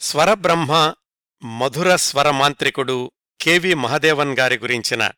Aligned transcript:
స్వరబ్రహ్మ 0.00 0.94
మధుర 1.44 1.96
స్వరమాంత్రికుడు 1.96 3.12
KV 3.40 3.74
Mahadevan 3.74 4.38
గారి 4.38 4.58
గురించిన 4.58 5.10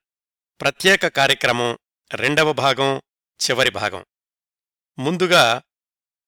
ప్రత్యేక 0.61 1.07
కార్యక్రమం 1.07 1.79
రెండవ 2.13 2.53
భాగం 2.53 3.03
చివరి 3.41 3.71
భాగం. 3.71 4.05
ముందుగా 4.99 5.63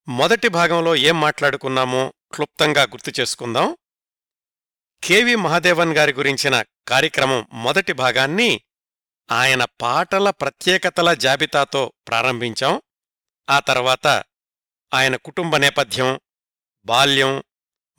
మొదటి 0.09 0.49
భాగంలో 0.49 0.97
ఏం 0.97 1.21
మాట్లాడుకున్నామో 1.21 2.13
క్లుప్తంగా 2.35 2.83
గుర్తు 2.83 3.21
చేసుకుందాం. 3.21 3.77
కెవి 5.05 5.37
మహదేవన్ 5.37 5.93
గారి 5.93 6.13
గురించిన 6.13 6.65
కార్యక్రమం 6.89 7.49
మొదటి 7.53 7.93
భాగాన్ని 7.93 8.61
ఆయన 9.31 9.65
పాటల 9.65 10.31
ప్రత్యేకతల 10.31 11.15
జాబితాతో 11.15 11.93
ప్రారంభించాం. 12.09 12.83
ఆ 13.51 13.59
తర్వాత 13.59 14.07
ఆయన 14.95 15.17
కుటుంబ 15.17 15.57
నేపథ్యం 15.57 16.21
బాల్యం 16.85 17.43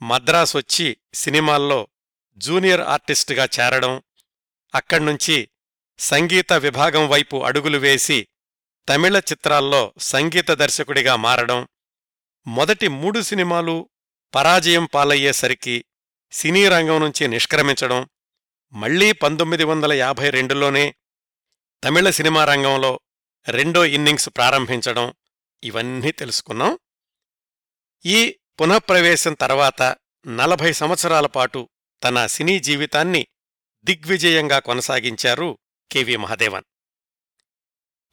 మద్రాసొచ్చి 0.02 0.96
సినిమాల్లో 1.14 1.88
జూనియర్ 2.36 2.80
ఆర్టిస్టుగా 2.80 3.48
చేరడం 3.60 4.02
అక్కడ్నుంచి 4.74 5.48
సంగీత 5.98 6.52
విభాగం 6.52 7.08
వైపు 7.08 7.44
అడుగులు 7.44 7.78
వేసి 7.78 8.28
తమిళ 8.88 9.16
చిత్రాల్లో 9.16 9.94
సంగీత 9.98 10.50
దర్శకుడిగా 10.50 11.16
మారడం 11.16 11.68
మొదటి 12.46 12.88
మూడు 12.88 13.20
సినిమాలు 13.20 13.90
పరాజయం 14.34 14.84
పాలయ్యేసరికి 14.84 15.84
సినీ 16.30 16.68
రంగం 16.68 17.00
నుంచి 17.00 17.28
నిష్క్రమించడం 17.28 18.08
మళ్ళీ 18.72 19.12
పంతొమ్మిది 19.12 19.64
వందల 19.64 19.92
యాభై 19.92 20.30
రెండులోనే 20.30 20.94
తమిళ 21.84 22.10
సినిమా 22.10 22.44
రంగంలో 22.44 23.00
రెండో 23.48 23.84
ఇన్నింగ్స్ 23.84 24.28
ప్రారంభించడం 24.36 25.14
ఇవన్నీ 25.62 26.12
తెలుసుకున్నాం. 26.12 26.78
ఈ 28.04 28.38
పునఃప్రవేశం 28.60 29.34
తర్వాత 29.34 29.96
నలభై 30.26 30.72
సంవత్సరాల 30.72 31.26
పాటు 31.26 31.68
తన 32.02 32.26
సినీ 32.26 32.58
జీవితాన్ని 32.58 33.26
దిగ్విజయంగా 33.84 34.58
కొనసాగించారు 34.58 35.58
కెవి 35.92 36.16
మహదేవన్. 36.16 36.64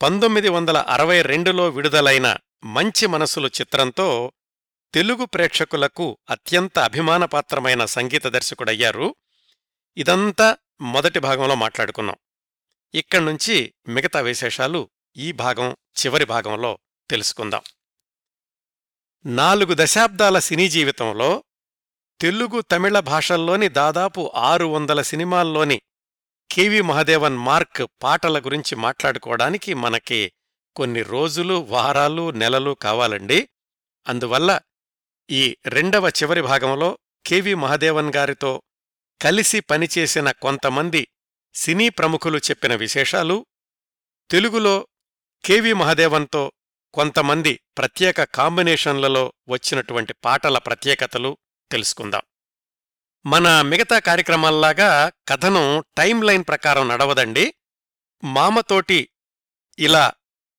పంతొమ్మిది 0.02 0.50
వందల 0.50 0.78
అరవై 0.78 1.22
రెండులో 1.22 1.70
విడుదలైన 1.70 2.38
మంచి 2.64 3.08
మనసులు 3.08 3.48
చిత్రంతో 3.48 4.32
తెలుగు 4.94 5.26
ప్రేక్షకులకు 5.26 6.18
అత్యంత 6.30 6.80
అభిమానపాత్రమైన 6.80 7.86
సంగీత 7.86 8.28
దర్శకుడయ్యారు. 8.28 9.16
ఇదంతా 9.98 10.58
మొదటి 10.82 11.20
భాగంలో 11.20 11.56
మాట్లాడుకున్నాం. 11.56 12.16
ఇక్కడ్నుంచి 12.94 13.74
మిగతా 13.88 14.20
విశేషాలు 14.20 14.90
ఈ 15.18 15.32
భాగం 15.32 15.72
చివరి 15.72 16.26
భాగంలో 16.26 16.80
తెలుసుకుందాం. 17.10 17.62
నాలుగు 19.26 19.76
దశాబ్దాల 19.80 20.40
సినీ 20.40 20.70
జీవితంలో 20.70 21.44
తెలుగు 22.22 22.62
తమిళ 22.62 23.00
భాషల్లోని 23.00 23.70
దాదాపు 23.70 24.32
ఆరు 24.36 24.66
వందల 24.66 25.02
సినిమాల్లోని 25.02 25.82
కెవి 26.52 26.82
మహదేవన్ 26.82 27.38
మార్క్ 27.38 27.88
పాటల 28.04 28.40
గురించి 28.40 28.76
మాట్లాడుకోవడానికి 28.76 29.74
మనకి 29.74 30.34
కొన్ని 30.76 31.02
రోజులు 31.02 31.54
వారాలు 31.54 32.32
నెలలు 32.32 32.72
కావాలండి. 32.72 33.50
అందువల్ల 34.08 34.60
ఈ 35.30 35.58
రెండవ 35.66 36.10
చివరి 36.10 36.42
భాగంలో 36.42 36.98
కెవి 37.26 37.54
మహదేవన్ 37.56 38.14
గారితో 38.16 38.62
కలిసి 39.22 39.60
పనిచేసిన 39.60 40.32
కొంతమంది 40.32 41.08
సినీ 41.56 41.90
ప్రముఖులు 41.90 42.38
చెప్పిన 42.38 42.76
విశేషాలు 42.76 43.46
తెలుగులో 44.32 44.88
కెవి 45.46 45.74
మహదేవన్తో 45.74 46.52
కొంతమంది 46.94 47.60
ప్రత్యేక 47.78 48.24
కాంబినేషన్లలో 48.24 49.34
వచ్చినటువంటి 49.50 50.14
పాటల 50.14 50.58
ప్రత్యేకతలు 50.58 51.38
తెలుసుకుందాం. 51.72 52.22
మన 53.26 53.62
మిగతా 53.62 54.00
కార్యక్రమాల్లాగా 54.00 55.12
కథనం 55.28 55.84
టైం 55.98 56.22
లైన్ 56.22 56.44
ప్రకారం 56.48 56.88
నడవదండి. 56.88 57.54
మామతోటి 58.24 59.10
ఇలా 59.80 60.12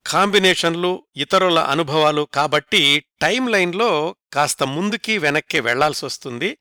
కాంబినేషన్లు 0.06 1.06
ఇతరుల 1.16 1.58
అనుభవాలు 1.58 2.28
కాబట్టి 2.34 3.04
టైం 3.20 3.48
లైన్లో 3.48 4.16
కాస్త 4.32 4.62
ముందుకి 4.62 5.18
వెనక్కి 5.18 5.60
వెళ్ళాల్సొస్తుంది. 5.60 6.58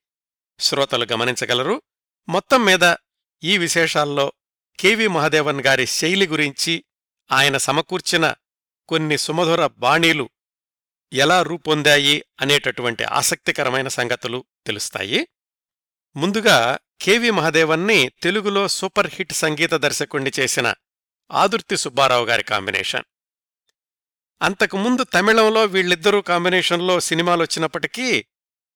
శ్రోతలు 0.60 1.06
గమనించగలరు. 1.12 1.82
మొత్తం 2.28 2.64
మీద 2.64 2.94
ఈ 3.42 3.58
విశేషాల్లో 3.58 4.32
కెవి 4.80 5.08
మహదేవన్ 5.08 5.60
గారి 5.60 5.86
శైలి 5.86 6.26
గురించి 6.26 6.84
ఆయన 7.32 7.56
సమకూర్చిన 7.56 8.34
కొన్ని 8.88 9.18
సుమధుర 9.18 9.66
బాణీలు 9.66 10.30
ఎలా 11.12 11.42
రూపొందాయి 11.42 12.24
అనేటటువంటి 12.40 13.04
ఆసక్తికరమైన 13.04 13.88
సంగతులు 13.88 14.44
తెలుస్తాయి. 14.66 15.28
ముందుగా 16.16 16.78
కెవి 17.02 17.30
మహదేవన్ని 17.30 18.08
తెలుగులో 18.22 18.68
సూపర్ 18.68 19.10
హిట్ 19.10 19.32
సంగీత 19.32 19.74
దర్శకుణ్ణి 19.74 20.32
చేసిన 20.40 20.74
ఆదుర్తి 21.32 21.76
సుబ్బారావు 21.76 22.26
గారి 22.26 22.42
కాంబినేషన్. 22.42 23.04
అంతకుముందు 24.42 25.04
తమిళంలో 25.04 25.64
వీళ్ళిద్దరూ 25.64 26.20
కాంబినేషన్లో 26.20 27.00
సినిమాలొచ్చినప్పటికీ 27.00 28.26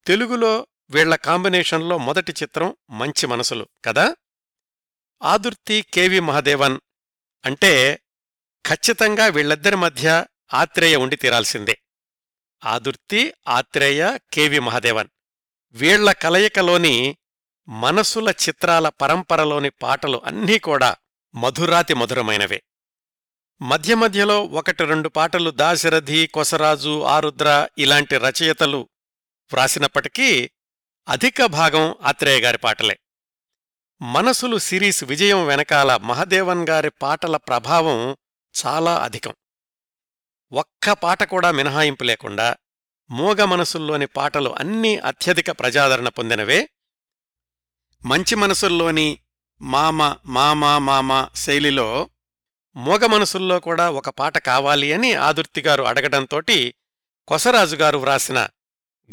తెలుగులో 0.07 0.67
వీళ్ళ 0.91 1.15
కాంబినేషన్లో 1.15 1.99
మొదటి 1.99 2.35
చిత్రం 2.43 2.77
మంచి 2.91 3.27
మనసులు 3.27 3.69
కదా? 3.85 4.17
ఆదుర్తి 5.23 5.85
కెవి 5.95 6.21
మహదేవన్ 6.21 6.81
అంటే 7.45 8.01
ఖచ్చితంగా 8.69 9.27
వీళ్ళిద్దరి 9.27 9.77
మధ్య 9.77 10.25
ఆత్రేయ 10.55 10.97
ఉండి 10.97 11.17
తీరాల్సిందే. 11.17 11.79
Adurthi 12.65 13.34
Athreya 13.49 14.19
K V 14.33 14.59
Mahadevan. 14.59 15.09
వీళ్ళ 15.71 16.12
కలయికలోని 16.12 17.17
మనసుల 17.69 18.31
చిత్రాల 18.31 18.89
పరంపరలోని 18.89 19.71
పాటలు 19.71 20.23
అన్నీ 20.25 20.59
కూడా 20.59 20.97
మధురాతి 21.34 21.95
మధురమైనవే. 21.95 22.62
మధ్య 23.62 23.95
మధ్యలో 23.95 24.45
ఒకటి 24.45 24.84
రెండు 24.84 25.09
పాటలు 25.09 25.51
దాశరథి 25.51 26.27
కొసరాజు 26.27 27.03
ఆరుద్ర 27.03 27.69
ఇలాంటి 27.78 28.19
రచయితలు 28.19 28.89
వ్రాసినప్పటికీ 29.53 30.51
అధిక 31.09 31.45
భాగం 31.45 31.95
ఆత్రేయ 32.05 32.41
గారి 32.41 32.59
పాటలే. 32.59 32.99
మనసులు 34.03 34.59
సిరీస్ 34.59 35.05
విజయం 35.05 35.47
వెనకాల 35.47 35.97
మహదేవన్ 35.97 36.69
గారి 36.69 36.91
పాటల 36.91 37.37
ప్రభావం 37.37 38.17
చాలా 38.66 38.97
అధికం. 38.97 39.34
ఒక్క 40.53 40.92
పాట 40.92 41.22
కూడా 41.22 41.50
మినహాయింపు 41.50 42.04
లేకుండా 42.04 42.56
మూగ 43.10 43.44
మనసుల్లోని 43.44 44.06
పాటలు 44.06 44.50
అన్నీ 44.50 44.97
అత్యధిక 44.97 45.50
ప్రజాదరణ 45.50 46.09
పొందినవే. 46.09 46.69
మంచి 48.04 48.34
మనసుల్లోని 48.34 49.19
మామ 49.60 50.16
మామా 50.26 50.78
మామ 50.78 51.28
శైలిలో 51.34 52.10
మూగ 52.76 53.06
మనసుల్లో 53.06 53.60
కూడా 53.60 53.91
ఒక 53.91 54.09
పాట 54.09 54.38
కావాలి 54.38 54.92
అని 54.92 55.15
ఆదుర్తిగారు 55.15 55.82
అడగడంతోటి 55.82 56.75
కొసరాజుగారు 57.28 57.98
వ్రాసిన 57.98 58.48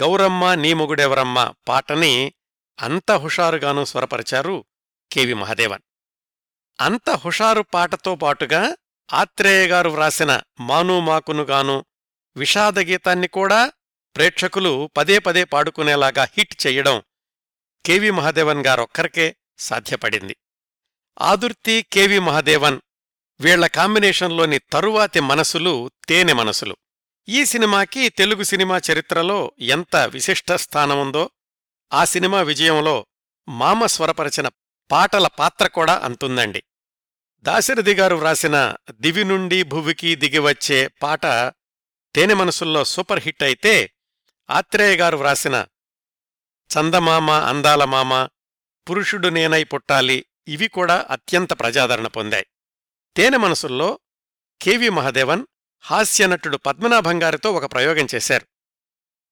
గౌరమ్మ 0.02 0.54
నీ 0.54 0.74
మొగుడెవరమ్మ 0.74 1.54
పాటని 1.68 2.34
అంత 2.82 3.12
హుషారుగానూ 3.12 3.86
స్వరపరిచారు 3.86 4.66
కెవి 5.12 5.34
మహదేవన్. 5.34 5.82
అంత 6.82 7.10
హుషారు 7.10 7.62
పాటతో 7.62 8.16
పాటుగా 8.16 8.76
ఆత్రేయగారు 9.14 9.90
వ్రాసిన 9.90 10.42
మాను 10.60 11.00
మాకునుగాను 11.00 11.86
విషాదగీతాన్ని 12.36 13.28
కూడా 13.28 13.72
ప్రేక్షకులు 14.16 14.90
పదే 14.98 15.20
పదే 15.20 15.44
పాడుకునేలాగా 15.44 16.24
హిట్ 16.24 16.68
చెయ్యడం 16.68 17.04
కెవి 17.86 18.12
మహదేవన్ 18.12 18.66
గారొక్కరికే 18.66 19.36
సాధ్యపడింది. 19.60 20.36
ఆదుర్తి 21.22 21.86
కెవి 21.94 22.20
మహదేవన్ 22.20 22.82
వీళ్ళ 23.40 23.68
కాంబినేషన్లోని 23.68 24.60
తరువాతి 24.60 25.20
మనసులు 25.20 25.92
తేనె 26.10 26.34
మనసులు. 26.34 26.78
ఈ 27.30 27.46
సినిమాకి 27.46 28.10
తెలుగు 28.10 28.44
సినిమా 28.44 28.82
చరిత్రలో 28.92 29.52
ఎంత 29.60 29.96
విశిష్ట 29.96 30.52
స్థానముందో 30.52 31.30
ఆ 31.94 32.06
సినిమా 32.06 32.42
విజయంలో 32.42 33.06
మామ 33.48 33.86
స్వరపరచిన 33.86 34.48
పాటల 34.92 35.28
పాత్ర 35.28 35.68
కూడా 35.68 35.94
అంతుందండి. 35.98 36.64
దాశరథి 37.46 37.94
గారు 37.96 38.16
వ్రాసిన 38.16 38.76
దివి 38.92 39.24
నుండి 39.24 39.64
భువికి 39.64 40.16
దిగివచ్చే 40.16 40.88
పాట 40.88 41.26
తేనె 42.16 42.34
మనసుల్లో 42.34 42.86
సూపర్ 42.86 43.20
హిట్ 43.20 43.44
అయితే 43.44 43.94
ఆత్రేయ 44.50 44.96
గారు 44.96 45.18
వ్రాసిన 45.18 45.66
చందమామ 46.70 47.32
అందాల 47.32 47.86
మామ 47.86 48.28
పురుషుడు 48.88 49.28
నేనై 49.28 49.64
పుట్టాలి 49.64 50.26
ఇవి 50.48 50.68
కూడా 50.68 51.08
అత్యంత 51.10 51.60
ప్రజాదరణ 51.60 52.08
పొందాయి. 52.08 52.46
తేనె 53.16 53.38
మనసుల్లో 53.38 54.00
కెవి 54.62 54.90
మహదేవన్ 54.90 55.44
హాస్యనటుడు 55.82 56.58
పద్మనాభంగారితో 56.58 57.52
ఒక 57.52 57.72
ప్రయోగం 57.72 58.08
చేశారు. 58.16 58.48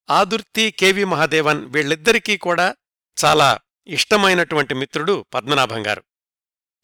ఆదుర్తి 0.10 0.72
కెవి 0.72 1.04
మహదేవన్ 1.04 1.66
వీళ్ళిద్దరికీ 1.66 2.38
కూడా 2.38 2.76
చాలా 3.18 3.60
ఇష్టమైనటువంటి 3.88 4.74
మిత్రుడు 4.74 5.26
పద్మనాభంగారు 5.34 6.04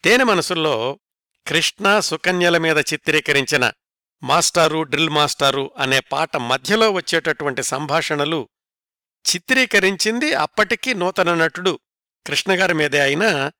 తేనె 0.04 0.24
మనసుల్లో 0.24 1.00
కృష్ణ 1.47 2.00
సుకన్యల 2.00 2.57
మీద 2.57 2.77
చిత్రీకరించిన 2.77 3.71
మాస్టారు 4.24 4.83
డ్రిల్ 4.83 5.09
మాస్టారు 5.09 5.71
అనే 5.77 6.00
పాట 6.00 6.38
మధ్యలో 6.38 6.91
వచ్చేటటువంటి 6.91 7.63
సంభాషణలు 7.63 8.50
చిత్రీకరించింది 9.36 10.33
అప్పటికీ 10.33 10.94
నూతన 10.94 11.33
నటుడు 11.33 11.80
కృష్ణగారి 12.27 12.74
మీదే 12.74 13.00
అయినా 13.00 13.51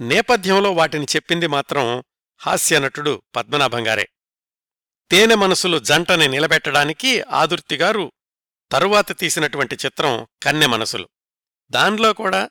నేపథ్యంలో 0.00 0.72
వాటిని 0.72 1.04
చెప్పింది 1.04 1.46
మాత్రం 1.46 2.04
హాస్యనటుడు 2.38 3.22
పద్మనాభంగారే 3.36 4.08
తేనె 5.10 5.34
మనసులు 5.34 5.78
జంటని 5.78 6.28
నిలబెట్టడానికి 6.28 7.22
ఆదుర్తిగారు 7.22 8.12
తరువాత 8.72 9.18
తీసినటువంటి 9.18 9.74
చిత్రం 9.74 10.26
కన్నె 10.42 10.66
మనసులు. 10.66 11.08
దానిలో 11.70 12.12
కూడా 12.12 12.50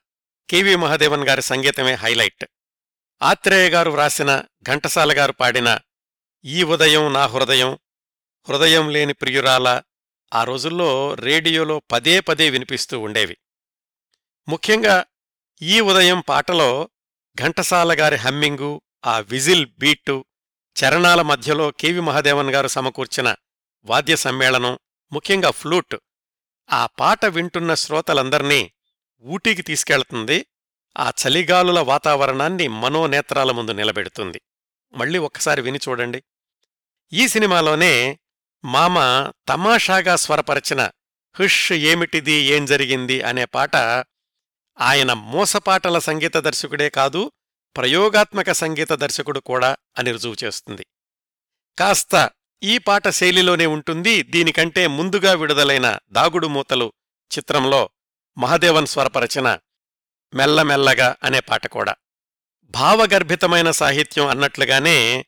కెవి 0.50 0.76
మహాదేవన్ 0.76 1.28
గారి 1.28 1.42
సంగీతమే 1.42 1.94
హైలైట్. 1.94 2.46
ఆత్రేయ 3.22 3.70
గారు 3.70 3.90
వ్రాసిన 3.92 4.44
ఘంటసాల 4.64 5.18
గారు 5.18 5.32
పాడిన 5.32 5.80
ఈ 6.46 6.64
ఉదయం 6.64 7.14
నా 7.14 7.26
హృదయం 7.26 7.80
హృదయం 8.50 8.90
లేని 8.90 9.14
ప్రియురాల 9.14 9.82
ఆ 10.34 10.44
రోజుల్లో 10.44 11.14
రేడియోలో 11.14 11.82
పదే 11.92 12.20
పదే 12.20 12.50
వినిపిస్తూ 12.50 13.00
ఉండేవి. 13.00 13.38
ముఖ్యంగా 14.50 15.06
ఈ 15.62 15.80
ఉదయం 15.80 16.24
పాటలో 16.30 16.90
ఘంటసాల 17.42 18.00
గారి 18.00 18.16
హమ్మింగు 18.16 18.82
ఆ 19.06 19.20
విజిల్ 19.20 19.66
బీట్టు 19.80 20.26
చరణాల 20.76 21.22
మధ్యలో 21.22 21.72
కెవి 21.72 22.00
మహాదేవన్ 22.00 22.50
గారు 22.50 22.68
సమకూర్చిన 22.68 23.36
వాద్య 23.86 24.16
సమ్మేళనం 24.16 24.80
ముఖ్యంగా 25.12 25.52
ఫ్లూట్ 25.52 25.96
ఆ 26.72 26.86
పాట 26.86 27.26
వింటున్న 27.26 27.74
శ్రోతలందర్నీ 27.74 28.72
ఊటీకి 29.24 29.62
తీసుకెళ్తుంది. 29.62 30.46
ఆ 30.98 31.12
చలిగాలుల 31.28 31.80
వాతావరణాన్ని 31.80 32.68
మనోనేత్రాల 32.68 33.52
ముందు 33.52 33.72
నిలబెడుతుంది. 33.72 34.42
మళ్ళీ 34.94 35.20
ఒక్కసారి 35.20 35.62
విని 35.62 35.80
చూడండి. 35.90 36.24
ఈ 37.14 37.28
సినిమాలోనే 37.28 38.20
మామ 38.66 38.98
తమాషాగా 39.48 40.16
స్వరపరచిన 40.16 40.90
హుష్ 41.40 41.72
ఏమిటిది 41.72 42.32
ఏం 42.32 42.66
జరిగింది 42.66 43.22
అనే 43.22 43.46
పాట 43.46 43.76
ఆయన 44.80 45.14
మోసపాటల 45.14 46.00
సంగీత 46.00 46.38
దర్శకుడే 46.38 46.90
కాదు 46.90 47.32
ప్రయోగాత్మక 47.78 48.52
సంగీత 48.52 48.94
దర్శకుడు 48.94 49.40
కూడా 49.40 49.78
అని 49.98 50.12
రుజువు 50.12 50.36
చేస్తుంది. 50.44 50.86
కాస్త 51.80 52.30
ఈ 52.64 52.78
పాట 52.78 53.10
శైలిలోనే 53.10 53.66
ఉంటుంది. 53.66 54.24
దీనికంటే 54.24 54.88
ముందుగా 54.88 55.34
విడుదలైన 55.34 56.00
దాగుడు 56.12 56.48
మూతలు 56.48 56.94
చిత్రంలో 57.38 57.90
మహదేవన్ 58.38 58.88
స్వరపరచిన 58.88 59.60
మెల్లమెల్లగా 60.34 61.16
అనే 61.24 61.40
పాట 61.40 61.68
కూడా. 61.68 61.96
భావగర్భితమైన 62.66 63.72
సాహిత్యం 63.72 64.28
అన్నట్లుగానే 64.28 65.26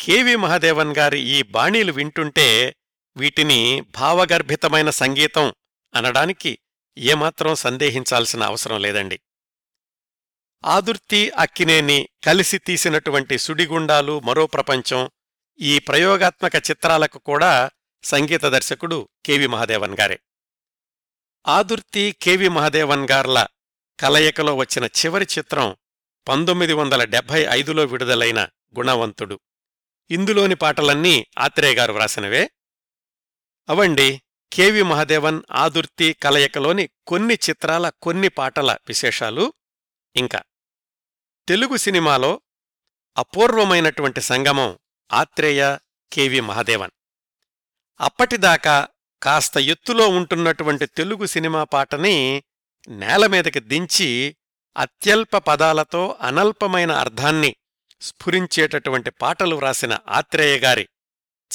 కెవి 0.00 0.36
మహాదేవన్ 0.36 0.96
గారి 0.96 1.20
ఈ 1.20 1.42
బాణీలు 1.42 1.92
వింటుంటే 1.92 2.76
వీటిని 3.16 3.80
భావగర్భితమైన 3.80 4.90
సంగీతం 4.90 5.54
అనడానికి 5.94 6.58
ఏమాత్రం 6.98 7.54
సందేహించాల్సిన 7.54 8.42
అవసరం 8.42 8.82
లేదండి. 8.82 9.20
ఆదుర్తి 10.64 11.30
అక్కినేని 11.30 12.08
కలిసి 12.26 12.58
తీసినటువంటి 12.58 13.38
సుడిగుండాలు 13.38 14.20
మరో 14.20 14.46
ప్రపంచం 14.46 15.10
ఈ 15.60 15.78
ప్రయోగాత్మక 15.78 16.56
చిత్రాలకు 16.56 17.18
కూడా 17.18 17.70
సంగీత 18.02 18.44
దర్శకుడు 18.44 19.08
కెవి 19.26 19.46
మహాదేవన్ 19.46 19.96
గారే. 20.00 20.18
ఆదుర్తి 21.48 22.16
కెవి 22.22 22.48
మహాదేవన్ 22.48 23.08
గార్ల 23.10 23.46
కలయికలో 24.00 24.54
వచ్చిన 24.54 24.84
చివరి 24.84 25.26
చిత్రం 25.38 25.76
పంతొమ్మిది 26.28 26.72
వందల 26.72 27.04
డెబ్భై 27.04 27.46
ఐదులో 27.50 27.84
విడుదలైన 27.84 28.44
గుణవంతుడు. 28.78 29.40
ఇందులోని 30.10 30.54
పాటలన్నీ 30.54 31.26
ఆత్రేయ 31.38 31.74
గారు 31.74 31.92
వ్రాసినవే. 31.92 32.50
అవండి 33.68 34.22
కెవి 34.52 34.82
మహదేవన్ 34.82 35.42
ఆదుర్తి 35.50 36.12
కలయికలోని 36.12 36.88
కొన్ని 37.06 37.34
చిత్రాల 37.34 37.88
కొన్ని 37.88 38.28
పాటల 38.28 38.76
విశేషాలు. 38.88 39.52
ఇంకా 40.16 40.42
తెలుగు 41.48 41.76
సినిమాలో 41.76 42.40
అపూర్వమైనటువంటి 43.16 44.20
సంగమం 44.20 44.78
ఆత్రేయ 45.12 45.78
కెవి 46.12 46.40
మహదేవన్. 46.40 46.90
అప్పటిదాకా 48.00 48.88
కాస్త 49.22 49.56
ఎత్తులో 49.58 50.08
ఉంటున్నటువంటి 50.08 50.86
తెలుగు 50.86 51.26
సినిమా 51.26 51.64
పాటని 51.64 52.44
నేల 52.88 53.26
మీదకి 53.26 53.60
దించి 53.60 54.36
అత్యల్ప 54.76 55.36
పదాలతో 55.36 56.18
అనల్పమైన 56.20 56.92
అర్థాన్ని 56.92 57.56
స్ఫురించేటటువంటి 58.00 59.10
పాటలు 59.10 59.56
వ్రాసిన 59.56 59.98
ఆత్రేయ 60.08 60.58
గారి. 60.58 60.88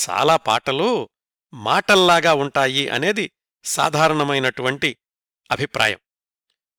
చాలా 0.09 0.35
పాటలు 0.35 1.09
మాటల్లాగా 1.53 2.33
ఉంటాయి 2.33 2.89
అనేది 2.89 3.31
సాధారణమైనటువంటి 3.65 4.97
అభిప్రాయం. 5.51 5.99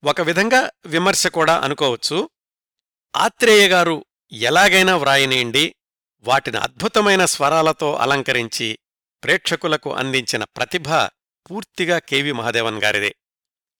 ఒక 0.05 0.21
విధంగా 0.21 0.71
విమర్శ 0.87 1.27
కూడా 1.27 1.59
అనుకోవచ్చు. 1.59 2.31
ఆత్రేయ 3.17 3.69
గారు 3.69 4.05
ఎలాగైనా 4.33 4.97
వ్రాయనీయండి 4.97 5.75
వాటిని 6.21 6.59
అద్భుతమైన 6.59 7.25
స్వరాలతో 7.25 7.95
అలంకరించి 7.95 8.79
ప్రేక్షకులకు 9.25 9.95
అందించిన 9.95 10.45
ప్రతిభ 10.45 10.89
పూర్తిగా 11.51 11.99
కెవి 11.99 12.33
మహాదేవన్ 12.33 12.83
గారిదే. 12.83 13.17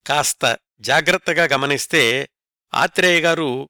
కాస్త 0.07 0.57
జాగ్రత్తగా 0.79 1.43
గమనిస్తే 1.43 2.29
ఆత్రేయ 2.73 3.21
గారు 3.21 3.69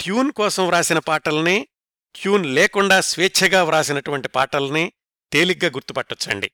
ట్యూన్ 0.00 0.32
కోసం 0.32 0.66
వ్రాసిన 0.66 0.98
పాటల్ని 0.98 1.68
ట్యూన్ 2.14 2.46
లేకుండా 2.46 3.00
స్వేచ్ఛగా 3.00 3.64
వ్రాసినటువంటి 3.64 4.28
పాటల్ని 4.28 4.92
తేలిగ్గా 5.32 5.70
గుర్తుపట్టొచ్చండి. 5.70 6.52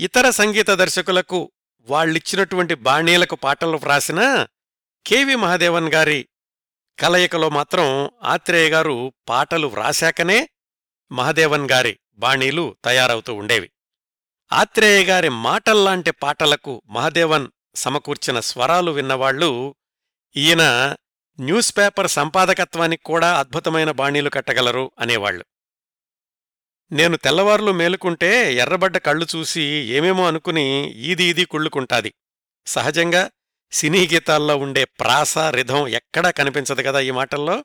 ఇతర 0.00 0.30
సంగీత 0.30 0.70
దర్శకులకు 0.70 1.52
వాళ్ళిచ్చినటువంటి 1.80 2.74
బాణీలకు 2.74 3.36
పాటలు 3.36 3.76
వ్రాసినా 3.76 4.48
కెవి 5.06 5.36
మహాదేవన్ 5.36 5.92
గారి 5.92 6.28
కలయికలో 6.98 7.48
మాత్రం 7.48 8.10
ఆత్రేయ 8.22 8.70
గారు 8.70 9.12
పాటలు 9.28 9.66
వ్రాశాకనే 9.66 10.48
మహాదేవన్ 11.12 11.70
గారి 11.70 11.98
బాణీలు 12.12 12.76
తయారవుతూ 12.84 13.34
ఉండేవి. 13.34 13.70
ఆత్రేయ 14.52 15.04
గారి 15.04 15.28
మాటల్లాంటి 15.28 16.10
పాటలకు 16.10 16.82
మహాదేవన్ 16.86 17.48
సమకూర్చిన 17.76 18.40
స్వరాలు 18.40 18.90
విన్నవాళ్ళు 18.90 19.74
ఈయన 20.36 20.62
న్యూస్ 21.40 21.78
పేపర్ 21.78 22.10
సంపాదకత్వానికి 22.10 23.02
కూడా 23.02 23.38
అద్భుతమైన 23.38 23.90
బాణీలు 23.90 24.30
కట్టగలరు 24.30 24.90
అనేవాళ్ళు 24.98 25.44
నేను 26.92 27.16
తెల్లవార్లు 27.16 27.72
మేలుకుంటే 27.72 28.54
ఎర్రబడ్డ 28.54 28.96
కళ్ళు 28.96 29.26
చూసి 29.36 29.62
ఏమేమో 29.62 30.26
అనుకుని 30.26 30.90
ఈది 30.90 31.24
ఈది 31.24 31.44
కుళ్ళుకుంటాది. 31.44 32.14
సహజంగా 32.66 33.30
సినీ 33.72 34.06
గీతాల్లో 34.06 34.56
ఉండే 34.56 34.84
ప్రాస 34.84 35.38
రిధం 35.38 35.88
ఎక్కడా 35.88 36.30
కనిపించదు 36.30 36.82
కదా 36.82 37.00
ఈ 37.00 37.10
మాటల్లో. 37.10 37.64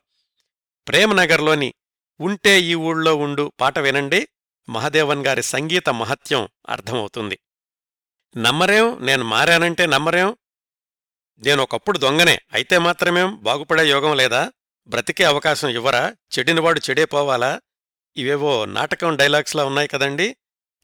ప్రేమనగర్లోని 0.88 1.74
ఉంటే 2.20 2.60
ఈ 2.60 2.74
ఊళ్ళో 2.74 3.16
ఉండు 3.16 3.52
పాట 3.60 3.78
వినండి 3.78 4.28
మహదేవన్ 4.68 5.26
గారి 5.26 5.42
సంగీత 5.42 5.88
మహత్యం 5.88 6.48
అర్థమవుతుంది. 6.68 7.38
నమ్మరేం? 8.36 8.98
నేను 9.00 9.24
మారానంటే 9.24 9.86
నమ్మరేం? 9.86 10.36
నేనొకప్పుడు 11.38 11.98
దొంగనే 11.98 12.38
అయితే 12.52 12.78
మాత్రమేం? 12.78 13.36
బాగుపడే 13.42 13.90
యోగం 13.90 14.16
లేదా? 14.16 14.52
బ్రతికే 14.86 15.24
అవకాశం 15.24 15.68
ఇవ్వరా? 15.68 16.16
చెడినవాడు 16.38 16.80
చెడే 16.90 17.04
పోవాలా? 17.04 17.60
ఇవేవో 18.16 18.64
నాటకం 18.64 19.16
డైలాగ్స్లా 19.16 19.64
ఉన్నాయి 19.64 19.88
కదండి? 19.88 20.36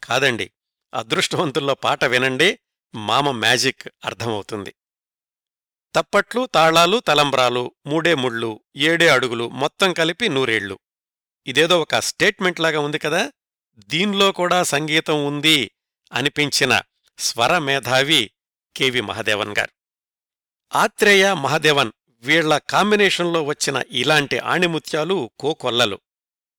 కాదండి. 0.04 0.50
అదృష్టవంతుల్లో 0.94 1.74
పాట 1.74 2.04
వినండి 2.04 2.58
మామ 2.94 3.30
మ్యాజిక్ 3.30 3.88
అర్థమవుతుంది. 4.04 4.74
తప్పట్లు 5.94 6.46
తాళాలు 6.46 7.00
తలంబ్రాలు 7.00 7.74
మూడే 7.86 8.14
ముళ్ళు 8.14 8.60
ఏడే 8.76 9.08
అడుగులు 9.08 9.48
మొత్తం 9.48 9.92
కలిపి 9.92 10.28
నూరేళ్ళు 10.28 10.78
ఇదేదో 11.46 11.80
ఒక 11.80 11.94
స్టేట్మెంట్ 11.94 12.60
లాగా 12.60 12.80
ఉంది 12.80 12.98
కదా? 12.98 13.32
దీనిలో 13.78 14.32
కూడా 14.32 14.62
సంగీతం 14.62 15.26
ఉంది 15.26 15.70
అనిపించిన 16.12 16.80
స్వరమేధావి 17.18 18.30
కెవి 18.76 19.00
మహదేవన్ 19.00 19.54
గారు. 19.58 19.70
ఆత్రేయ 20.74 21.34
మహదేవన్ 21.34 21.92
వీళ్ళ 22.08 22.58
కాంబినేషన్లో 22.58 23.42
వచ్చిన 23.42 23.82
ఇలాంటి 23.90 24.38
ఆణిముత్యాలు 24.38 25.30
కోకొల్లలు. 25.38 26.00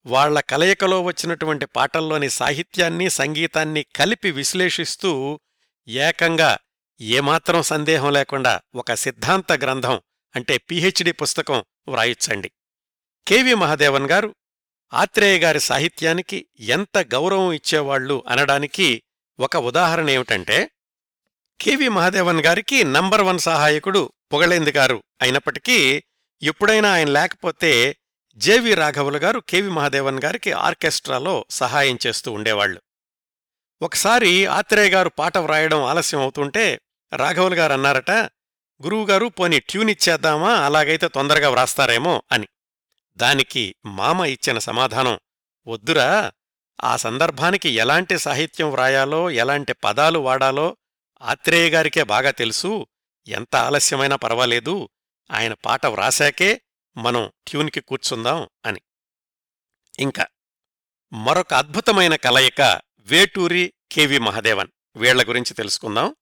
వాళ్ళ 0.05 0.39
కలయికలో 0.39 1.01
వచ్చినటువంటి 1.01 1.65
పాటల్లోని 1.65 2.29
సాహిత్యాన్ని 2.29 3.09
సంగీతాన్ని 3.09 3.85
కలిపి 3.95 4.31
విశ్లేషిస్తూ 4.31 5.39
ఏకంగా 5.87 6.57
ఏమాత్రం 7.01 7.61
సందేహం 7.61 8.13
లేకుండా 8.13 8.61
ఒక 8.75 8.93
సిద్ధాంత 8.93 9.51
గ్రంథం 9.51 10.01
అంటే 10.35 10.57
పిహెచ్డి 10.57 11.11
పుస్తకం 11.11 11.63
వ్రాయిచ్చండి. 11.87 12.51
కెవి 13.27 13.53
మహదేవన్ 13.53 14.09
గారు 14.09 14.35
ఆత్రేయ 14.93 15.39
గారి 15.39 15.59
సాహిత్యానికి 15.59 16.47
ఎంత 16.59 16.97
గౌరవం 16.97 17.51
ఇచ్చేవాళ్ళు 17.51 18.23
అనడానికి 18.27 19.03
ఒక 19.39 19.57
ఉదాహరణ 19.57 20.09
ఏమిటంటే 20.09 20.69
కెవి 21.61 21.89
మహాదేవన్ 21.89 22.39
గారికి 22.39 22.83
నంబర్ 22.83 23.21
వన్ 23.21 23.39
సహాయకుడు 23.39 24.13
పొగళేంది 24.33 24.71
గారు 24.71 25.03
అయినప్పటికీ 25.21 26.03
ఎప్పుడైనా 26.43 26.93
ఆయన 26.93 27.09
లేకపోతే 27.09 27.95
జేవి 28.37 28.73
రాఘవులు 28.73 29.17
గారు 29.17 29.39
కెవి 29.39 29.69
మహాదేవన్ 29.69 30.19
గారికి 30.25 30.51
ఆర్కెస్ట్రాలో 30.51 31.45
సహాయం 31.49 31.97
చేస్తూ 32.07 32.31
ఉండేవాళ్ళు 32.31 32.81
ఒకసారి 33.81 34.45
ఆత్రేయ 34.45 34.89
గారు 34.89 35.09
పాట 35.09 35.37
వ్రాయడం 35.37 35.83
ఆలస్యం 35.83 36.21
అవుతుంటే 36.21 36.79
రాఘవులు 37.15 37.55
గారు 37.55 37.73
అన్నారట 37.73 38.11
గురువుగారు 38.83 39.25
పోని 39.25 39.59
ట్యూన్ 39.59 39.89
ఇచ్చేద్దామా? 39.89 40.53
అలాగైతే 40.53 41.07
తొందరగా 41.07 41.49
వ్రాస్తారేమో 41.49 42.23
అని. 42.31 42.47
దానికి 43.17 43.75
మామ 43.85 44.25
ఇచ్చిన 44.25 44.59
సమాధానం 44.59 45.19
వద్దురా 45.67 46.31
ఆ 46.83 46.95
సందర్భానికి 46.95 47.69
ఎలాంటి 47.69 48.19
సాహిత్యం 48.19 48.71
వ్రాయాలో 48.71 49.31
ఎలాంటి 49.31 49.73
పదాలు 49.73 50.19
వాడాలో 50.19 50.77
ఆత్రేయ 51.21 51.69
గారికే 51.69 52.03
బాగా 52.03 52.31
తెలుసు. 52.31 52.87
ఎంత 53.27 53.55
ఆలస్యమైనా 53.55 54.15
పర్వాలేదు. 54.15 54.89
ఆయన 55.31 55.53
పాట 55.53 55.85
వ్రాశాకే 55.85 56.61
మనం 56.97 57.31
ట్యూన్కి 57.47 57.79
కూర్చుందాం 57.79 58.49
అని. 58.65 58.81
ఇంకా 59.99 60.27
మరొక 61.13 61.53
అద్భుతమైన 61.53 62.15
కలయిక 62.15 62.81
వేటూరి 62.99 63.73
కెవి 63.91 64.17
మహదేవన్. 64.17 64.67
వీళ్ళ 64.95 65.29
గురించి 65.29 65.53
తెలుసుకుందాం. 65.53 66.15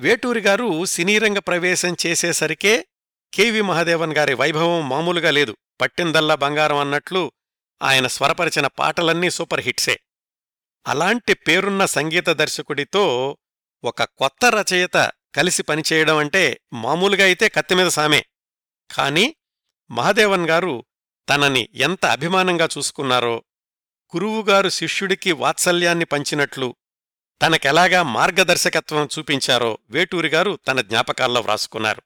వేటూరి 0.00 0.40
గారు 0.40 0.84
సినీరంగ 0.84 1.38
ప్రవేశం 1.38 1.96
చేసేసరికే 2.06 2.86
కెవి 3.34 3.62
మహదేవన్ 3.62 4.12
గారి 4.12 4.34
వైభవం 4.34 4.88
మామూలుగా 4.88 5.30
లేదు. 5.30 5.56
పట్టిందల్లా 5.80 6.34
బంగారం 6.34 6.76
అన్నట్లు 6.76 7.32
ఆయన 7.82 8.06
స్వరపరిచిన 8.06 8.66
పాటలన్నీ 8.66 9.30
సూపర్ 9.30 9.60
హిట్సే. 9.60 10.00
అలాంటి 10.86 11.34
పేరున్న 11.34 11.84
సంగీత 11.84 12.30
దర్శకుడితో 12.30 13.36
ఒక 13.84 14.02
కొత్త 14.02 14.44
రచయిత 14.44 15.12
కలిసి 15.34 15.62
పనిచేయడం 15.62 16.16
అంటే 16.16 16.60
మామూలుగా 16.72 17.24
అయితే 17.24 17.48
కత్తిమీద 17.48 17.86
సామే. 17.86 18.24
కాని 18.94 19.36
మహాదేవన్ 19.90 20.48
గారు 20.48 20.84
తనని 21.28 21.68
ఎంత 21.74 22.06
అభిమానంగా 22.06 22.68
చూసుకున్నారో 22.78 23.44
గురువుగారు 24.16 24.68
శిష్యుడికి 24.68 25.32
వాత్సల్యాన్ని 25.32 26.04
పంచినట్లు 26.04 26.76
తనకెలాగా 27.42 28.02
మార్గదర్శకత్వం 28.02 29.08
చూపించారో 29.18 29.78
వేటూరిగారు 29.90 30.58
తన 30.68 30.80
జ్ఞాపకాల్లో 30.80 31.40
వ్రాసుకున్నారు. 31.40 32.02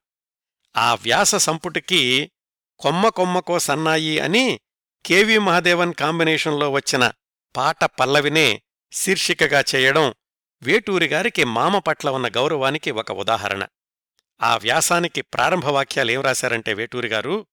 ఆ 0.76 0.94
వ్యాస 0.94 1.34
సంపుటికి 1.34 2.32
కొమ్మ 2.78 3.08
కొమ్మకో 3.08 3.58
సన్నాయి 3.58 4.18
అని 4.18 4.60
కెవి 5.04 5.38
మహాదేవన్ 5.38 5.94
కాంబినేషన్లో 5.94 6.70
వచ్చిన 6.70 7.12
పాట 7.56 7.84
పల్లవినే 7.84 8.62
శీర్షికగా 8.92 9.64
చేయడం 9.74 10.14
వేటూరిగారికి 10.62 11.44
మామ 11.44 11.78
పట్ల 11.78 12.10
ఉన్న 12.10 12.28
గౌరవానికి 12.28 12.90
ఒక 12.90 13.12
ఉదాహరణ. 13.12 13.66
ఆ 14.40 14.56
వ్యాసానికి 14.56 15.22
ప్రారంభ 15.22 15.66
వాక్యాలేం 15.66 16.20
రాశారంటే 16.20 16.72
వేటూరిగారు 16.72 17.46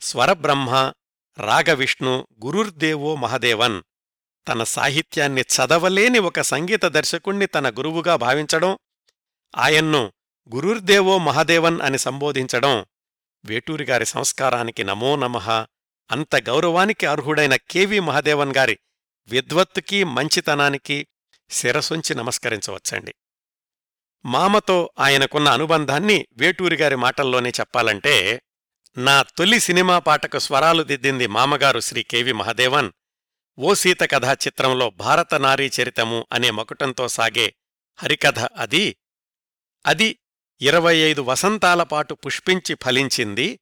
స్వరబ్రహ్మ 0.00 0.92
రాగవిష్ణు 1.38 2.28
గురుర్దేవో 2.44 3.16
మహదేవన్ 3.16 3.82
తన 4.48 4.64
సాహిత్యాన్ని 4.64 5.40
చదవలేని 5.40 6.18
ఒక 6.18 6.40
సంగీత 6.40 6.84
దర్శకుణ్ణి 6.84 7.46
తన 7.46 7.70
గురువుగా 7.70 8.16
భావించడం 8.16 8.78
ఆయన్ను 9.54 10.12
గురుర్దేవో 10.50 11.18
మహదేవన్ 11.18 11.80
అని 11.80 11.98
సంబోధించడం 11.98 12.86
వేటూరిగారి 13.44 14.06
సంస్కారానికి 14.06 14.84
నమో 14.84 15.16
నమః 15.16 15.48
అంత 16.10 16.36
గౌరవానికి 16.36 17.06
అర్హుడైన 17.06 17.56
కెవి 17.56 18.00
మహదేవన్ 18.00 18.54
గారి 18.56 18.78
విద్వత్తుకి 19.26 20.04
మంచితనానికి 20.04 21.06
శిరసొంచి 21.50 22.14
నమస్కరించవచ్చండి. 22.14 23.14
మామతో 24.24 24.90
ఆయనకున్న 24.98 25.48
అనుబంధాన్ని 25.48 26.26
వేటూరిగారి 26.36 26.96
మాటల్లోనే 26.96 27.50
చెప్పాలంటే 27.50 28.42
నా 28.98 29.22
తొలి 29.22 29.60
సినిమా 29.60 29.98
పాటకు 29.98 30.38
స్వరాలు 30.38 30.82
దిద్దింది 30.82 31.26
మామగారు 31.26 31.80
శ్రీ 31.80 32.02
కెవి 32.02 32.32
మహదేవన్. 32.32 32.92
ఓ 33.58 33.74
సీత 33.74 34.00
కథా 34.00 34.32
చిత్రంలో 34.32 34.90
భారత 34.90 35.34
నారీ 35.34 35.70
చరితము 35.80 36.26
అనే 36.32 36.50
మకుటంతో 36.50 37.08
సాగే 37.08 37.54
హరికథ 37.96 38.38
అది. 38.38 38.96
అది 39.86 40.18
ఇరవై 40.60 40.96
ఐదు 40.96 41.22
వసంతాల 41.22 41.82
పాటు 41.82 42.14
పుష్పించి 42.14 42.76
ఫలించింది. 42.82 43.60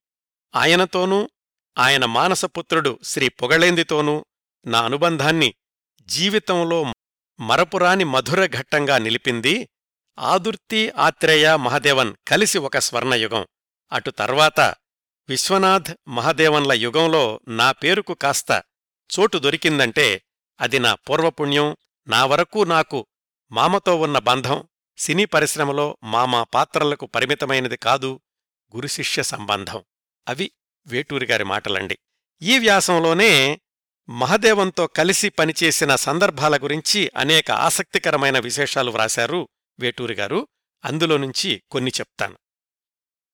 ఆయనతోనూ 0.54 1.30
ఆయన 1.78 2.04
మానసపుత్రుడు 2.04 2.98
శ్రీ 3.02 3.28
పొగళేందితోనూ 3.28 4.26
నా 4.66 4.84
అనుబంధాన్ని 4.84 5.54
జీవితంలో 6.02 6.92
మరపురాని 7.40 8.04
మధుర 8.04 8.46
ఘట్టంగా 8.46 8.98
నిలిపింది 8.98 9.68
ఆదుర్తి 10.18 10.90
ఆత్రేయ 10.90 11.56
మహదేవన్ 11.56 12.14
కలిసి 12.28 12.58
ఒక 12.58 12.78
స్వర్ణయుగం. 12.78 13.46
అటు 13.92 14.10
తర్వాత 14.10 14.60
విశ్వనాథ్ 15.28 15.96
మహదేవన్ల 16.08 16.72
యుగంలో 16.72 17.40
నా 17.48 17.72
పేరుకు 17.72 18.14
కాస్త 18.14 18.62
చోటు 19.18 19.38
దొరికిందంటే 19.38 20.22
అది 20.60 20.78
నా 20.78 20.94
పూర్వపుణ్యం. 20.94 21.76
నా 22.08 22.26
వరకు 22.26 22.64
నాకు 22.64 23.06
మామతో 23.52 23.96
ఉన్న 23.96 24.18
బంధం 24.18 24.68
సినీ 24.98 25.24
పరిశ్రమలో 25.24 25.98
మామా 26.02 26.42
పాత్రలకు 26.42 27.06
పరిమితమైనది 27.06 27.76
కాదు 27.76 28.20
గురుశిష్య 28.76 29.22
సంబంధం. 29.22 29.84
అవి 30.28 30.50
వేటూరిగారి 30.86 31.44
మాటలండి. 31.44 31.98
ఈ 32.42 32.58
వ్యాసంలోనే 32.58 33.60
మహదేవంతో 34.08 34.86
కలిసి 34.86 35.28
పనిచేసిన 35.28 35.96
సందర్భాల 35.96 36.56
గురించి 36.56 37.10
అనేక 37.16 37.50
ఆసక్తికరమైన 37.50 38.38
విశేషాలు 38.38 38.90
వ్రాశారు 38.90 39.48
వేటూరిగారు 39.80 40.48
అందులో 40.84 41.16
నుంచి 41.16 41.62
కొన్ని 41.70 41.90
చెప్తాను. 42.00 42.38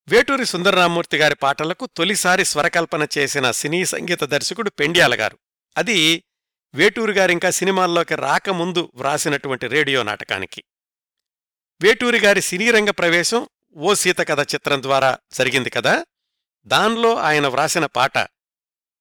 వేటూరి 0.08 0.44
సుందరరామూర్తి 0.44 1.16
గారి 1.16 1.34
పాటలకు 1.34 1.86
తొలిసారి 1.86 2.44
స్వరకల్పన 2.44 3.06
చేసిన 3.18 3.50
సినీ 3.50 3.84
సంగీత 3.84 4.24
దర్శకుడు 4.24 4.70
పెండ్యాల 4.70 5.14
గారు. 5.14 5.38
అది 5.76 6.24
వేటూరి 6.74 7.12
గారింకా 7.12 7.50
సినిమాల్లోకి 7.50 8.14
రాకముందు 8.14 8.92
వ్రాసినటువంటి 8.94 9.66
రేడియో 9.66 10.02
నాటకానికి. 10.02 10.64
వేటూరి 11.82 12.20
గారి 12.20 12.42
సినీరంగ 12.42 12.90
ప్రవేశం 12.90 13.48
ఓ 13.76 13.94
సీత 13.94 14.18
కథ 14.18 14.54
చిత్రం 14.54 14.82
ద్వారా 14.82 15.18
జరిగింది 15.32 15.70
కదా? 15.70 16.04
దాన్లో 16.66 17.16
ఆయన 17.16 17.46
వ్రాసిన 17.46 17.86
పాట 17.86 18.12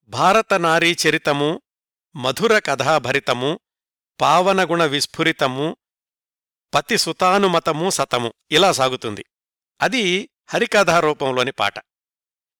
భారత 0.07 0.53
నారీ 0.53 0.95
చరితము 1.07 1.61
మధుర 2.15 2.59
కథాభరితము 2.59 3.59
పావనగుణ 4.21 4.83
విస్ఫురితము 4.83 5.77
పతి 6.73 6.97
సుతానుమతము 6.97 7.89
సతము 7.89 8.33
ఇలా 8.51 8.71
సాగుతుంది. 8.71 9.25
అది 9.81 10.29
హరికథా 10.47 10.99
రూపంలోని 10.99 11.51
పాట. 11.51 11.73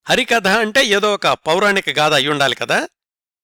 హరికథ 0.10 0.48
అంటే 0.48 0.86
ఏదో 0.86 1.14
ఒక 1.14 1.28
పౌరాణిక 1.28 1.90
గాథ 1.90 2.14
అయ్యుండాలి 2.14 2.56
కదా? 2.56 2.90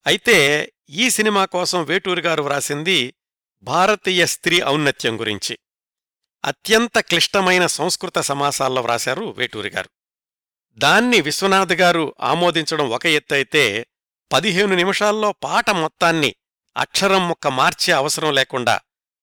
అయితే 0.08 0.72
ఈ 0.90 1.10
సినిమా 1.10 1.46
కోసం 1.46 1.84
వేటూరి 1.84 2.22
గారు 2.22 2.44
వ్రాసింది 2.44 3.14
భారతీయ 3.62 4.26
స్త్రీ 4.26 4.64
ఔన్నత్యం 4.64 5.20
గురించి. 5.20 5.60
అత్యంత 6.46 7.00
క్లిష్టమైన 7.00 7.66
సంస్కృత 7.66 8.20
సమాసాల్లో 8.20 8.82
వ్రాశారు 8.82 9.26
వేటూరి 9.38 9.70
గారు. 9.70 9.90
దాన్ని 10.82 11.22
విశ్వనాథ్ 11.22 11.74
గారు 11.74 12.16
ఆమోదించడం 12.22 12.90
ఒక 12.90 13.06
ఎత్తైతే 13.06 13.88
పదిహేను 14.32 14.76
నిమిషాల్లో 14.76 15.32
పాట 15.32 15.70
మొత్తాన్ని 15.70 16.36
అక్షరం 16.78 17.28
ముక్క 17.28 17.48
మార్చే 17.48 17.94
అవసరం 17.94 18.36
లేకుండా 18.36 18.80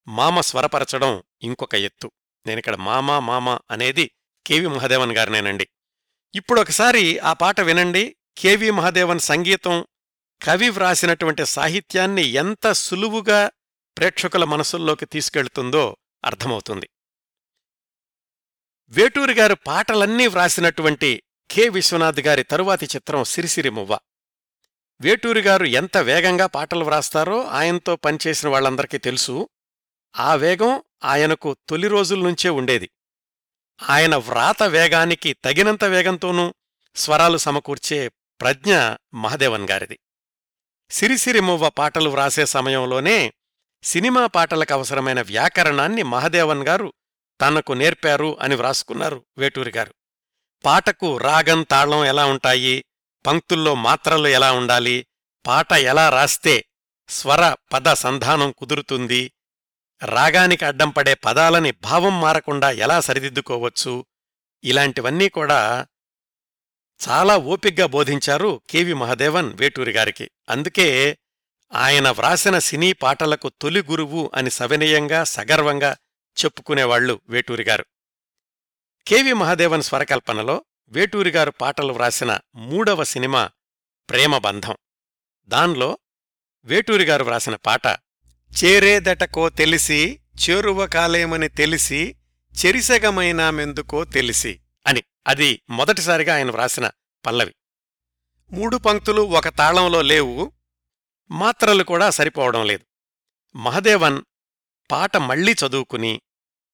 మామ 0.08 0.40
స్వరపరచడం 0.40 1.22
ఇంకొక 1.42 1.74
ఎత్తు. 1.74 2.10
నేనిక్కడ 2.46 2.76
మామా 2.76 3.18
మామ 3.18 3.58
అనేది 3.70 4.10
కెవి 4.46 4.66
మహదేవన్ 4.66 5.12
గారినేనండి. 5.12 5.68
ఇప్పుడొకసారి 6.34 7.18
ఆ 7.18 7.32
పాట 7.32 7.60
వినండి. 7.60 8.16
కెవి 8.38 8.70
మహదేవన్ 8.70 9.20
సంగీతం 9.20 9.86
కవి 10.42 10.68
వ్రాసినటువంటి 10.68 11.46
సాహిత్యాన్ని 11.46 12.22
ఎంత 12.22 12.72
సులువుగా 12.72 13.50
ప్రేక్షకుల 13.98 14.44
మనసుల్లోకి 14.44 15.06
తీసుకెళ్తుందో 15.06 15.96
అర్థమవుతుంది. 16.24 16.88
వేటూరి 18.88 19.34
గారు 19.34 19.54
పాటలన్నీ 19.54 20.26
వ్రాసినటువంటి 20.26 21.22
కె. 21.50 21.68
విశ్వనాథ్ 21.68 22.20
గారి 22.20 22.42
తరువాతి 22.42 22.86
చిత్రం 22.96 23.24
సిరిసిరిమువ్వ 23.24 23.98
వేటూరిగారు 25.00 25.02
వేటూరి 25.02 25.40
గారు 25.40 25.64
ఎంత 25.64 25.96
వేగంగా 25.96 26.46
పాటలు 26.46 26.84
వ్రాస్తారో 26.84 27.44
ఆయనతో 27.44 27.96
పనిచేసిన 27.96 28.48
వాళ్ళందరికీ 28.48 28.98
తెలుసు. 28.98 29.48
ఆ 30.18 30.34
వేగం 30.34 30.82
ఆయనకు 31.04 31.56
తొలి 31.68 31.88
రోజుల 31.88 32.20
నుంచే 32.20 32.50
ఉండేది. 32.50 32.90
ఆయన 33.90 34.16
వ్రాత 34.16 34.62
వేగానికి 34.62 35.32
తగినంత 35.32 35.84
వేగంతోనూ 35.84 36.54
స్వరాలు 36.96 37.38
సమకూర్చే 37.38 38.08
ప్రజ్ఞ 38.40 38.76
మహదేవన్ 39.14 39.68
గారిది. 39.70 39.98
సిరిసిరిమువ్వ 40.90 41.68
పాటలు 41.68 42.10
వ్రాసే 42.10 42.46
సమయంలోనే 42.46 43.32
సినిమా 43.82 44.26
పాటలకు 44.26 44.72
అవసరమైన 44.74 45.20
వ్యాకరణాన్ని 45.20 46.02
మహదేవన్ 46.02 46.62
గారు 46.62 46.92
తనకు 47.40 47.72
నేర్పారు 47.72 48.36
అని 48.40 48.54
వ్రాసుకున్నారు 48.54 49.24
వేటూరి 49.38 49.72
గారు. 49.76 49.94
పాటకు 50.64 51.16
రాగం 51.16 51.62
తాళం 51.62 52.04
ఎలా 52.04 52.26
ఉంటాయి? 52.26 52.84
పంక్తుల్లో 53.26 53.74
మాత్రలు 53.74 54.28
ఎలా 54.28 54.52
ఉండాలి? 54.52 55.06
పాట 55.46 55.72
ఎలా 55.72 56.08
రాస్తే 56.08 56.64
స్వర 57.08 57.54
పద 57.72 57.92
సంధానం 57.92 58.52
కుదురుతుంది? 58.58 59.32
రాగానికి 60.04 60.64
అడ్డంపడే 60.64 61.14
పదాలని 61.14 61.70
భావం 61.70 62.20
మారకుండా 62.20 62.70
ఎలా 62.70 63.00
సరిదిద్దుకోవచ్చు? 63.00 64.06
ఇలాంటివన్నీ 64.64 65.28
కూడా 65.28 65.86
చాలా 67.08 67.36
ఓపిగ్గా 67.36 67.86
బోధించారు 67.86 68.60
కెవి 68.70 68.94
మహదేవన్ 68.94 69.52
వేటూరి 69.54 69.90
గారికి. 69.90 70.30
అందుకే 70.48 71.18
ఆయన 71.72 72.08
వ్రాసిన 72.10 72.58
సినీ 72.58 72.92
పాటలకు 72.92 73.48
తొలి 73.48 73.82
గురువు 73.82 74.30
అని 74.34 74.50
సవినయంగా 74.50 75.24
సగర్వంగా 75.24 75.96
చెప్పుకునేవాళ్ళు 76.44 77.20
వేటూరిగారు 77.28 77.86
కెవి 79.08 79.32
మహాదేవన్ 79.32 79.82
స్వరకల్పనలో 79.82 80.64
వేటూరిగారు 80.88 81.50
పాటలు 81.50 81.92
వ్రాసిన 81.92 82.40
మూడవ 82.54 83.04
సినిమా 83.04 83.50
ప్రేమబంధం 84.10 84.76
దాన్లో 85.48 85.98
వేటూరిగారు 86.64 87.24
వ్రాసిన 87.24 87.54
పాట 87.54 87.86
చేరేదటకో 88.64 89.48
తెలిసి 89.48 90.20
చేరువ 90.48 90.86
కాలేమని 90.86 91.48
తెలిసి 91.48 92.16
చెరిసగమైనామెందుకో 92.64 94.04
తెలిసి 94.04 94.60
అని 94.86 95.02
అది 95.26 95.62
మొదటిసారిగా 95.70 96.34
ఆయన 96.34 96.50
వ్రాసిన 96.50 96.90
పల్లవి. 97.26 97.54
మూడు 98.52 98.76
పంక్తులు 98.76 99.22
ఒక 99.22 99.48
తాళంలో 99.48 100.02
లేవు 100.02 100.52
మాత్రలు 101.30 101.84
కూడా 101.84 102.10
సరిపోవడం 102.10 102.66
లేదు. 102.66 102.84
మహదేవన్ 103.56 104.22
పాట 104.90 105.16
మళ్ళీ 105.16 105.52
చదువుకుని 105.52 106.20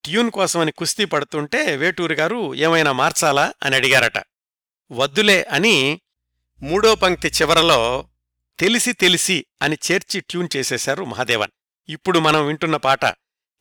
ట్యూన్ 0.05 0.31
కోసమని 0.31 0.73
కుస్తీ 0.73 1.05
పడుతుంటే 1.05 1.77
వేటూరు 1.77 2.13
గారు 2.13 2.55
ఏమైనా 2.55 2.93
మార్చాలా 2.93 3.55
అని 3.63 3.77
అడిగారట. 3.77 4.19
వద్దులే 4.93 5.43
అని 5.43 6.01
మూడో 6.63 6.95
పంక్తి 6.95 7.29
చివరలో 7.29 8.09
తెలిసి 8.59 8.93
తెలిసి 8.93 9.47
అని 9.63 9.79
చేర్చి 9.91 10.21
ట్యూన్ 10.21 10.49
చేసేశారు 10.57 11.05
మహాదేవన్. 11.05 11.51
ఇప్పుడు 11.89 12.19
మనం 12.19 12.47
వింటున్న 12.47 12.77
పాట 12.77 13.05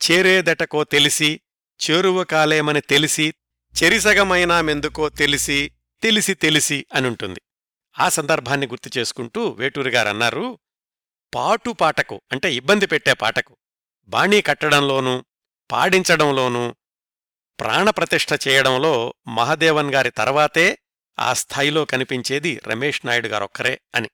చేరేదటకో 0.01 0.83
తెలిసి 0.83 1.41
చేరువ 1.79 2.23
కాలేమని 2.23 2.81
తెలిసి 2.81 3.33
చెరిసగమైనామెందుకో 3.83 5.09
తెలిసి 5.09 5.71
తెలిసి 6.01 6.33
తెలిసి 6.33 6.85
అనుంటుంది. 6.93 7.41
ఆ 7.99 8.09
సందర్భాన్ని 8.09 8.67
గుర్తు 8.67 8.89
చేసుకుంటూ 8.97 9.49
వేటూరుగారన్నారు 9.49 10.59
పాటు 11.35 11.71
పాటకు 11.71 12.21
అంటే 12.31 12.53
ఇబ్బంది 12.53 12.85
పెట్టే 12.85 13.13
పాటకు 13.13 13.57
బాణీ 14.07 14.41
కట్టడంలోనూ 14.41 15.25
పాడించడంలోనూ 15.71 16.75
ప్రాణప్రతిష్ఠ 17.59 18.47
చేయడంలో 18.47 19.13
మహదేవన్ 19.27 19.93
గారి 19.93 20.09
తర్వాతే 20.09 20.77
ఆ 21.19 21.33
స్థాయిలో 21.33 21.85
కనిపించేది 21.85 22.61
రమేష్ 22.67 23.05
నాయుడు 23.05 23.27
గారొక్కరే 23.27 23.81
అని. 23.95 24.09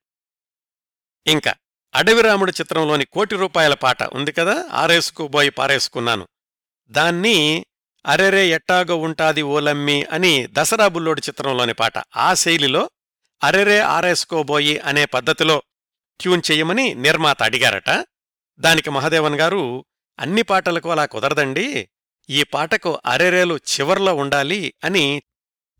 ఇంకా 1.27 1.53
అడవిరాముడు 1.95 2.51
చిత్రంలోని 2.51 3.05
కోటి 3.05 3.35
రూపాయల 3.35 3.73
పాట 3.73 4.03
ఉంది 4.03 4.31
కదా 4.31 4.69
ఆరేసుకుబోయి 4.71 5.49
పారేసుకున్నాను. 5.49 6.27
దాన్ని 6.87 7.65
అరెరే 8.05 8.47
ఎట్టాగో 8.47 8.95
ఉంటాది 8.95 9.41
ఓలమ్మి 9.41 10.03
అని 10.03 10.47
దసరా 10.51 10.87
బుల్లోడు 10.87 11.21
చిత్రంలోని 11.21 11.73
పాట 11.73 11.93
ఆ 12.15 12.33
శైలిలో 12.33 12.89
అరెరే 13.43 13.79
ఆరేసుకోబోయి 13.79 14.79
అనే 14.79 15.05
పద్ధతిలో 15.05 15.63
ట్యూన్ 16.19 16.41
చెయ్యమని 16.51 16.93
నిర్మాత 16.93 17.43
అడిగారట. 17.43 18.05
దానికి 18.59 18.89
మహదేవన్ 18.89 19.35
గారు 19.35 19.85
అన్ని 20.19 20.41
పాటలకు 20.41 20.91
అలా 20.91 21.05
కుదరదండి. 21.05 21.89
ఈ 22.29 22.43
పాటకు 22.43 22.99
అరెరేలు 23.05 23.55
చివర్లో 23.55 24.15
ఉండాలి 24.15 24.73
అని 24.83 25.23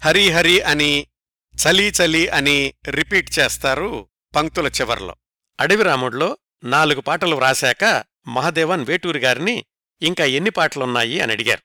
హరిహరి 0.06 0.62
అని 0.62 1.08
చలీ 1.56 1.90
చలి 1.90 2.28
అని 2.28 2.74
రిపీట్ 2.90 3.40
చేస్తారు 3.40 4.08
పంక్తుల 4.36 4.68
చివర్లో. 4.68 5.16
అడవిరాముడిలో 5.60 6.38
నాలుగు 6.64 7.02
పాటలు 7.02 7.36
వ్రాశాక 7.36 8.04
మహదేవన్ 8.28 8.86
వేటూరి 8.86 9.20
గారిని 9.20 9.66
ఇంకా 10.02 10.26
ఎన్ని 10.26 10.50
పాటలున్నాయి 10.50 11.20
అని 11.20 11.32
అడిగారు. 11.32 11.64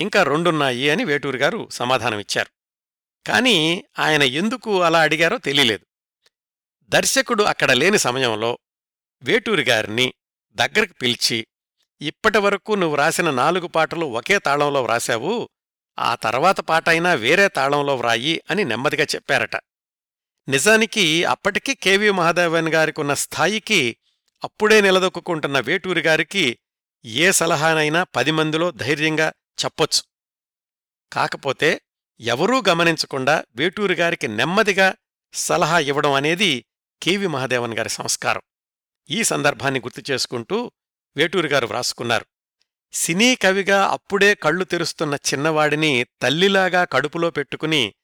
ఇంకా 0.00 0.22
రెండున్నాయి 0.22 0.90
అని 0.90 1.04
వేటూరి 1.04 1.38
గారు 1.38 1.68
సమాధానమిచ్చారు 1.70 2.50
కాని 3.26 3.84
ఆయన 3.98 4.22
ఎందుకు 4.22 4.82
అలా 4.82 5.00
అడిగారో 5.00 5.38
తెలియలేదు. 5.38 5.86
దర్శకుడు 6.88 7.42
అక్కడ 7.42 7.72
లేని 7.72 7.98
సమయంలో 7.98 8.58
వేటూరి 9.22 9.62
గారిని 9.62 10.14
దగ్గరకు 10.54 10.92
పిలిచి 11.02 11.46
ఇప్పటివరకు 12.04 12.72
నువ్వు 12.72 12.96
రాసిన 12.96 13.30
నాలుగు 13.30 13.66
పాటలు 13.66 14.06
ఒకే 14.06 14.38
తాళంలో 14.38 14.82
వ్రాశావు. 14.82 15.48
ఆ 15.98 16.14
తర్వాత 16.14 16.60
పాటైనా 16.60 17.14
వేరే 17.14 17.48
తాళంలో 17.48 17.96
వ్రాయి 17.96 18.42
అని 18.50 18.64
నెమ్మదిగా 18.64 19.06
చెప్పారట. 19.14 19.56
నిజానికి 20.48 21.24
అప్పటికి 21.24 21.74
కెవి 21.74 22.10
మహాదేవన్ 22.10 22.68
గారికున్న 22.68 23.14
స్థాయికి 23.14 23.96
అప్పుడే 24.44 24.80
నిలదొక్కుంటున్న 24.80 25.60
వేటూరి 25.60 26.00
గారికి 26.00 26.58
ఏ 27.04 27.32
సలహానైనా 27.32 28.02
పది 28.02 28.30
మందిలో 28.30 28.70
ధైర్యంగా 28.70 29.32
చెప్పొచ్చు. 29.64 30.02
కాకపోతే 31.12 31.80
ఎవరూ 32.20 32.62
గమనించకుండా 32.68 33.44
వేటూరి 33.56 33.94
గారికి 33.94 34.28
నెమ్మదిగా 34.28 34.94
సలహా 35.32 35.78
ఇవ్వడం 35.78 36.12
అనేది 36.12 36.64
కెవి 37.02 37.26
మహాదేవన్ 37.26 37.74
గారి 37.74 37.88
సంస్కారం. 37.88 38.42
ఈ 39.10 39.24
సందర్భాన్ని 39.24 39.80
గుర్తు 39.80 40.12
చేసుకుంటూ 40.12 40.72
వేటూరి 41.16 41.48
గారు 41.48 41.66
వ్రాసుకున్నారు. 41.66 42.26
సినీ 42.92 43.34
కవిగా 43.34 43.86
అప్పుడే 43.86 44.34
కళ్ళు 44.34 44.64
తెరుస్తున్న 44.64 45.14
చిన్నవాడిని 45.14 46.06
తల్లిలాగా 46.22 46.84
కడుపులో 46.84 47.30
పెట్టుకుని 47.30 47.94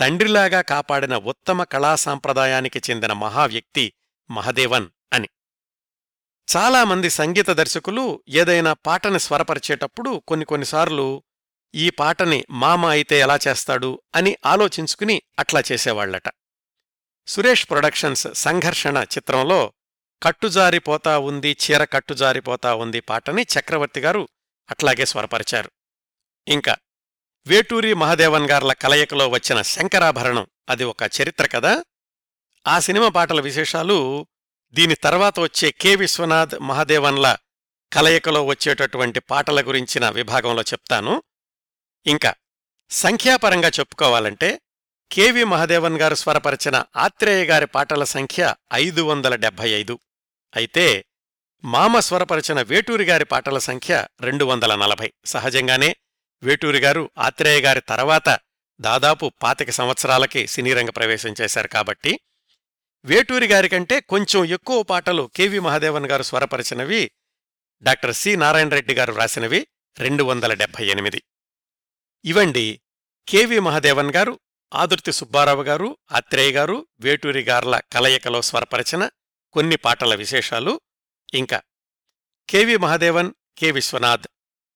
తండ్రిలాగా 0.00 0.60
కాపాడిన 0.60 1.16
ఉత్తమ 1.16 1.62
కళా 1.62 1.94
సాంప్రదాయానికి 1.94 2.82
చెందిన 2.90 3.12
మహావ్యక్తి 3.12 3.92
మహదేవన్ 4.30 4.88
అని. 5.12 5.28
చాలామంది 6.56 7.10
సంగీత 7.10 7.50
దర్శకులు 7.50 8.22
ఏదైనా 8.28 8.72
పాటని 8.72 9.20
స్వరపరిచేటప్పుడు 9.20 10.22
కొన్ని 10.28 10.46
కొన్నిసార్లు 10.46 11.22
ఈ 11.74 11.90
పాటని 11.90 12.44
మామ 12.50 12.86
అయితే 12.86 13.18
ఎలా 13.18 13.38
చేస్తాడు 13.48 14.02
అని 14.14 14.36
ఆలోచించుకుని 14.46 15.22
అట్లా 15.38 15.62
చేసేవాళ్ళట 15.72 16.22
సురేష్ 17.26 17.70
ప్రొడక్షన్స్ 17.70 18.26
సంఘర్షణ 18.34 18.96
చిత్రంలో 19.16 19.72
కట్టుజారిపోతా 20.22 21.18
ఉంది 21.18 21.56
చీర 21.64 21.84
కట్టుజారిపోతా 21.84 22.74
ఉంది 22.74 23.00
పాటని 23.00 23.42
చక్రవర్తి 23.42 24.00
గారు 24.00 24.28
అట్లాగే 24.70 25.04
స్వరపరిచారు. 25.04 25.70
ఇంకా 26.48 26.76
వేటూరి 27.46 27.94
మహదేవన్ 27.94 28.50
గార్ల 28.50 28.72
కలయికలో 28.72 29.28
వచ్చిన 29.28 29.62
శంకరాభరణం 29.62 30.46
అది 30.68 30.84
ఒక 30.84 31.02
చరిత్ర 31.02 31.46
కదా? 31.46 31.84
ఆ 32.66 32.80
సినిమా 32.80 33.08
పాటల 33.08 33.40
విశేషాలు 33.40 34.26
దీని 34.72 34.94
తర్వాత 34.94 35.40
వచ్చే 35.40 35.70
కె. 35.70 35.96
విశ్వనాథ్ 35.96 36.60
మహాదేవన్ల 36.60 37.36
కలయికలో 37.92 38.46
వచ్చేటటువంటి 38.46 39.20
పాటల 39.20 39.68
గురించిన 39.68 40.08
విభాగంలో 40.08 40.62
చెప్తాను. 40.62 41.22
ఇంకా 42.06 42.34
సంఖ్యాపరంగా 42.90 43.68
చెప్పుకోవాలంటే 43.68 44.60
కెవి 45.12 45.44
మహదేవన్ 45.44 45.96
గారు 45.96 46.14
స్వరపరిచిన 46.14 46.84
ఆత్రేయ 46.96 47.44
గారి 47.44 47.66
పాటల 47.66 48.04
సంఖ్య 48.04 48.54
ఐదు 48.74 49.02
వందల 49.02 49.34
డెబ్భై 49.34 49.70
ఐదు. 49.70 49.98
అయితే 50.56 51.04
మామ 51.64 52.00
స్వరపరచిన 52.00 52.62
వేటూరిగారి 52.62 53.24
పాటల 53.24 53.58
సంఖ్య 53.58 54.06
రెండు 54.20 54.44
వందల 54.44 54.74
నలభై. 54.74 55.12
సహజంగానే 55.24 55.96
వేటూరిగారు 56.42 57.10
ఆత్రేయగారి 57.18 57.80
తర్వాత 57.80 58.40
దాదాపు 58.80 59.32
పాతిక 59.42 59.70
సంవత్సరాలకి 59.70 60.46
సినీరంగ 60.46 60.90
ప్రవేశం 60.90 61.34
చేశారు 61.40 61.68
కాబట్టి 61.68 62.20
వేటూరిగారికంటే 63.04 64.00
కొంచెం 64.00 64.44
ఎక్కువ 64.44 64.82
పాటలు 64.82 65.30
కెవి 65.36 65.58
మహాదేవన్ 65.58 66.06
గారు 66.06 66.22
స్వరపరిచినవి 66.22 67.10
డాక్టర్ 67.82 68.14
సి 68.14 68.36
నారాయణరెడ్డి 68.36 68.94
గారు 68.94 69.12
రాసినవి 69.14 69.66
రెండు 69.98 70.24
వందల 70.24 70.54
డెబ్భై 70.54 70.86
ఎనిమిది. 70.86 71.22
ఇవండి 72.24 72.80
కెవి 73.28 73.58
మహాదేవన్ 73.58 74.12
గారు 74.16 74.40
ఆదుర్తి 74.74 75.12
సుబ్బారావు 75.12 75.62
గారు 75.62 75.98
ఆత్రేయ 76.12 76.50
గారు 76.50 76.86
వేటూరి 77.00 77.42
గార్ల 77.42 77.80
కలయికలో 77.92 78.42
స్వరపరిచిన 78.42 79.10
కొన్ని 79.52 79.76
పాటల 79.76 80.14
విశేషాలు. 80.14 80.80
ఇంకా 81.34 81.62
K V 82.48 82.76
Mahadevan 82.76 83.32
K 83.58 83.70
Viswanath 83.70 84.26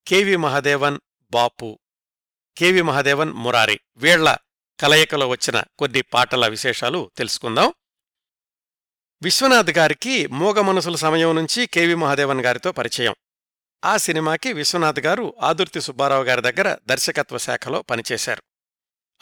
K V 0.06 0.36
Mahadevan 0.36 1.00
Bapu 1.30 1.78
K V 2.58 2.82
Mahadevan 2.82 3.32
Murari 3.32 3.80
వీళ్ళ 3.96 4.36
కలయికలో 4.80 5.28
వచ్చిన 5.28 5.62
కొన్ని 5.78 6.02
పాటల 6.02 6.46
విశేషాలు 6.46 7.10
తెలుసుకుందాం. 7.16 7.72
విశ్వనాథ్ 9.22 9.70
గారికి 9.70 10.26
మూగ 10.26 10.60
మనసుల 10.60 10.96
సమయం 10.96 11.36
నుంచి 11.36 11.66
కెవి 11.66 11.94
మహాదేవన్ 11.94 12.40
గారితో 12.40 12.72
పరిచయం. 12.72 13.14
ఆ 13.84 13.96
సినిమాకి 13.96 14.52
విశ్వనాథ్ 14.52 15.00
గారు 15.00 15.34
ఆదుర్తి 15.40 15.80
సుబ్బారావు 15.80 16.24
గారి 16.24 16.42
దగ్గర 16.42 16.78
దర్శకత్వ 16.86 17.38
శాఖలో 17.38 17.82
పనిచేశారు. 17.82 18.42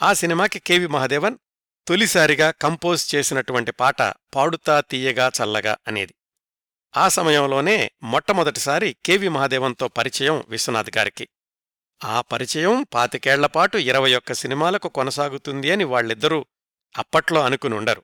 ఆ 0.01 0.13
సినిమాకి 0.13 0.59
కెవి 0.59 0.87
మహాదేవన్ 0.87 1.37
తొలిసారిగా 1.87 2.51
కంపోజ్ 2.51 3.15
చేసినటువంటి 3.15 3.71
పాట 3.71 4.01
పాడుతా 4.35 4.81
తీయగా 4.81 5.31
చల్లగా 5.41 5.77
అనేది. 5.87 6.13
ఆ 6.97 7.07
సమయంలోనే 7.07 7.91
మొట్టమొదటిసారి 8.03 8.95
కెవి 9.05 9.29
మహాదేవంతో 9.29 9.87
పరిచయం 9.87 10.43
విశ్వనాథ్ 10.49 10.97
గారికి. 10.97 11.27
ఆ 12.03 12.21
పరిచయం 12.21 12.85
పాతికేళ్ళపాటు 12.93 13.77
ఇరవై 13.77 14.15
ఒక్క 14.15 14.33
సినిమాలకు 14.33 14.89
కొనసాగుతుంది 14.89 15.71
అని 15.71 15.83
వాళ్ళిద్దరూ 15.83 16.45
అప్పట్లో 16.97 17.41
అనుకునుండరు. 17.41 18.03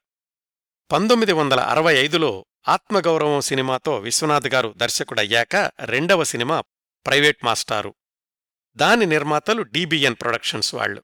పంతొమ్మిది 0.92 1.32
వందల 1.32 1.60
అరవై 1.60 1.96
ఐదులో 1.96 2.46
ఆత్మగౌరవం 2.68 3.42
సినిమాతో 3.42 3.98
విశ్వనాథ్ 3.98 4.48
గారు 4.48 4.74
దర్శకుడయ్యాక 4.78 5.56
రెండవ 5.86 6.24
సినిమా 6.24 6.62
ప్రైవేట్ 7.06 7.46
మాస్టారు. 7.46 7.96
దాని 8.76 9.06
నిర్మాతలు 9.06 9.62
డీబీఎన్ 9.62 10.16
ప్రొడక్షన్స్ 10.22 10.76
వాళ్ళు 10.76 11.04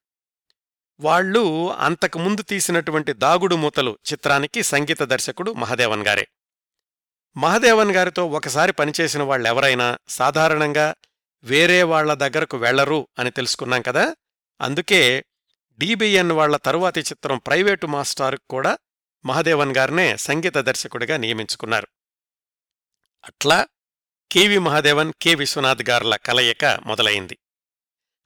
వాళ్ళు 0.99 1.73
అంతకుముందు 1.73 2.41
తీసినటువంటి 2.41 3.13
దాగుడు 3.13 3.55
మూతలు 3.55 3.97
చిత్రానికి 4.11 4.63
సంగీత 4.63 5.03
దర్శకుడు 5.03 5.51
మహదేవన్ 5.53 6.07
గారే. 6.07 6.27
మహదేవన్ 7.37 7.91
గారితో 7.91 8.27
ఒకసారి 8.27 8.73
పనిచేసిన 8.73 9.23
వాళ్ళెవరైనా 9.23 9.97
సాధారణంగా 10.09 10.95
వేరే 11.43 11.83
వాళ్ళ 11.83 12.13
దగ్గరకు 12.13 12.57
వెళ్ళరు 12.57 13.07
అని 13.19 13.31
తెలుసుకున్నాం 13.31 13.81
కదా? 13.81 14.15
అందుకే 14.61 15.25
డిబిఎన్ 15.77 16.31
వాళ్ళ 16.31 16.57
తరువాతి 16.57 16.99
చిత్రం 16.99 17.37
ప్రైవేటు 17.37 17.87
మాస్టారుకు 17.87 18.41
కూడా 18.49 18.77
మహదేవన్ 19.25 19.75
గారినే 19.77 20.17
సంగీత 20.17 20.57
దర్శకుడిగా 20.57 21.17
నియమించుకున్నారు. 21.17 21.87
అట్లా 23.25 23.67
K V 24.31 24.57
Mahadevan 24.57 25.13
K 25.21 25.35
Viswanath 25.35 25.89
గార్ల 25.89 26.15
కలయిక 26.15 26.65
మొదలైంది. 26.65 27.37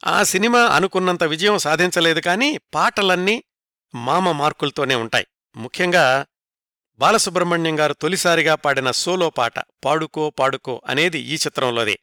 ఆ 0.06 0.24
సినిమా 0.24 0.62
అనుకున్నంత 0.66 1.24
విజయం 1.24 1.58
సాధించలేదు 1.58 2.20
కానీ 2.20 2.58
పాటలన్నీ 2.74 3.44
మామ 3.96 4.32
మార్కులతోనే 4.32 4.96
ఉంటాయి. 4.96 5.28
ముఖ్యంగా 5.56 6.26
బాలసుబ్రహ్మణ్యం 7.00 7.80
గారు 7.80 7.94
తొలిసారిగా 7.94 8.56
పాడిన 8.56 8.92
సోలో 8.92 9.30
పాట 9.30 9.60
పాడుకో 9.60 10.30
పాడుకో 10.30 10.82
అనేది 10.86 11.20
ఈ 11.20 11.34
చిత్రంలోదే. 11.36 12.00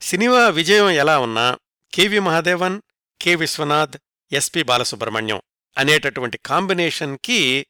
సినిమా 0.00 0.48
విజయం 0.48 0.90
ఎలా 0.90 1.18
ఉన్నా 1.18 1.58
K V 1.92 2.18
Mahadevan 2.18 2.80
K 3.22 3.34
Viswanath 3.34 3.96
S P 4.32 4.62
Balasubrahmanyam 4.62 5.42
అనేటటువంటి 5.78 6.38
కాంబినేషన్కి 6.38 7.66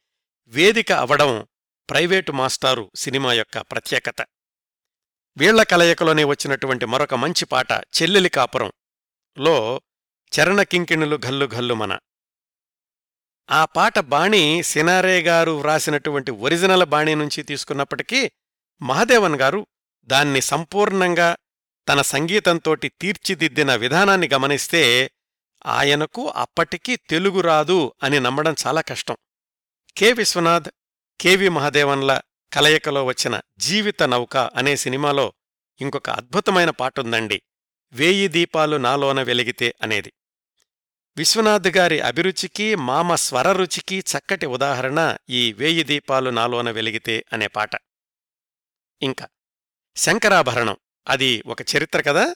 వేదిక 0.46 0.92
అవడం 0.92 1.46
ప్రైవేటు 1.90 2.32
మాస్టారు 2.32 2.90
సినిమా 2.94 3.32
యొక్క 3.32 3.58
ప్రత్యేకత. 3.58 4.26
వీళ్ళ 5.36 5.62
కలయికలోనే 5.62 6.24
వచ్చినటువంటి 6.24 6.86
మరొక 6.86 7.14
మంచి 7.14 7.44
పాట 7.44 7.72
చెల్లెలి 7.72 8.28
కాపురం 8.28 8.72
లో 9.38 9.81
చరణకింకిణులు 10.33 11.16
ఘల్లు 11.16 11.46
ఘల్లు 11.46 11.75
మన. 11.75 11.99
ఆ 13.51 13.64
పాట 13.64 13.99
బాణి 13.99 14.62
సినారే 14.62 15.22
గారు 15.22 15.51
వ్రాసినటువంటి 15.51 16.31
ఒరిజినల్ 16.31 16.85
బాణి 16.85 17.14
నుంచి 17.14 17.42
తీసుకున్నప్పటికీ 17.42 18.31
మహదేవన్ 18.83 19.37
గారు 19.37 19.66
దాన్ని 20.05 20.40
సంపూర్ణంగా 20.40 21.37
తన 21.88 22.03
సంగీతంతోటి 22.03 22.88
తీర్చిదిద్దిన 22.88 23.75
విధానాన్ని 23.75 24.29
గమనిస్తే 24.29 25.11
ఆయనకు 25.66 26.29
అప్పటికీ 26.29 26.96
తెలుగు 26.96 27.40
రాదు 27.40 27.92
అని 28.03 28.20
నమ్మడం 28.20 28.55
చాలా 28.66 28.81
కష్టం. 28.81 29.16
కె 29.96 30.12
విశ్వనాథ్ 30.12 30.70
కెవి 31.20 31.49
మహాదేవన్ల 31.49 32.20
కలయికలో 32.53 33.05
వచ్చిన 33.05 33.40
జీవిత 33.59 34.03
నౌక 34.03 34.37
అనే 34.37 34.77
సినిమాలో 34.77 35.33
ఇంకొక 35.81 36.11
అద్భుతమైన 36.11 36.70
పాటుందండి. 36.70 37.42
వేయి 37.96 38.28
దీపాలు 38.28 38.76
నాలోన 38.76 39.22
వెలిగితే 39.22 39.74
అనేది. 39.82 40.12
విశ్వనాథ్ 41.16 41.68
గారి 41.68 42.00
అభిరుచికి 42.00 42.74
మామ 42.74 43.14
స్వరరుచికి 43.14 43.98
చక్కటి 43.98 44.46
ఉదాహరణ 44.46 45.16
ఈ 45.30 45.52
వేయి 45.52 45.82
దీపాలు 45.82 46.30
నాలోన 46.30 46.70
వెలిగితే 46.70 47.24
అనే 47.32 47.46
పాట. 47.46 47.70
ఇంకా 49.02 49.28
శంకరాభరణం 49.96 50.76
అది 51.09 51.42
ఒక 51.46 51.62
చరిత్ర 51.62 52.00
కదా? 52.00 52.35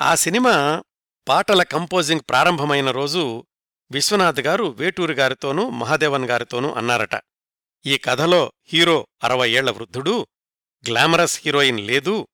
ఆ 0.00 0.14
సినిమా 0.14 0.82
పాటల 1.28 1.62
కంపోజింగ్ 1.62 2.20
ప్రారంభమైన 2.28 2.90
రోజు 2.90 3.46
విశ్వనాథ్ 3.90 4.40
గారు 4.40 4.64
వేటూరు 4.64 5.12
గారితోనూ 5.12 5.70
మహాదేవన్ 5.70 6.24
గారితోనూ 6.24 6.72
అన్నారట. 6.72 7.20
ఈ 7.86 7.98
కథలో 7.98 8.52
హీరో 8.66 9.06
అరవై 9.24 9.50
ఏళ్ళ 9.50 9.70
వృద్ధుడు 9.70 10.26
గ్లామరస్ 10.88 11.40
హీరోయిన్ 11.44 11.80
లేదు 11.80 12.28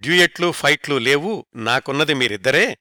డ్యూయెట్లు 0.00 0.52
ఫైట్లు 0.52 0.98
లేవు 0.98 1.46
నాకున్నది 1.56 2.14
మీరిద్దరే. 2.14 2.78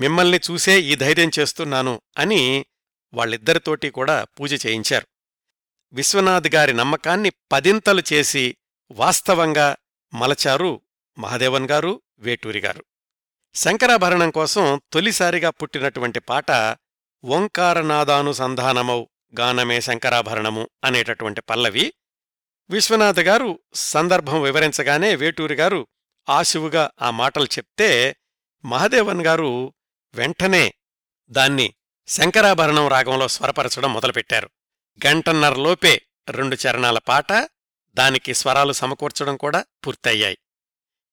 మిమ్మల్ని 0.00 0.40
చూసే 0.50 0.80
ఈ 0.80 0.94
ధైర్యం 0.94 1.30
చేస్తున్నాను 1.38 2.02
అని 2.18 2.66
వాళ్ళిద్దరితోటి 3.14 3.90
కూడా 3.90 4.24
పూజ 4.24 4.66
చేయించారు. 4.66 5.06
విశ్వనాథ్ 5.92 6.54
గారి 6.54 6.72
నమ్మకాన్ని 6.72 7.30
పదింతలు 7.52 8.02
చేసి 8.12 8.56
వాస్తవంగా 8.90 9.76
మలచారు 10.14 10.80
మహాదేవన్ 11.18 11.68
గారు 11.70 12.02
వేటూరి 12.18 12.58
గారు. 12.58 12.84
శంకరాభరణం 13.54 14.30
కోసం 14.30 14.80
తొలిసారిగా 14.92 15.50
పుట్టినటువంటి 15.50 16.20
పాట 16.20 16.50
ఓంకారనాదానుసంధానమౌ 17.24 19.04
గానమే 19.40 19.80
శంకరాభరణము 19.80 20.68
అనేటటువంటి 20.84 21.40
పల్లవి. 21.40 21.92
విశ్వనాథ్ 22.70 23.20
గారు 23.20 23.58
సందర్భం 23.74 24.42
వివరించగానే 24.42 25.14
వేటూరి 25.14 25.54
గారు 25.54 25.86
ఆశువుగా 26.28 26.90
ఆ 27.02 27.10
మాటలు 27.10 27.44
చెప్తే 27.44 28.16
మహదేవన్ 28.64 29.26
గారు 29.26 29.74
వెంటనే 30.14 30.74
దాన్ని 31.30 31.74
శంకరాభరణం 32.08 32.88
రాగంలో 32.88 33.28
స్వరపరచడం 33.28 33.92
మొదలుపెట్టారు. 33.92 34.50
గంటన్నరలోపే 35.06 36.02
రెండు 36.30 36.56
చరణాల 36.56 36.98
పాట 36.98 37.32
దానికి 37.94 38.34
స్వరాలు 38.34 38.72
సమకూర్చడం 38.72 39.36
కూడా 39.36 39.64
పూర్తయ్యాయి. 39.86 40.38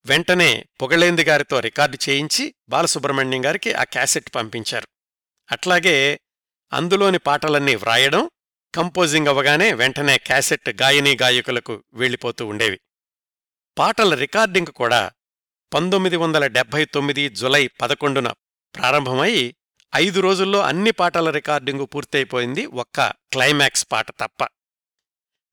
వెంటనే 0.06 0.66
పొగళేంది 0.82 1.24
గారితో 1.24 1.60
రికార్డు 1.60 1.98
చేయించి 2.10 2.56
బాలసుబ్రహ్మణ్యం 2.70 3.46
గారికి 3.46 3.74
ఆ 3.74 3.84
క్యాసెట్ 3.84 4.36
పంపించారు. 4.36 4.88
అట్లాగే 5.52 6.20
అందులోని 6.74 7.18
పాటలన్నీ 7.18 7.76
వ్రాయడం 7.76 8.30
కంపోజింగ్ 8.76 9.28
అవ్వగానే 9.28 9.74
వెంటనే 9.74 10.18
క్యాసెట్ 10.18 10.82
గాయనీ 10.82 11.18
గాయకులకు 11.22 11.84
వెళ్ళిపోతూ 11.94 12.48
ఉండేవి. 12.48 12.80
పాటల 13.78 14.14
రికార్డింగ్ 14.14 14.68
కూడా 14.68 15.12
పంతొమ్మిది 15.74 16.16
వందల 16.16 16.48
డెబ్భై 16.48 16.86
తొమ్మిది 16.86 17.30
జులై 17.30 17.68
పదకొండున 17.68 18.30
ప్రారంభమై 18.76 19.56
ఐదు 19.96 20.20
రోజుల్లో 20.20 20.60
అన్ని 20.62 20.92
పాటల 20.92 21.30
రికార్డింగు 21.30 21.86
పూర్తయిపోయింది 21.86 22.66
ఒక్క 22.66 23.08
క్లైమాక్స్ 23.34 23.86
పాట 23.92 24.12
తప్ప. 24.12 24.48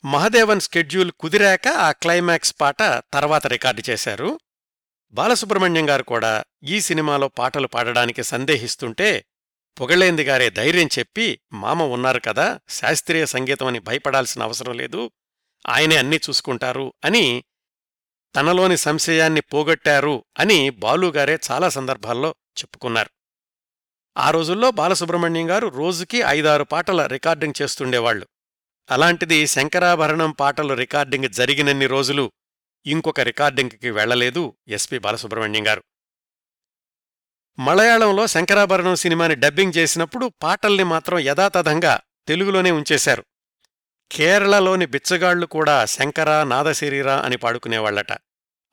మహదేవన్ 0.04 0.60
స్కెడ్యూల్ 0.60 1.12
కుదిరాక 1.20 1.68
ఆ 1.68 1.92
క్లైమాక్స్ 1.92 2.54
పాట 2.60 2.82
తర్వాత 3.12 3.46
రికార్డు 3.46 3.82
చేశారు. 3.90 4.40
బాలసుబ్రహ్మణ్యం 5.12 5.90
గారు 5.90 6.02
కూడా 6.02 6.44
ఈ 6.62 6.80
సినిమాలో 6.80 7.28
పాటలు 7.28 7.66
పాడడానికి 7.66 8.22
సందేహిస్తుంటే 8.22 9.24
పొగళేంది 9.80 10.24
గారే 10.24 10.50
ధైర్యం 10.50 10.88
చెప్పి 10.98 11.40
మామ 11.52 11.82
ఉన్నారు 11.82 12.20
కదా 12.20 12.60
శాస్త్రీయ 12.68 13.26
సంగీతం 13.26 13.66
అని 13.66 13.78
భయపడాల్సిన 13.78 14.42
అవసరం 14.42 14.72
లేదు 14.76 15.10
ఆయనే 15.68 15.96
అన్నీ 15.96 16.16
చూసుకుంటారు 16.16 16.94
అని 17.04 17.44
తనలోని 18.36 18.76
సంశయాన్ని 18.76 19.40
పోగొట్టారు 19.40 20.24
అని 20.38 20.70
బాలుగారే 20.70 21.38
చాలా 21.50 21.68
సందర్భాల్లో 21.68 22.34
చెప్పుకున్నారు. 22.58 23.10
ఆ 24.16 24.30
రోజుల్లో 24.30 24.70
బాలసుబ్రహ్మణ్యం 24.70 25.50
గారు 25.50 25.66
రోజుకి 25.68 26.18
ఐదారు 26.18 26.64
పాటల 26.64 27.06
రికార్డింగ్ 27.06 27.62
చేస్తుండేవాళ్ళు 27.62 28.28
అలాంటిది 28.90 29.46
శంకరాభరణం 29.46 30.30
పాటలు 30.30 30.74
రికార్డింగ్ 30.74 31.28
జరిగినన్ని 31.28 31.86
రోజులు 31.86 32.32
ఇంకొక 32.86 33.20
రికార్డింగ్కి 33.20 33.90
వెళ్ళలేదు 33.90 34.56
ఎస్పి 34.68 34.98
బాలసుబ్రహ్మణ్యం 34.98 35.66
గారు. 35.66 35.84
మలయాళంలో 37.58 38.26
శంకరాభరణం 38.26 38.94
సినిమాని 38.94 39.34
డబ్బింగ్ 39.34 39.72
చేసినప్పుడు 39.76 40.32
పాటల్ని 40.42 40.84
మాత్రం 40.84 41.18
యథాతథంగా 41.18 42.00
తెలుగులోనే 42.28 42.70
ఉంచేశారు. 42.70 43.24
కేరళలోని 44.12 44.86
బిచ్చగాళ్ళు 44.86 45.46
కూడా 45.46 45.86
శంకరా 45.86 46.44
నాదశరీరా 46.44 47.20
అని 47.20 47.36
పాడుకునేవాళ్ళట 47.36 48.12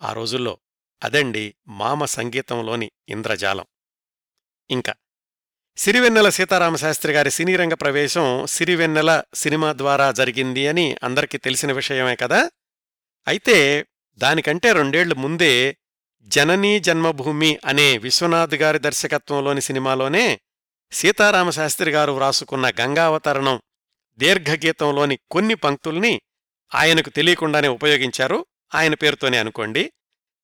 ఆ 0.01 0.13
రోజుల్లో 0.13 0.57
అదండి 1.03 1.55
మామ 1.67 2.05
సంగీతంలోని 2.05 2.91
ఇంద్రజాలం. 3.09 3.65
ఇంకా 4.69 4.93
సిరివెన్నెల 5.77 6.29
సీతారామశాస్త్రి 6.29 7.13
గారి 7.13 7.31
సినీరంగ 7.31 7.73
ప్రవేశం 7.73 8.45
సిరివెన్నెల 8.45 9.23
సినిమా 9.33 9.73
ద్వారా 9.73 10.11
జరిగింది 10.11 10.67
అని 10.67 10.97
అందరికీ 11.03 11.37
తెలిసిన 11.37 11.71
విషయమే 11.71 12.15
కదా? 12.15 12.49
అయితే 13.27 13.85
దానికంటే 14.13 14.73
రెండేళ్ళు 14.73 15.15
ముందే 15.15 15.77
జననీ 16.21 16.79
జన్మభూమి 16.79 17.59
అనే 17.65 17.97
విశ్వనాథ్ 17.97 18.55
గారి 18.55 18.79
దర్శకత్వంలోని 18.79 19.61
సినిమాలోనే 19.61 20.39
సీతారామశాస్త్రి 20.91 21.91
గారు 21.91 22.11
వ్రాసుకున్న 22.11 22.69
గంగావతరణం 22.81 23.61
దీర్ఘగీతంలోని 24.19 25.19
కొన్ని 25.31 25.53
పంక్తుల్ని 25.53 26.21
ఆయనకు 26.75 27.09
తెలియకుండానే 27.09 27.67
ఉపయోగించారు. 27.67 28.45
ఆయన 28.75 28.93
పేరుతోనే 28.93 29.37
అనుకోండి. 29.37 29.91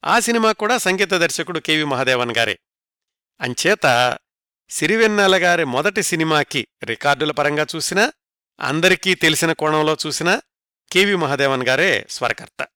ఆ 0.06 0.20
సినిమా 0.20 0.52
కూడా 0.52 0.78
సంగీత 0.78 1.14
దర్శకుడు 1.14 1.60
కెవి 1.60 1.84
మహాదేవన్ 1.84 2.34
గారే. 2.38 2.60
అంచేత 3.42 4.18
సిరివెన్నెల 4.70 5.44
గారి 5.44 5.66
మొదటి 5.66 6.04
సినిమాకి 6.04 6.68
రికార్డుల 6.84 7.32
పరంగా 7.32 7.68
చూసినా 7.76 8.14
అందరికీ 8.60 9.16
తెలిసిన 9.16 9.52
కోణంలో 9.52 9.98
చూసినా 10.08 10.42
కెవి 10.92 11.16
మహాదేవన్ 11.16 11.68
గారే 11.68 12.06
స్వరకర్త. 12.10 12.68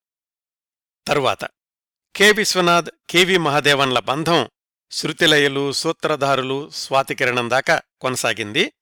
తరువాత 1.08 1.46
కె 2.16 2.32
విశ్వనాథ్ 2.32 2.90
కెవి 3.10 3.38
మహాదేవన్ల 3.38 4.00
బంధం 4.00 4.50
శృతిలయలు 4.92 5.72
సూత్రధారులు 5.72 6.70
స్వాతికిరణం 6.70 7.50
దాకా 7.50 7.82
కొనసాగింది. 8.02 8.74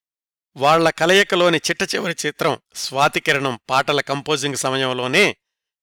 వాళ్ళ 0.58 0.90
కలయికలోని 0.90 1.58
చిట్ట 1.58 1.96
చివరి 1.96 2.16
చిత్రం 2.26 2.60
స్వాతికిరణం 2.76 3.60
పాటల 3.70 4.02
కంపోజింగ్ 4.02 4.56
సమయంలోనే 4.56 5.38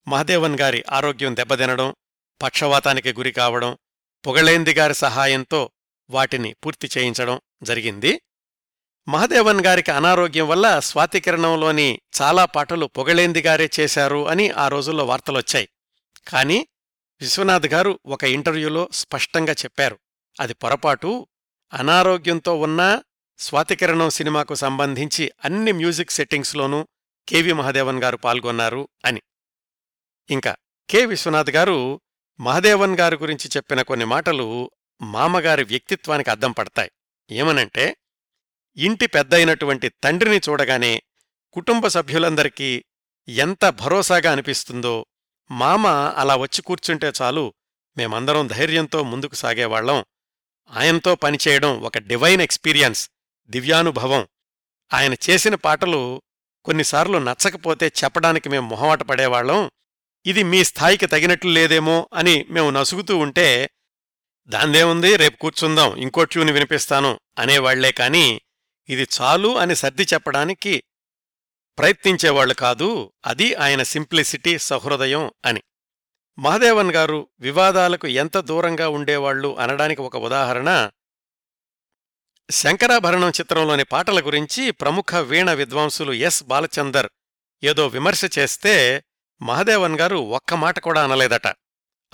మహదేవన్ 0.09 0.59
గారి 0.61 0.85
ఆరోగ్యం 0.91 1.37
దెబ్బతినడం 1.37 1.95
పక్షవాతానికి 2.43 3.13
గురి 3.13 3.33
కావడం 3.33 3.79
పొగళేంది 4.27 4.75
గారి 4.75 4.95
సహాయంతో 4.95 5.71
వాటిని 6.11 6.53
పూర్తి 6.53 6.89
చేయించడం 6.99 7.41
జరిగింది. 7.63 8.21
మహదేవన్ 9.09 9.65
గారికి 9.65 9.91
అనారోగ్యం 9.91 10.49
వల్ల 10.49 10.79
స్వాతికిరణంలోని 10.79 12.01
చాలా 12.23 12.45
పాటలు 12.45 12.87
పొగళేంది 12.87 13.43
గారే 13.43 13.71
చేశారు 13.81 14.29
అని 14.29 14.51
ఆ 14.51 14.69
రోజుల్లో 14.69 15.05
వార్తలొచ్చాయి. 15.05 15.69
కాని 16.29 16.67
విశ్వనాథ్ 17.21 17.67
గారు 17.67 17.99
ఒక 18.07 18.25
ఇంటర్వ్యూలో 18.25 18.89
స్పష్టంగా 18.93 19.53
చెప్పారు. 19.53 19.99
అది 20.41 20.55
పొరపాటు 20.55 21.27
అనారోగ్యంతో 21.75 22.55
ఉన్నా 22.61 23.03
స్వాతికిరణం 23.39 24.11
సినిమాకు 24.11 24.55
సంబంధించి 24.55 25.33
అన్ని 25.45 25.73
మ్యూజిక్ 25.73 26.11
సెట్టింగ్స్లోనూ 26.11 26.89
కెవి 27.29 27.53
మహదేవన్ 27.53 28.03
గారు 28.03 28.17
పాల్గొన్నారు 28.17 28.89
అని. 29.05 29.23
ఇంకా 30.31 30.57
కె. 30.91 31.05
విశ్వనాథ్ 31.05 31.51
గారు 31.51 32.01
మహదేవన్ 32.41 32.99
గారి 32.99 33.17
గురించి 33.17 33.51
చెప్పిన 33.57 33.83
కొన్ని 33.83 34.05
మాటలు 34.05 34.71
మామగారి 35.03 35.65
వ్యక్తిత్వానికి 35.65 36.31
అద్దం 36.31 36.53
పడతాయి. 36.53 36.91
ఏమనంటే 37.31 37.97
ఇంటి 38.77 39.07
పెద్దయినటువంటి 39.07 39.89
తండ్రిని 39.89 40.41
చూడగానే 40.49 41.03
కుటుంబ 41.53 41.87
సభ్యులందరికీ 41.87 42.85
ఎంత 43.29 43.69
భరోసాగా 43.69 44.33
అనిపిస్తుందో 44.33 45.07
మామ 45.51 45.87
అలా 45.87 46.37
వచ్చి 46.37 46.63
కూర్చుంటే 46.63 47.13
చాలు 47.23 47.55
మేమందరం 47.97 48.47
ధైర్యంతో 48.47 49.03
ముందుకు 49.03 49.35
సాగేవాళ్ళం 49.35 50.05
ఆయనతో 50.71 51.15
పనిచేయడం 51.15 51.81
ఒక 51.81 51.99
డివైన్ 51.99 52.41
ఎక్స్పీరియన్స్. 52.41 53.11
దివ్యానుభవం. 53.49 54.27
ఆయన 54.95 55.15
చేసిన 55.31 55.55
పాటలు 55.55 56.23
కొన్నిసార్లు 56.65 57.19
నచ్చకపోతే 57.19 57.93
చెప్పడానికి 58.05 58.49
మేం 58.49 58.69
మొహమాట 58.69 59.03
పడేవాళ్ళం 59.03 59.71
ఇది 60.27 60.43
మీ 60.43 60.65
స్థాయికి 60.65 61.07
తగినట్లు 61.07 61.51
లేదేమో 61.51 62.09
అని 62.15 62.47
మేము 62.51 62.71
నసుగుతూ 62.71 63.17
ఉంటే 63.17 63.71
దాందేముంది 64.47 65.17
రేపు 65.17 65.37
కూర్చుందాం. 65.37 65.97
ఇంకో 65.97 66.25
ట్యూన్ 66.25 66.51
వినిపిస్తాను 66.51 67.21
అనేవాళ్ళే 67.39 67.93
కాని 67.93 68.41
ఇది 68.89 69.07
చాలు 69.21 69.59
అని 69.59 69.77
సర్ది 69.77 70.03
చెప్పడానికి 70.03 70.85
ప్రయత్నించేవాళ్ళు 71.79 72.55
కాదు. 72.55 73.13
అది 73.27 73.55
ఆయన 73.55 73.83
సింప్లిసిటీ 73.83 74.59
సహృదయం 74.59 75.31
అని. 75.45 75.63
మహదేవన్ 76.39 76.91
గారు 76.91 77.29
వివాదాలకు 77.41 78.07
ఎంత 78.07 78.39
దూరంగా 78.39 78.89
ఉండేవాళ్ళు 78.89 79.59
అనడానికి 79.59 80.03
ఒక 80.03 80.17
ఉదాహరణ 80.17 80.91
శంకరాభరణం 82.51 83.29
చిత్రంలోని 83.29 83.85
పాటల 83.85 84.21
గురించి 84.21 84.71
ప్రముఖ 84.71 85.15
వీణ 85.15 85.53
విద్వాంసులు 85.53 86.13
ఎస్. 86.13 86.45
బాలచందర్ 86.45 87.09
ఏదో 87.65 87.87
విమర్శ 87.87 88.39
చేస్తే 88.39 89.05
మహదేవన్ 89.43 90.01
గారు 90.01 90.17
ఒక్క 90.17 90.55
మాట 90.55 90.79
కూడా 90.79 91.05
అనలేదట. 91.05 91.47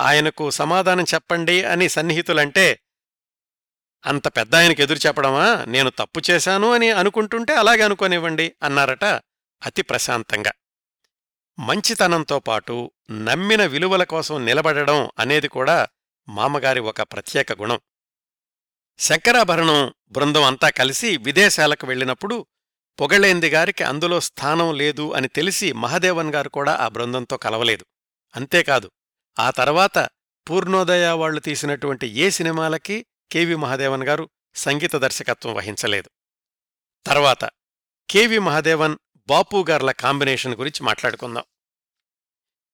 ఆయనకు 0.00 0.50
సమాధానం 0.50 1.04
చెప్పండి 1.14 1.64
అని 1.64 1.88
సన్నిహితులంటే 1.88 2.80
అంత 4.06 4.28
పెద్ద 4.28 4.54
ఆయనకు 4.54 4.82
ఎదురు 4.82 4.98
చెప్పడమా? 5.06 5.64
నేను 5.68 5.90
తప్పు 5.90 6.22
చేశాను 6.30 6.72
అని 6.72 6.90
అనుకుంటుంటే 6.90 7.54
అలాగే 7.54 7.82
అనుకోనివ్వండి 7.82 8.54
అన్నారట 8.62 9.04
అతి 9.66 9.82
ప్రశాంతంగా. 9.82 10.52
మంచితనంతో 11.58 12.38
పాటు 12.38 12.90
నమ్మిన 13.10 13.64
విలువల 13.64 14.04
కోసం 14.04 14.44
నిలబడడం 14.44 15.10
అనేది 15.18 15.48
కూడా 15.48 15.88
మామగారి 16.28 16.80
ఒక 16.80 17.02
ప్రత్యేక 17.02 17.52
గుణం. 17.52 17.80
శంకరాభరణం 18.98 19.94
బృందం 20.10 20.44
అంతా 20.44 20.70
కలిసి 20.70 21.16
విదేశాలకు 21.16 21.86
వెళ్ళినప్పుడు 21.86 22.46
పొగళేంది 23.00 23.48
గారికి 23.48 23.84
అందులో 23.84 24.20
స్థానం 24.20 24.74
లేదు 24.74 25.12
అని 25.12 25.28
తెలిసి 25.28 25.72
మహదేవన్ 25.72 26.34
గారు 26.34 26.48
కూడా 26.48 26.72
ఆ 26.74 26.88
బృందంతో 26.88 27.36
కలవలేదు. 27.36 27.84
అంతేకాదు 28.36 28.90
ఆ 29.38 29.50
తర్వాత 29.50 30.08
పూర్ణోదయ 30.46 31.10
వాళ్ళు 31.10 31.40
తీసినటువంటి 31.40 32.06
ఏ 32.06 32.30
సినిమాలకి 32.30 33.06
కెవి 33.32 33.54
మహాదేవన్ 33.54 34.04
గారు 34.04 34.28
సంగీత 34.54 34.96
దర్శకత్వం 34.96 35.54
వహించలేదు. 35.54 36.10
తర్వాత 37.06 37.44
కెవి 38.10 38.38
మహాదేవన్ 38.38 38.96
బాపుగార్ల 39.28 39.90
కాంబినేషన్ 39.90 40.54
గురించి 40.54 40.82
మాట్లాడుకుందాం. 40.82 41.44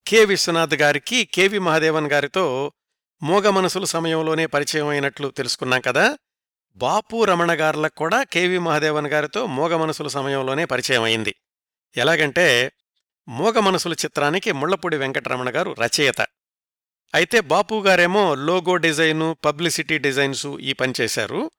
కె 0.06 0.24
విశ్వనాథ్ 0.24 0.74
గారికి 0.74 1.24
కెవి 1.24 1.58
మహాదేవన్ 1.58 2.12
గారితో 2.12 2.72
మూగ 3.22 3.50
మనసుల 3.50 3.84
సమయంలోనే 3.84 4.46
పరిచయం 4.46 4.88
అయినట్లు 4.88 5.28
తెలుసుకున్నాం 5.28 5.80
కదా. 5.80 6.18
బాపు 6.76 7.24
రమణ 7.24 7.60
గార్లకు 7.60 7.94
కూడా 7.94 8.22
కెవి 8.22 8.58
మహాదేవన్ 8.58 9.06
గారితో 9.06 9.46
మూగ 9.46 9.76
మనసుల 9.76 10.08
సమయంలోనే 10.08 10.64
పరిచయం 10.64 11.02
అయింది 11.02 11.34
ఎలాగంటే 11.96 12.72
మూగ 13.28 13.58
మనసుల 13.58 13.92
చిత్రానికి 13.92 14.52
ముళ్ళపూడి 14.52 14.96
వెంకటరమణ 14.96 15.56
గారు 15.56 15.76
రచయిత. 15.84 16.20
అయితే 17.14 17.40
బాపు 17.40 17.82
గారేమో 17.82 18.34
లోగో 18.34 18.76
డిజైను 18.76 19.36
పబ్లిసిటీ 19.44 19.98
డిజైన్సు 19.98 20.58
ఈ 20.58 20.72
పని 20.72 20.92
చేశారు. 21.00 21.50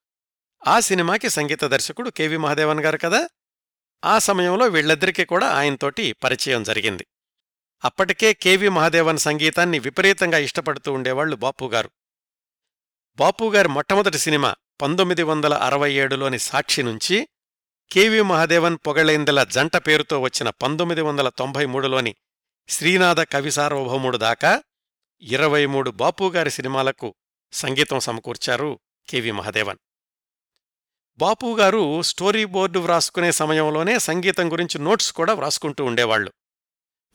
ఆ 0.67 0.79
సినిమాకి 0.79 1.29
సంగీత 1.29 1.65
దర్శకుడు 1.65 2.09
కెవి 2.09 2.37
మహాదేవన్ 2.37 2.79
గారు 2.79 2.97
కదా. 2.97 3.27
ఆ 4.05 4.19
సమయంలో 4.19 4.65
వీళ్ళిద్దరికీ 4.67 5.25
కూడా 5.25 5.47
ఆయనతోటి 5.47 6.13
పరిచయం 6.13 6.63
జరిగింది. 6.63 7.07
అప్పటికే 7.83 8.33
కెవి 8.33 8.69
మహాదేవన్ 8.69 9.17
సంగీతాన్ని 9.17 9.79
విపరీతంగా 9.79 10.37
ఇష్టపడుతూ 10.37 10.93
ఉండేవాళ్ళు 10.93 11.35
బాపుగారు. 11.35 11.91
బాపుగారి 13.17 13.67
మొట్టమొదటి 13.69 14.17
సినిమా 14.17 14.55
పంతొమ్మిది 14.81 15.23
వందల 15.23 15.53
అరవై 15.53 15.93
ఏడులోని 15.93 16.39
సాక్షి 16.39 16.83
నుంచి 16.83 17.27
కెవి 17.91 18.21
మహాదేవన్ 18.21 18.77
పొగళేందెల 18.87 19.43
జంట 19.43 19.77
పేరుతో 19.77 20.19
వచ్చిన 20.19 20.49
పంతొమ్మిది 20.49 21.01
వందల 21.01 21.29
తొంభై 21.29 21.65
మూడులోని 21.65 22.15
శ్రీనాథ 22.67 23.19
కవి 23.19 23.51
సార్వభౌముడు 23.51 24.17
దాకా 24.17 24.63
ఇరవై 25.21 25.65
మూడు 25.65 25.91
బాపుగారి 25.91 26.51
సినిమాలకు 26.51 27.15
సంగీతం 27.51 27.99
సమకూర్చారు 27.99 28.79
కెవి 29.09 29.31
మహాదేవన్. 29.31 29.77
బాపుగారు 31.17 32.01
స్టోరీ 32.01 32.45
బోర్డు 32.45 32.79
వ్రాసుకునే 32.79 33.31
సమయంలోనే 33.31 33.99
సంగీతం 33.99 34.51
గురించి 34.51 34.79
నోట్స్ 34.79 35.13
కూడా 35.13 35.33
వ్రాసుకుంటూ 35.33 35.85
ఉండేవాళ్ళు 35.85 36.33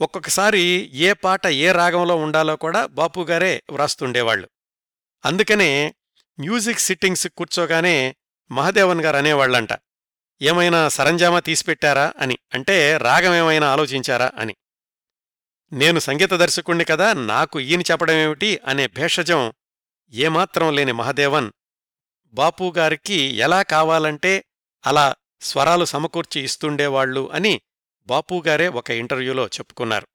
ఒక్కొక్కసారి 0.00 0.60
ఏ 0.94 1.12
పాట 1.12 1.46
ఏ 1.46 1.72
రాగంలో 1.72 2.16
ఉండాలో 2.16 2.56
కూడా 2.56 2.86
బాపుగారే 2.86 3.62
వ్రాస్తుండేవాళ్ళు 3.70 4.48
అందుకనే 5.24 5.94
మ్యూజిక్ 6.40 6.78
సిట్టింగ్స్ 6.78 7.26
కూర్చోగానే 7.26 8.16
మహదేవన్ 8.50 9.00
గారు 9.00 9.16
అనేవాళ్ళంట 9.16 9.68
ఏమైనా 10.42 10.88
సరంజామా 10.88 11.40
తీసిపెట్టారా 11.40 12.14
అని. 12.18 12.38
అంటే 12.54 12.96
రాగమేమైనా 12.96 13.72
ఆలోచించారా 13.72 14.32
అని. 14.38 14.56
నేను 15.72 15.98
సంగీత 15.98 16.30
దర్శకుణ్ణి 16.34 16.84
కదా 16.84 17.12
నాకు 17.12 17.60
ఈయన 17.60 17.80
చెప్పడమేమిటి 17.80 18.60
అనే 18.66 18.86
భేషజం 18.86 19.52
ఏమాత్రం 20.10 20.74
లేని 20.74 20.92
మహదేవన్ 20.92 21.52
బాపుగారికి 22.26 23.14
ఎలా 23.14 23.62
కావాలంటే 23.62 24.44
అలా 24.86 25.14
స్వరాలు 25.40 25.84
సమకూర్చి 25.84 26.42
ఇస్తుండేవాళ్ళు 26.42 27.30
అని 27.32 27.60
బాపుగారే 28.06 28.68
ఒక 28.68 28.90
ఇంటర్వ్యూలో 28.90 29.46
చెప్పుకున్నారు. 29.46 30.08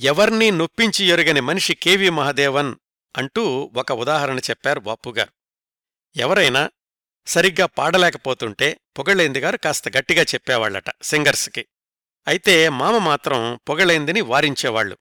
ఎవర్నీ 0.00 0.50
నొప్పించి 0.50 1.04
ఎరుగని 1.04 1.40
మనిషి 1.40 1.74
కెవి 1.74 2.10
మహాదేవన్ 2.10 2.74
అంటూ 3.16 3.70
ఒక 3.74 3.92
ఉదాహరణ 3.92 4.38
చెప్పారు 4.38 4.80
బాపుగారు 4.80 5.32
ఎవరైనా 6.16 6.70
సరిగ్గా 7.26 7.66
పాడలేకపోతుంటే 7.66 8.80
పొగళేందిగారు 8.98 9.56
కాస్త 9.56 9.84
గట్టిగా 9.98 10.22
చెప్పేవాళ్ళట 10.22 10.84
సింగర్స్కి. 11.02 11.66
అయితే 12.26 12.68
మామ 12.68 12.98
మాత్రం 12.98 13.60
పొగళేందిని 13.68 14.20
వారించేవాళ్ళు 14.20 14.98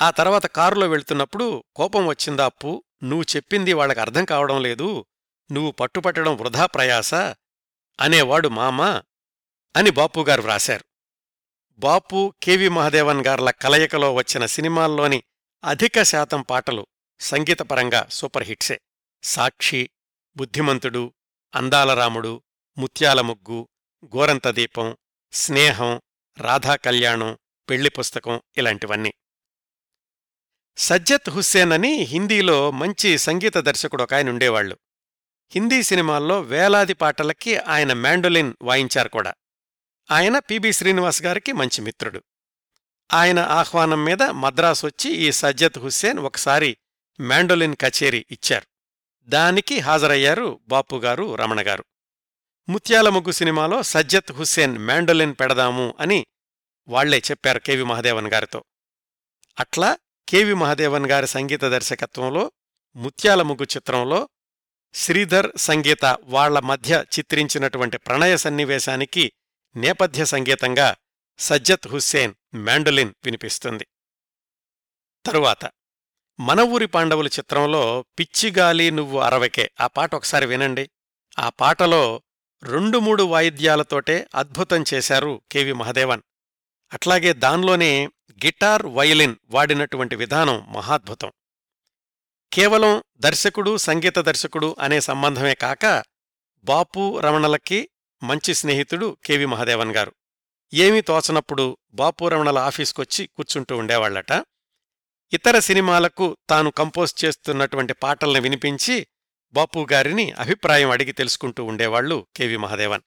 ఆ 0.00 0.10
తర్వాత 0.10 0.46
కారులో 0.46 0.88
వెళ్తున్నప్పుడు 0.88 1.64
కోపం 1.76 2.06
వచ్చిందా 2.06 2.44
అప్పు? 2.44 2.84
నువ్వు 3.02 3.36
చెప్పింది 3.36 3.72
వాళ్ళకి 3.72 4.00
అర్థం 4.00 4.24
కావడం 4.24 4.62
లేదు. 4.62 5.06
నువ్వు 5.52 5.70
పట్టుపట్టడం 5.70 6.36
వృధా 6.36 6.66
ప్రయాస 6.66 7.14
అనేవాడు 8.00 8.48
మామ 8.48 9.02
అని 9.76 9.90
బాపుగారు 9.90 10.42
వ్రాశారు. 10.42 10.84
బాపు 11.72 12.34
కెవి 12.42 12.68
మహదేవన్ 12.68 13.26
గార్ల 13.26 13.50
కలయికలో 13.50 14.14
వచ్చిన 14.14 14.46
సినిమాల్లోని 14.46 15.22
అధిక 15.64 16.02
శాతం 16.02 16.42
పాటలు 16.42 16.86
సంగీతపరంగా 17.20 18.06
సూపర్ 18.10 18.44
హిట్సే. 18.44 18.80
సాక్షి 19.22 19.90
బుద్ధిమంతుడు 20.36 21.14
అందాలరాముడు 21.54 22.42
ముత్యాల 22.78 23.20
ముగ్గు 23.20 23.68
గోరంత 24.04 24.48
దీపం 24.48 24.96
స్నేహం 25.32 26.00
రాధాకళ్యాణం 26.38 27.38
పెళ్ళి 27.70 27.90
పుస్తకం 27.90 28.40
ఇలాంటివన్నీ. 28.56 29.14
సజ్జత్ 30.76 31.30
హుస్సేన్ 31.30 31.72
అని 31.72 31.94
హిందీలో 31.94 32.70
మంచి 32.70 33.18
సంగీత 33.18 33.58
దర్శకుడు 33.58 34.02
ఒక 34.02 34.14
ఆయన 34.14 34.28
ఉండేవాళ్ళు 34.28 34.78
హిందీ 35.50 35.82
సినిమాల్లో 35.82 36.40
వేలాది 36.40 36.94
పాటలకి 36.94 37.56
ఆయన 37.56 37.92
మ్యాండోలిన్ 37.92 38.54
వాయించారు 38.62 39.08
కూడా. 39.08 39.34
ఆయన 40.10 40.38
పిబి 40.38 40.72
శ్రీనివాస్ 40.72 41.22
గారికి 41.22 41.52
మంచి 41.52 41.80
మిత్రుడు. 41.80 42.22
ఆయన 43.12 43.38
ఆహ్వానం 43.38 44.04
మీద 44.04 44.22
మద్రాసు 44.22 44.86
వచ్చి 44.86 45.10
ఈ 45.10 45.32
సజ్జత్ 45.32 45.78
హుస్సేన్ 45.78 46.18
ఒకసారి 46.18 46.76
మ్యాండోలిన్ 47.20 47.76
కచేరీ 47.80 48.26
ఇచ్చారు. 48.30 48.66
దానికి 49.22 49.78
హాజరయ్యారు 49.78 50.60
బాపుగారు 50.68 51.34
రమణగారు 51.34 51.84
ముత్యాల 52.68 53.08
ముగ్గు 53.08 53.30
సినిమాలో 53.30 53.82
సజ్జత్ 53.82 54.32
హుస్సేన్ 54.32 54.78
మ్యాండోలిన్ 54.78 55.34
పెడదాము 55.40 55.94
అని 56.00 56.26
వాళ్ళే 56.88 57.18
చెప్పారు 57.18 57.58
కెవి 57.58 57.82
మహదేవన్ 57.82 58.26
గారితో. 58.26 58.64
అట్లా 59.60 59.98
కెవి 60.28 60.54
మహదేవన్ 60.54 61.06
గారి 61.06 61.26
సంగీత 61.26 61.64
దర్శకత్వంలో 61.64 62.52
ముత్యాల 62.96 63.42
ముగ్గు 63.42 63.66
చిత్రంలో 63.76 64.28
శ్రీధర్ 64.94 65.50
సంగీత 65.56 66.04
వాళ్ళ 66.22 66.58
మధ్య 66.58 67.04
చిత్రించినటువంటి 67.18 67.98
ప్రణయ 67.98 68.36
సన్నివేశానికి 68.36 69.32
నేపథ్య 69.80 70.24
సంగీతంగా 70.24 70.96
సజ్జత్ 71.38 71.88
హుస్సేన్ 71.88 72.34
మ్యాండలిన్ 72.54 73.14
వినిపిస్తుంది. 73.24 73.86
తరువాత 75.26 75.70
మన 76.40 76.60
ఊరి 76.60 76.86
పాండవుల 76.86 77.26
చిత్రంలో 77.26 78.04
పిచ్చిగాలి 78.18 78.90
నువ్వు 78.90 79.18
అరవకే. 79.18 79.70
ఆ 79.80 79.86
పాట 79.86 80.14
ఒకసారి 80.14 80.46
వినండి. 80.46 80.90
ఆ 81.38 81.48
పాటలో 81.48 82.22
రెండు 82.62 82.98
మూడు 82.98 83.22
వాయిద్యాలతోటే 83.22 84.28
అద్భుతం 84.34 84.84
చేశారు 84.94 85.42
కెవి 85.52 85.72
మహదేవన్. 85.72 86.22
అట్లాగే 86.92 87.32
దాన్లోనే 87.32 88.08
గిటార్ 88.44 88.86
వయలిన్ 88.86 89.36
వాడినటువంటి 89.50 90.16
విధానం 90.16 90.72
మహాద్భుతం. 90.72 91.32
కేవలం 92.52 93.02
దర్శకుడు 93.16 93.76
సంగీత 93.76 94.18
దర్శకుడు 94.18 94.76
అనే 94.80 95.00
సంబంధమే 95.00 95.54
కాక 95.54 96.04
బాపు 96.64 97.20
రమణలకి 97.20 97.88
మంచి 98.22 98.54
స్నేహితుడు 98.54 99.16
కెవి 99.24 99.46
మహదేవన్ 99.46 99.96
గారు. 99.96 100.12
ఏమీ 100.74 101.00
తోచనప్పుడు 101.00 101.76
బాపురమణల 101.92 102.58
ఆఫీస్కొచ్చి 102.58 103.26
కూర్చుంటూ 103.26 103.76
ఉండేవాళ్ళట 103.76 104.32
ఇతర 105.32 105.58
సినిమాలకు 105.58 106.36
తాను 106.50 106.70
కంపోజ్ 106.70 107.24
చేస్తున్నటువంటి 107.24 107.92
పాటల్ని 107.92 108.40
వినిపించి 108.40 109.06
బాపు 109.52 109.86
గారిని 109.92 110.32
అభిప్రాయం 110.32 110.90
అడిగి 110.90 111.12
తెలుసుకుంటూ 111.12 111.64
ఉండేవాళ్ళు 111.64 112.26
కెవి 112.36 112.56
మహదేవన్. 112.56 113.02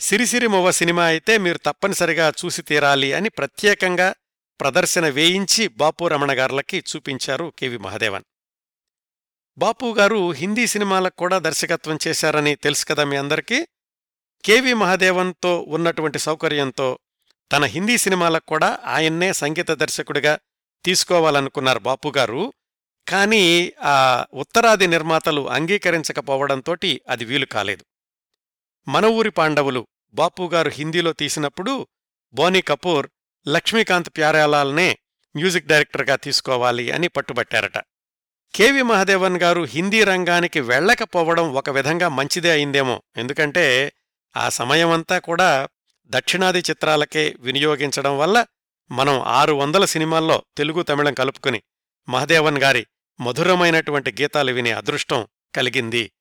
సిరిసిరిమొవ్వ 0.00 0.70
సినిమా 0.70 1.04
అయితే 1.04 1.38
మీరు 1.38 1.58
తప్పనిసరిగా 1.58 2.32
చూసి 2.44 2.62
తీరాలి 2.62 3.12
అని 3.12 3.28
ప్రత్యేకంగా 3.28 4.14
ప్రదర్శన 4.60 5.08
వేయించి 5.08 5.68
బాపు 5.68 6.08
రమణ 6.08 6.38
గార్లకి 6.38 6.78
చూపించారు 6.78 7.52
కెవి 7.58 7.76
మహదేవన్. 7.76 8.24
బాపు 9.58 9.94
గారు 9.98 10.30
హిందీ 10.30 10.66
సినిమాలకు 10.66 11.16
కూడా 11.16 11.38
దర్శకత్వం 11.38 11.98
చేశారని 12.08 12.54
తెలుసు 12.54 12.86
కదా 12.86 13.04
మీ 13.04 13.16
అందరికీ. 13.16 13.68
కెవి 14.44 14.74
మహదేవన్తో 14.74 15.64
ఉన్నటువంటి 15.68 16.18
సౌకర్యంతో 16.18 16.98
తన 17.52 17.64
హిందీ 17.64 17.98
సినిమాలకు 17.98 18.46
కూడా 18.46 18.78
ఆయన్నే 18.84 19.32
సంగీత 19.32 19.70
దర్శకుడిగా 19.70 20.38
తీసుకోవాలనుకున్నారు 20.84 21.78
బాపుగారు 21.78 22.52
కానీ 23.08 23.72
ఆ 23.82 24.24
ఉత్తరాది 24.34 24.86
నిర్మాతలు 24.86 25.48
అంగీకరించకపోవడంతోటి 25.50 27.00
అది 27.08 27.24
వీలు 27.24 27.46
కాలేదు. 27.46 27.84
మన 28.88 29.06
ఊరి 29.06 29.30
పాండవులు 29.30 29.86
బాపుగారు 30.14 30.68
హిందీలో 30.68 31.12
తీసినప్పుడు 31.12 31.86
బోనీ 32.34 32.60
కపూర్ 32.60 33.10
లక్ష్మీకాంత్ 33.48 34.08
ప్యారాలాల్నే 34.16 34.98
మ్యూజిక్ 35.36 35.66
డైరెక్టర్గా 35.66 36.16
తీసుకోవాలి 36.16 36.90
అని 36.90 37.08
పట్టుబట్టారట. 37.08 37.78
కెవి 38.54 38.82
మహదేవన్ 38.82 39.36
గారు 39.36 39.62
హిందీ 39.62 40.04
రంగానికి 40.04 40.60
వెళ్ళకపోవడం 40.60 41.54
ఒక 41.54 41.70
విధంగా 41.70 42.08
మంచిదే 42.08 42.50
అయిందేమో. 42.50 43.02
ఎందుకంటే 43.16 43.92
ఆ 44.36 44.48
సమయమంతా 44.48 45.18
కూడా 45.18 45.68
దక్షిణాది 46.06 46.58
చిత్రాలకే 46.58 47.36
వినియోగించడం 47.40 48.18
వల్ల 48.18 48.46
మనం 48.90 49.20
ఆరు 49.20 49.52
వందల 49.52 49.84
సినిమాల్లో 49.84 50.42
తెలుగు 50.56 50.82
తమిళం 50.82 51.14
కలుపుకుని 51.14 51.62
మహదేవన్ 52.08 52.58
గారి 52.58 52.86
మధురమైనటువంటి 53.20 54.22
గీతాలు 54.22 54.52
వినే 54.52 54.72
అదృష్టం 54.72 55.26
కలిగింది. 55.54 56.12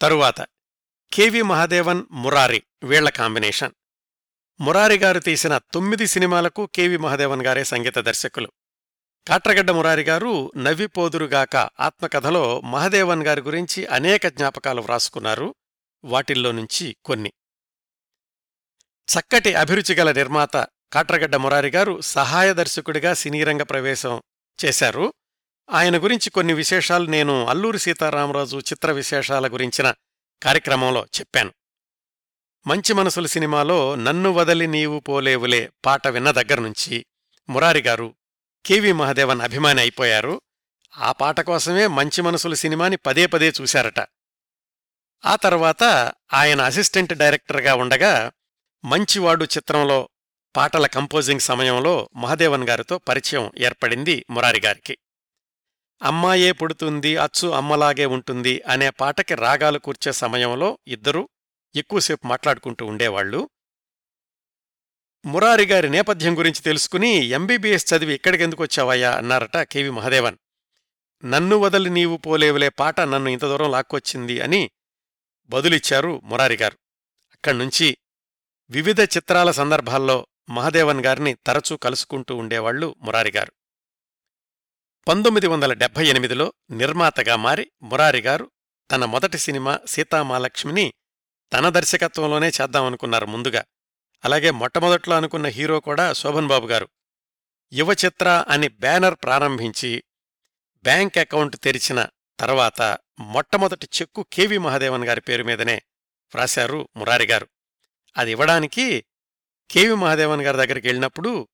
తరువాత 0.00 0.40
కెవి 1.12 1.42
మహాదేవన్ 1.42 2.04
మురారి 2.10 2.62
వీళ్ళ 2.82 3.08
కాంబినేషన్. 3.08 3.72
మురారి 4.60 4.98
గారు 4.98 5.18
తీసిన 5.18 5.58
తొమ్మిది 5.58 6.06
సినిమాలకు 6.06 6.66
కెవి 6.66 6.96
మహాదేవన్ 6.96 7.42
గారే 7.42 7.64
సంగీత 7.64 7.98
దర్శకులు. 7.98 8.52
కాట్రగడ్డ 9.28 9.70
మురారి 9.70 10.02
గారు 10.02 10.52
నవ్విపోదురుగాక 10.56 11.56
ఆత్మకథలో 11.56 12.60
మహదేవన్ 12.60 13.22
గారి 13.22 13.40
గురించి 13.40 13.86
అనేక 13.86 14.26
జ్ఞాపకాలు 14.26 14.80
వ్రాసుకున్నారు. 14.80 15.54
వాటిల్లో 16.04 16.52
నుంచి 16.52 16.96
కొన్ని. 17.04 17.32
చక్కటి 19.08 19.54
అభిరుచిగల 19.54 20.12
నిర్మాత 20.12 20.56
కాట్రగడ్డ 20.92 21.36
మురారి 21.36 21.68
గారు 21.68 22.00
సహాయ 22.00 22.52
దర్శకుడిగా 22.52 23.14
సినీరంగ 23.14 23.62
ప్రవేశం 23.62 24.22
చేశారు. 24.64 25.14
ఆయన 25.70 26.04
గురించి 26.04 26.30
కొన్ని 26.30 26.52
విశేషాలు 26.52 27.06
నేను 27.06 27.46
అల్లూరి 27.46 27.78
సీతారామరాజు 27.78 28.56
చిత్ర 28.56 28.92
విశేషాల 28.92 29.52
గురించిన 29.52 29.94
కార్యక్రమంలో 30.42 31.06
చెప్పాను. 31.20 31.52
మంచి 32.66 32.92
మనసుల 32.92 33.26
సినిమాలో 33.26 33.94
నన్ను 33.94 34.30
వదలి 34.30 34.66
నీవు 34.66 35.00
పోలేవులే 35.00 35.70
పాట 35.84 36.08
విన్న 36.08 36.30
దగ్గర్నుంచి 36.30 37.06
మురారిగారు 37.48 38.14
కెవి 38.66 38.92
మహదేవన్ 38.92 39.40
అభిమాని 39.40 39.80
అయిపోయారు. 39.80 40.42
ఆ 40.98 41.12
పాట 41.12 41.40
కోసమే 41.40 41.86
మంచి 41.86 42.22
మనసుల 42.22 42.54
సినిమాని 42.54 42.96
పదే 42.96 43.26
పదే 43.26 43.52
చూశారట. 43.60 44.00
ఆ 45.24 45.36
తర్వాత 45.36 45.84
ఆయన 46.32 46.60
అసిస్టెంట్ 46.60 47.14
డైరెక్టర్గా 47.14 47.74
ఉండగా 47.74 48.32
మంచివాడు 48.84 49.44
చిత్రంలో 49.44 50.08
పాటల 50.56 50.86
కంపోజింగ్ 50.86 51.40
సమయంలో 51.40 52.10
మహదేవన్ 52.16 52.68
గారితో 52.68 52.98
పరిచయం 52.98 53.52
ఏర్పడింది 53.58 54.26
మురారిగారికి 54.30 54.98
అమ్మాయే 56.02 56.52
పుడుతుంది 56.52 57.16
అచ్చు 57.16 57.48
అమ్మలాగే 57.48 58.06
ఉంటుంది 58.06 58.62
అనే 58.66 58.90
పాటకి 58.90 59.34
రాగాలు 59.34 59.78
కూర్చే 59.78 60.12
సమయంలో 60.12 60.78
ఇద్దరూ 60.88 61.28
ఎక్కువసేపు 61.76 62.26
మాట్లాడుకుంటూ 62.26 62.86
ఉండేవాళ్ళు 62.86 63.50
మురారిగారి 65.24 65.88
నేపథ్యం 65.90 66.38
గురించి 66.38 66.62
తెలుసుకుని 66.62 67.08
ఎంబీబీఎస్ 67.26 67.94
చదివి 67.94 68.14
ఇక్కడికెందుకు 68.14 68.62
వచ్చావయ్యా 68.62 69.10
అన్నారట 69.16 69.56
కెవి 69.56 69.90
మహదేవన్. 69.90 70.36
నన్ను 71.24 71.56
వదలి 71.56 71.90
నీవు 71.90 72.16
పోలేవులే 72.16 72.68
పాట 72.68 73.00
నన్ను 73.00 73.28
ఇంత 73.28 73.40
దూరం 73.40 73.70
లాక్కొచ్చింది 73.70 74.40
అని 74.40 74.70
బదులిచ్చారు 75.48 76.20
మురారిగారు 76.24 76.78
అక్కడ్నుంచి 77.32 77.96
వివిధ 78.70 79.00
చిత్రాల 79.00 79.50
సందర్భాల్లో 79.50 80.26
మహదేవన్ 80.50 81.04
గారిని 81.04 81.32
తరచూ 81.46 81.76
కలుసుకుంటూ 81.76 82.36
ఉండేవాళ్ళు 82.36 82.94
మురారిగారు 83.02 83.52
పంతొమ్మిది 85.06 85.46
వందల 85.46 85.72
డెబ్బై 85.72 86.06
ఎనిమిదిలో 86.06 86.46
నిర్మాతగా 86.70 87.36
మారి 87.36 87.64
మురారిగారు 87.82 88.50
తన 88.90 89.04
మొదటి 89.04 89.38
సినిమా 89.38 89.78
సీతామాలక్ష్మిని 89.86 90.86
తన 91.52 91.68
దర్శకత్వంలోనే 91.68 92.48
చేద్దామనుకున్నారు 92.48 93.26
ముందుగా. 93.26 93.62
అలాగే 94.24 94.50
మొట్టమొదట్లో 94.50 95.16
అనుకున్న 95.16 95.46
హీరో 95.46 95.80
కూడా 95.80 96.12
శోభన్ 96.12 96.48
బాబు 96.48 96.66
గారు. 96.66 96.88
యువచిత్ర 97.72 98.44
అని 98.48 98.68
బ్యానర్ 98.68 99.14
ప్రారంభించి 99.22 100.02
బ్యాంక్ 100.82 101.18
అకౌంట్ 101.18 101.56
తెరిచిన 101.56 102.06
తర్వాత 102.40 102.98
మొట్టమొదటి 103.20 103.88
చెక్కు 104.00 104.26
కెవి 104.32 104.58
మహాదేవన్ 104.58 105.04
గారి 105.04 105.20
పేరు 105.20 105.44
మీదనే 105.44 105.82
వ్రాశారు 106.34 106.88
మురారిగారు 106.96 107.48
అది 108.16 108.30
ఇవ్వడానికి 108.30 109.04
కెవి 109.70 109.94
మహాదేవన్ 109.94 110.42
గారి 110.42 110.56
దగ్గరికి 110.56 110.88
వెళ్ళినప్పుడు 110.88 111.48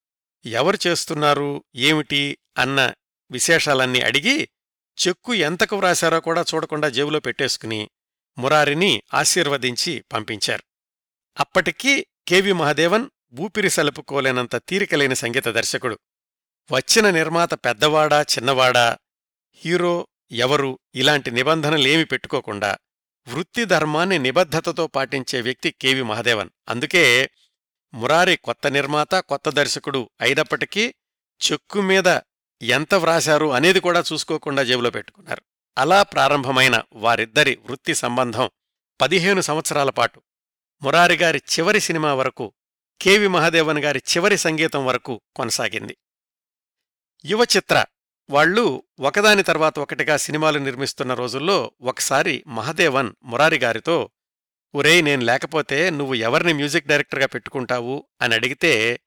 ఎవరు 0.46 0.78
చేస్తున్నారు 0.86 1.64
ఏమిటి 1.74 2.38
అన్న 2.58 2.94
విశేషాలన్నీ 3.30 4.00
అడిగి 4.00 4.48
చెక్కు 5.08 5.34
ఎంతకు 5.34 5.76
వ్రాశారో 5.76 6.20
కూడా 6.20 6.44
చూడకుండా 6.54 6.88
జేబులో 6.88 7.20
పెట్టేసుకుని 7.20 7.90
మురారిని 8.38 9.02
ఆశీర్వదించి 9.14 10.04
పంపించారు. 10.12 10.62
అప్పటికీ 11.40 12.06
కెవి 12.28 12.52
మహదేవన్ 12.52 13.10
ఊపిరి 13.40 13.70
సలుపుకోలేనంత 13.70 14.56
తీరికలేని 14.56 15.16
సంగీత 15.16 15.48
దర్శకుడు. 15.48 15.98
వచ్చిన 16.70 17.10
నిర్మాత 17.10 17.54
పెద్దవాడా 17.54 18.22
చిన్నవాడా 18.22 18.98
హీరో 19.52 20.08
ఎవరు 20.30 20.78
ఇలాంటి 20.94 21.30
నిబంధనలేమి 21.30 22.04
పెట్టుకోకుండా 22.04 22.76
వృత్తి 23.28 23.64
ధర్మాన్ని 23.64 24.18
నిబద్ధతతో 24.18 24.86
పాటించే 24.86 25.40
వ్యక్తి 25.40 25.70
కెవి 25.70 26.02
మహదేవన్. 26.02 26.50
అందుకే 26.68 27.30
మురారి 27.94 28.36
కొత్త 28.36 28.66
నిర్మాత 28.66 29.14
కొత్త 29.14 29.48
దర్శకుడు 29.48 30.10
అయినప్పటికీ 30.20 30.94
చెక్కు 31.40 31.80
మీద 31.80 32.20
ఎంత 32.62 32.94
వ్రాశారు 32.94 33.52
అనేది 33.52 33.80
కూడా 33.80 34.04
చూసుకోకుండా 34.12 34.62
జేబులో 34.62 34.90
పెట్టుకున్నారు. 34.90 35.42
అలా 35.78 36.02
ప్రారంభమైన 36.02 36.82
వారిద్దరి 36.92 37.58
వృత్తి 37.64 37.94
సంబంధం 37.94 38.50
పదిహేను 39.00 39.40
సంవత్సరాల 39.40 39.90
పాటు 39.90 40.22
మురారిగారి 40.82 41.38
చివరి 41.38 41.80
సినిమా 41.80 42.14
వరకు 42.14 42.52
కెవి 43.02 43.28
మహాదేవన్ 43.28 43.78
గారి 43.78 44.02
చివరి 44.16 44.38
సంగీతం 44.38 44.86
వరకు 44.86 45.20
కొనసాగింది. 45.36 45.96
యువచిత్ర 47.24 47.84
వాళ్ళు 48.30 48.82
ఒకదాని 49.00 49.42
తర్వాత 49.42 49.78
ఒకటిగా 49.78 50.16
సినిమాలు 50.16 50.58
నిర్మిస్తున్న 50.58 51.14
రోజుల్లో 51.14 51.72
ఒకసారి 51.80 52.44
మహదేవన్ 52.46 53.12
మురారిగారితో 53.24 54.10
ఒరేయ్ 54.74 55.04
నేను 55.04 55.22
లేకపోతే 55.22 55.90
నువ్వు 55.90 56.14
ఎవరిని 56.14 56.52
మ్యూజిక్ 56.52 56.86
డైరెక్టర్గా 56.86 57.26
పెట్టుకుంటావు? 57.26 58.06
అని 58.20 58.34
అడిగితే 58.34 59.00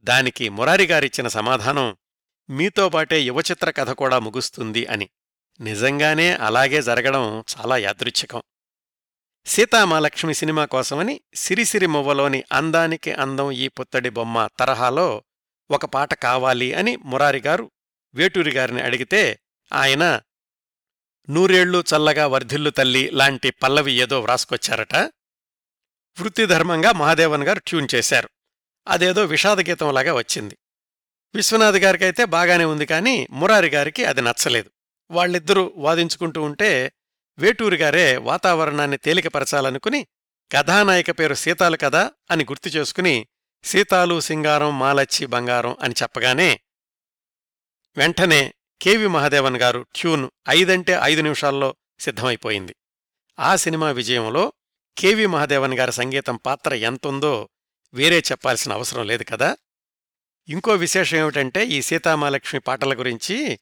దానికి 0.00 0.48
మురారిగారిచ్చిన 0.48 1.28
సమాధానం 1.28 1.96
మీతో 2.50 2.88
పాటే 2.88 3.20
యువచిత్ర 3.20 3.70
కథ 3.70 3.90
కూడా 3.90 4.18
ముగుస్తుంది 4.18 4.86
అని. 4.86 5.08
నిజంగానే 5.60 6.32
అలాగే 6.32 6.82
జరగడం 6.82 7.40
చాలా 7.40 7.76
యాదృచ్ఛికం. 7.76 8.42
సీతామాలక్ష్మి 9.46 10.34
సినిమా 10.34 10.64
కోసమని 10.64 11.20
సిరిసిరి 11.34 11.86
మువ్వలోని 11.86 12.44
అందానికి 12.52 13.12
అందం 13.12 13.50
ఈ 13.50 13.68
పుత్తడి 13.68 14.10
బొమ్మ 14.10 14.48
తరహాలో 14.58 15.22
ఒక 15.70 15.84
పాట 15.84 16.14
కావాలి 16.14 16.74
అని 16.74 16.96
మురారిగారు 16.96 17.70
వేటూరిగారిని 18.14 18.82
అడిగితే 18.82 19.40
ఆయన 19.72 20.20
నూరేళ్ళు 21.30 21.84
చల్లగా 21.96 22.26
వర్ధిల్లు 22.26 22.70
తల్లి 22.70 23.10
లాంటి 23.12 23.50
పల్లవి 23.50 23.92
ఏదో 23.92 24.20
వ్రాసుకొచ్చారట. 24.20 24.94
వృత్తిధర్మంగా 26.20 26.92
మహాదేవన్ 26.92 27.42
గారు 27.42 27.58
ట్యూన్ 27.58 27.88
చేశారు. 27.94 28.28
అదేదో 28.88 29.24
విషాదగీతంలాగా 29.24 30.14
వచ్చింది. 30.14 30.58
విశ్వనాథ్ 31.34 31.76
గారికైతే 31.76 32.24
బాగానే 32.24 32.64
ఉంది 32.64 32.86
కానీ 32.86 33.26
మురారి 33.30 33.68
గారికి 33.68 34.04
అది 34.04 34.22
నచ్చలేదు. 34.22 34.70
వాళ్ళిద్దరూ 35.10 35.72
వాదించుకుంటూ 35.76 36.42
ఉంటే 36.42 36.92
వేటూరిగారే 37.38 38.16
వాతావరణాన్ని 38.16 38.96
తేలికపరచాలనుకుని 38.96 40.06
కథానాయిక 40.52 41.10
పేరు 41.10 41.34
సీతాలు 41.34 41.76
కదా 41.76 42.12
అని 42.30 42.44
గుర్తు 42.44 42.68
చేసుకుని 42.68 43.26
సీతాలు 43.64 44.20
సింగారం 44.20 44.78
మాలచ్చి 44.78 45.26
బంగారం 45.26 45.76
అని 45.80 45.94
చెప్పగానే 46.02 46.60
వెంటనే 47.96 48.54
కెవి 48.82 49.06
మహాదేవన్ 49.06 49.56
గారు 49.56 49.86
ట్యూన్ 49.96 50.30
ఐదంటే 50.48 50.98
ఐదు 51.02 51.20
నిమిషాల్లో 51.20 51.74
సిద్ధమైపోయింది. 52.00 52.76
ఆ 53.38 53.56
సినిమా 53.56 53.90
విజయంలో 53.90 54.52
కెవి 54.98 55.26
మహాదేవన్ 55.26 55.74
గారి 55.74 55.92
సంగీతం 55.92 56.36
పాత్ర 56.36 56.74
ఎంతుందో 56.74 57.48
వేరే 57.94 58.18
చెప్పాల్సిన 58.18 58.72
అవసరం 58.72 59.06
లేదు 59.06 59.24
కదా. 59.24 59.56
ఇంకో 60.48 60.72
విశేషం 60.72 61.18
ఏమిటంటే 61.18 61.66
ఈ 61.66 61.82
సీతామాలక్ష్మి 61.82 62.60
పాటల 62.60 62.98
గురించి 62.98 63.58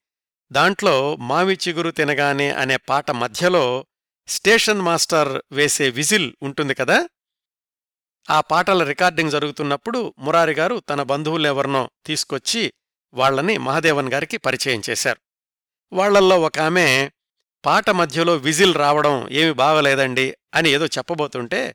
దాంట్లో 0.52 1.16
మావి 1.16 1.58
చిగురు 1.68 1.90
తినగానే 1.90 2.50
అనే 2.50 2.76
పాట 2.76 3.10
మధ్యలో 3.10 3.86
స్టేషన్ 4.28 4.80
మాస్టర్ 4.80 5.42
వేసే 5.52 5.90
విజిల్ 5.90 6.32
ఉంటుంది 6.42 6.74
కదా? 6.74 7.08
ఆ 8.30 8.40
పాటల 8.40 8.84
రికార్డింగ్ 8.84 9.30
జరుగుతున్నప్పుడు 9.30 10.14
మురారిగారు 10.18 10.82
తన 10.90 11.02
బంధువులెవరినో 11.02 11.90
తీసుకొచ్చి 12.06 12.72
వాళ్ళని 13.14 13.58
మహాదేవన్ 13.58 14.12
గారికి 14.12 14.36
పరిచయం 14.36 14.82
చేశారు. 14.90 15.20
వాళ్ళల్లో 15.92 16.40
ఒక 16.40 16.58
ఆమె 16.58 17.10
పాట 17.66 17.90
మధ్యలో 17.90 18.36
విజిల్ 18.36 18.74
రావడం 18.74 19.28
ఏమి 19.28 19.52
బాగలేదండి 19.52 20.36
అని 20.54 20.70
ఏదో 20.70 20.86
చెప్పబోతుంటే 20.86 21.74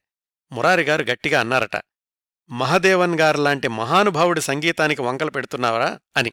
మురారిగారు 0.51 1.03
గట్టిగా 1.03 1.39
అన్నారట. 1.39 1.75
మహదేవన్ 2.49 3.19
గారు 3.19 3.41
లాంటి 3.41 3.67
మహానుభావుడి 3.67 4.41
సంగీతానికి 4.41 5.01
వంకలు 5.01 5.31
పెడుతున్నావరా 5.31 5.99
అని. 6.17 6.31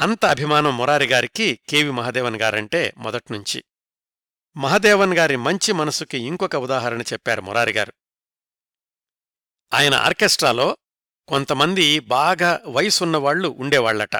అంత 0.00 0.24
అభిమానం 0.24 0.76
మురారి 0.76 1.06
గారికి 1.06 1.60
కేవి 1.68 1.90
మహదేవన్ 1.90 2.36
గారంటే 2.36 2.94
మొదట్నుంచి. 2.96 3.64
మహదేవన్ 4.56 5.14
గారి 5.14 5.36
మంచి 5.36 5.72
మనసుకి 5.72 6.18
ఇంకొక 6.18 6.56
ఉదాహరణ 6.56 7.02
చెప్పారు 7.02 7.40
మురారిగారు 7.40 7.92
ఆయన 9.74 9.94
ఆర్కెస్ట్రాలో 9.94 10.76
కొంతమంది 11.28 11.98
బాగా 11.98 12.60
వయసున్నవాళ్ళు 12.66 13.48
ఉండేవాళ్ళట 13.48 14.16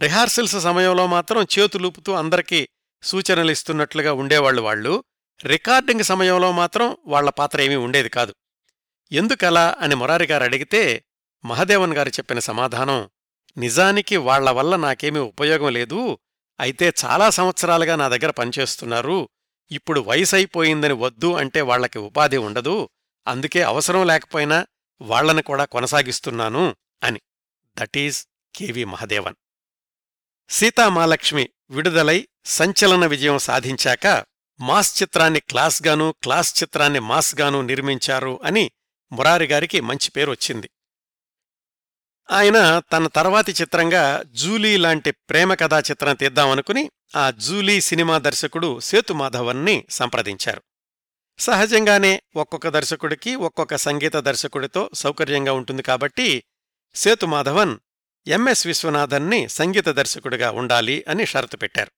రిహార్సల్స్ 0.00 0.60
సమయంలో 0.60 1.06
మాత్రం 1.06 1.46
చేతులూపుతూ 1.58 2.12
అందరికీ 2.12 2.68
సూచనలిస్తున్నట్లుగా 3.02 4.12
ఉండేవాళ్ళు 4.12 4.62
వాళ్ళు. 4.62 5.04
రికార్డింగ్ 5.44 6.02
సమయంలో 6.02 6.52
మాత్రం 6.52 6.96
వాళ్ళ 7.06 7.30
పాత్ర 7.30 7.60
ఏమీ 7.60 7.74
ఉండేది 7.74 8.08
కాదు. 8.08 8.34
ఎందుకలా 9.12 9.76
అని 9.80 9.94
మురారిగారు 9.94 10.44
అడిగితే 10.44 11.04
మహదేవన్ 11.44 11.92
గారు 11.92 12.08
చెప్పిన 12.08 12.38
సమాధానం 12.38 13.10
నిజానికి 13.56 14.16
వాళ్ళ 14.16 14.50
వల్ల 14.50 14.76
నాకేమీ 14.76 15.18
ఉపయోగం 15.18 15.72
లేదు. 15.72 16.18
అయితే 16.60 16.92
చాలా 17.04 17.30
సంవత్సరాలుగా 17.30 17.96
నా 17.96 18.08
దగ్గర 18.08 18.30
పనిచేస్తున్నారు. 18.30 19.28
ఇప్పుడు 19.70 20.00
వయసైపోయిందని 20.00 20.92
వద్దు 20.92 21.34
అంటే 21.34 21.60
వాళ్ళకి 21.60 21.98
ఉపాధి 21.98 22.36
ఉండదు. 22.36 22.88
అందుకే 23.26 23.62
అవసరం 23.62 24.06
లేకపోయినా 24.06 24.66
వాళ్ళను 25.00 25.42
కూడా 25.42 25.64
కొనసాగిస్తున్నాను 25.64 26.76
అని. 27.02 27.20
That is 27.78 28.26
KV 28.56 28.84
Mahadevan. 28.84 29.34
సీతామాలక్ష్మి 30.48 31.48
విడుదలై 31.70 32.28
సంచలన 32.44 33.06
విజయం 33.06 33.38
సాధించాక 33.38 34.24
మాస్ 34.60 35.02
చిత్రాన్ని 35.02 35.40
క్లాస్గానూ 35.40 36.12
క్లాస్ 36.12 36.62
చిత్రాన్ని 36.62 36.98
మాస్గానూ 37.00 37.62
నిర్మించారు 37.62 38.40
అని 38.44 38.70
మురారిగారికి 39.12 39.80
మంచి 39.80 40.10
పేరు 40.10 40.30
వచ్చింది 40.30 40.70
ఆయన 42.30 42.82
తన 42.92 43.06
తర్వాతి 43.06 43.52
చిత్రంగా 43.52 44.22
జూలీ 44.26 44.76
లాంటి 44.76 45.10
ప్రేమ 45.10 45.54
కథా 45.54 45.80
చిత్రం 45.80 46.14
తీద్దామనుకుని 46.14 46.90
ఆ 47.16 47.30
జూలీ 47.30 47.80
సినిమా 47.80 48.18
దర్శకుడు 48.18 48.80
సేతుమాధవన్ని 48.80 49.86
సంప్రదించారు. 49.90 50.62
సహజంగానే 51.38 52.22
ఒక్కొక్క 52.36 52.68
దర్శకుడికి 52.68 53.34
ఒక్కొక్క 53.34 53.76
సంగీత 53.76 54.16
దర్శకుడితో 54.16 54.90
సౌకర్యంగా 54.94 55.52
ఉంటుంది 55.52 55.82
కాబట్టి 55.82 56.44
సేతుమాధవన్ 56.94 57.78
ఎంఎస్ 58.26 58.66
విశ్వనాథన్ని 58.66 59.48
సంగీత 59.48 59.88
దర్శకుడిగా 59.88 60.50
ఉండాలి 60.50 61.04
అని 61.08 61.26
షరతు 61.26 61.56
పెట్టారు. 61.56 61.92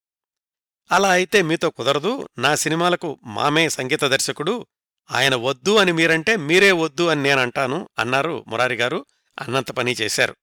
అలా 0.92 1.08
అయితే 1.08 1.42
మీతో 1.42 1.70
కుదరదు 1.70 2.28
నా 2.38 2.54
సినిమాలకు 2.54 3.18
మామే 3.22 3.68
సంగీత 3.68 4.04
దర్శకుడు 4.04 4.66
ఆయన 5.10 5.34
వద్దు 5.34 5.76
అని 5.76 5.92
మీరంటే 5.92 6.36
మీరే 6.36 6.72
వద్దు 6.72 7.04
అని 7.08 7.22
నేనంటాను 7.22 7.88
అన్నారు 7.98 8.44
మురారిగారు. 8.48 9.06
అన్నంత 9.38 9.70
పని 9.70 9.92
చేశారు. 9.92 10.36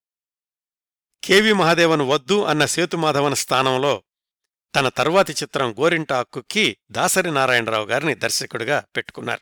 కెవి 1.24 1.54
మహాదేవన్ 1.54 2.02
వద్దు 2.02 2.44
అన్న 2.44 2.66
సేతుమాధవన్ 2.66 3.36
స్థానంలో 3.36 4.04
తన 4.76 4.90
తరువాతి 4.90 5.34
చిత్రం 5.34 5.74
గోరింట 5.74 6.14
హక్కుకి 6.14 6.78
దాసరి 6.92 7.32
నారాయణరావు 7.32 7.86
గారిని 7.86 8.16
దర్శకుడిగా 8.16 8.84
పెట్టుకున్నారు. 8.96 9.42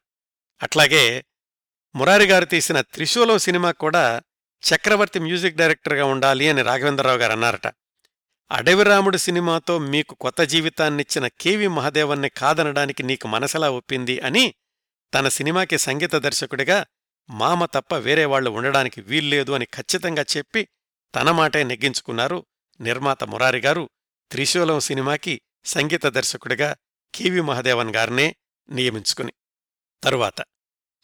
అట్లాగే 0.63 1.25
మురారిగారు 1.95 2.45
తీసిన 2.45 2.81
త్రిశూలం 2.81 3.37
సినిమా 3.37 3.71
కూడా 3.71 4.21
చక్రవర్తి 4.63 5.19
మ్యూజిక్ 5.19 5.55
డైరెక్టర్గా 5.55 6.05
ఉండాలి 6.05 6.49
అని 6.49 6.61
రాఘవేంద్రరావు 6.61 7.17
గారు 7.17 7.31
అన్నారట. 7.31 7.67
అడవిరాముడు 8.51 9.17
సినిమాతో 9.17 9.77
మీకు 9.77 10.15
కొత్త 10.15 10.43
జీవితాన్నిచ్చిన 10.43 11.27
కెవి 11.27 11.67
మహాదేవన్ని 11.67 12.29
కాదనడానికి 12.29 13.03
నీకు 13.03 13.27
మనసలా 13.27 13.69
ఒప్పింది 13.69 14.19
అని 14.19 14.53
తన 15.13 15.27
సినిమాకి 15.27 15.77
సంగీత 15.77 16.15
దర్శకుడిగా 16.15 16.85
మామ 17.29 17.65
తప్ప 17.65 17.95
వేరేవాళ్ళు 17.95 18.49
ఉండడానికి 18.49 19.01
వీల్లేదు 19.01 19.51
అని 19.51 19.65
ఖచ్చితంగా 19.65 20.25
చెప్పి 20.37 20.67
తన 21.15 21.31
మాటే 21.31 21.63
నెగ్గించుకున్నారు 21.63 22.45
నిర్మాత 22.81 23.23
మురారిగారు 23.23 23.89
త్రిశూలం 24.31 24.79
సినిమాకి 24.79 25.41
సంగీత 25.65 26.05
దర్శకుడిగా 26.07 26.75
కెవి 27.15 27.41
మహదేవన్ 27.41 27.95
గారినే 27.95 28.35
నియమించుకుని. 28.69 29.33
తరువాత 30.03 30.41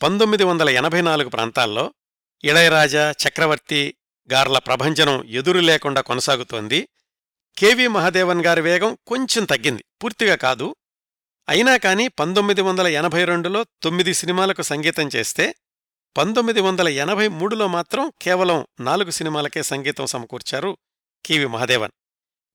పంతొమ్మిది 0.04 0.44
వందల 0.44 0.70
ఎనభై 0.70 1.02
నాలుగు 1.02 1.30
ప్రాంతాల్లో 1.30 1.94
ఇళయరాజా 2.44 3.12
చక్రవర్తి 3.12 3.96
గార్ల 4.32 4.58
ప్రభంజనం 4.58 5.24
ఎదురు 5.24 5.60
లేకుండా 5.60 6.02
కొనసాగుతోంది. 6.02 6.90
కెవి 7.58 7.88
మహదేవన్ 7.88 8.46
గారి 8.46 8.62
వేగం 8.62 8.98
కొంచెం 9.08 9.46
తగ్గింది 9.46 9.84
పూర్తిగా 10.04 10.36
కాదు. 10.36 10.76
అయినా 11.50 11.78
కాని 11.78 12.08
పంతొమ్మిది 12.08 12.62
వందల 12.62 12.88
ఎనభై 12.88 13.26
రెండులో 13.26 13.66
తొమ్మిది 13.84 14.14
సినిమాలకు 14.14 14.62
సంగీతం 14.62 15.10
చేస్తే 15.16 15.56
పంతొమ్మిది 16.18 16.62
వందల 16.62 16.88
ఎనభై 16.88 17.28
మూడులో 17.28 17.68
మాత్రం 17.68 18.14
కేవలం 18.22 18.68
నాలుగు 18.80 19.10
సినిమాలకే 19.10 19.64
సంగీతం 19.64 20.06
సమకూర్చారు 20.06 20.78
కివి 21.26 21.48
మహదేవన్. 21.48 21.92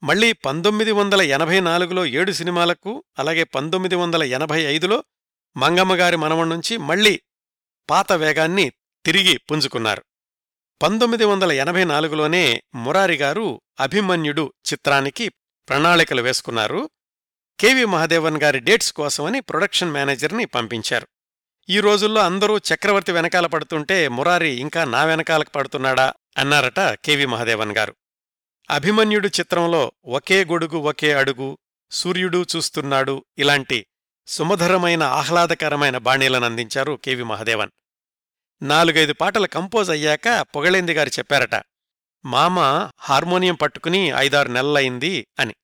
మళ్ళీ 0.03 0.33
పంతొమ్మిది 0.33 0.93
వందల 0.93 1.23
ఎనభై 1.23 1.61
నాలుగులో 1.61 2.07
ఏడు 2.07 2.33
సినిమాలకు 2.33 3.05
అలాగే 3.19 3.45
పంతొమ్మిది 3.45 3.95
వందల 3.95 4.23
ఎనభై 4.23 4.63
ఐదులో 4.63 5.05
మంగమ్మగారి 5.57 6.17
మనవణ్ 6.17 6.51
నుంచి 6.51 6.77
మళ్ళీ 6.77 7.21
పాత 7.91 8.13
వేగాన్ని 8.13 8.73
తిరిగి 9.07 9.39
పుంజుకున్నారు. 9.39 10.05
పంతొమ్మిది 10.83 11.25
వందల 11.25 11.53
ఎనభై 11.53 11.85
నాలుగులోనే 11.85 12.63
మురారిగారు 12.75 13.61
అభిమన్యుడు 13.81 14.53
చిత్రానికి 14.73 15.29
ప్రణాళికలు 15.69 16.23
వేసుకున్నారు. 16.23 16.91
కెవి 17.61 17.85
మహదేవన్ 17.85 18.43
గారి 18.43 18.61
డేట్స్ 18.61 18.93
కోసమని 18.93 19.41
ప్రొడక్షన్ 19.41 19.91
మేనేజర్ని 19.91 20.45
పంపించారు. 20.45 21.09
ఈ 21.71 21.81
రోజుల్లో 21.81 22.21
అందరూ 22.21 22.59
చక్రవర్తి 22.59 23.13
వెనకాల 23.13 23.47
పడుతుంటే 23.47 24.09
మురారి 24.09 24.49
ఇంకా 24.49 24.85
నా 24.85 25.05
వెనకాలకు 25.05 25.51
పడుతున్నాడా 25.51 26.15
అన్నారట 26.39 26.81
కెవి 26.81 27.27
మహదేవన్ 27.27 27.77
గారు. 27.77 27.97
అభిమన్యుడు 28.71 29.29
చిత్రంలో 29.29 29.93
ఒకే 30.05 30.45
గొడుగు 30.45 30.79
ఒకే 30.79 31.13
అడుగు 31.13 31.59
సూర్యుడు 31.91 32.47
చూస్తున్నాడు 32.57 33.25
ఇలాంటి 33.39 33.87
సుమధురమైన 34.27 35.03
ఆహ్లాదకరమైన 35.03 35.99
బాణీలను 35.99 36.45
అందించారు 36.45 36.99
కెవి 37.05 37.23
మహదేవన్. 37.23 37.71
నాలుగైదు 38.63 39.13
పాటలు 39.13 39.47
కంపోజ్ 39.47 39.91
అయ్యాక 39.91 40.41
పొగళేంది 40.41 40.93
గారు 40.93 41.09
చెప్పారట 41.09 41.63
మామ 42.25 42.89
హార్మోనియం 42.99 43.55
పట్టుకుని 43.55 44.13
ఐదారు 44.17 44.49
నెలలయింది 44.49 45.27
అని. 45.39 45.55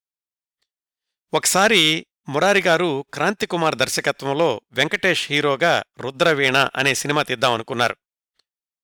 ఒకసారి 1.35 2.07
మురారిగారు 2.29 3.05
క్రాంతికుమార్ 3.15 3.75
దర్శకత్వంలో 3.75 4.61
వెంకటేష్ 4.73 5.33
హీరోగా 5.33 5.83
రుద్రవీణ 6.01 6.69
అనే 6.77 6.95
సినిమా 6.95 7.23
తీద్దామనుకున్నారు. 7.23 7.97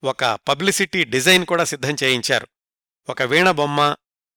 ఒక 0.05 0.25
పబ్లిసిటీ 0.25 1.05
డిజైన్ 1.05 1.47
కూడా 1.47 1.65
సిద్ధం 1.65 1.97
చేయించారు. 2.05 2.47
ఒక 3.09 3.23
వీణ 3.23 3.51
బొమ్మ 3.51 3.97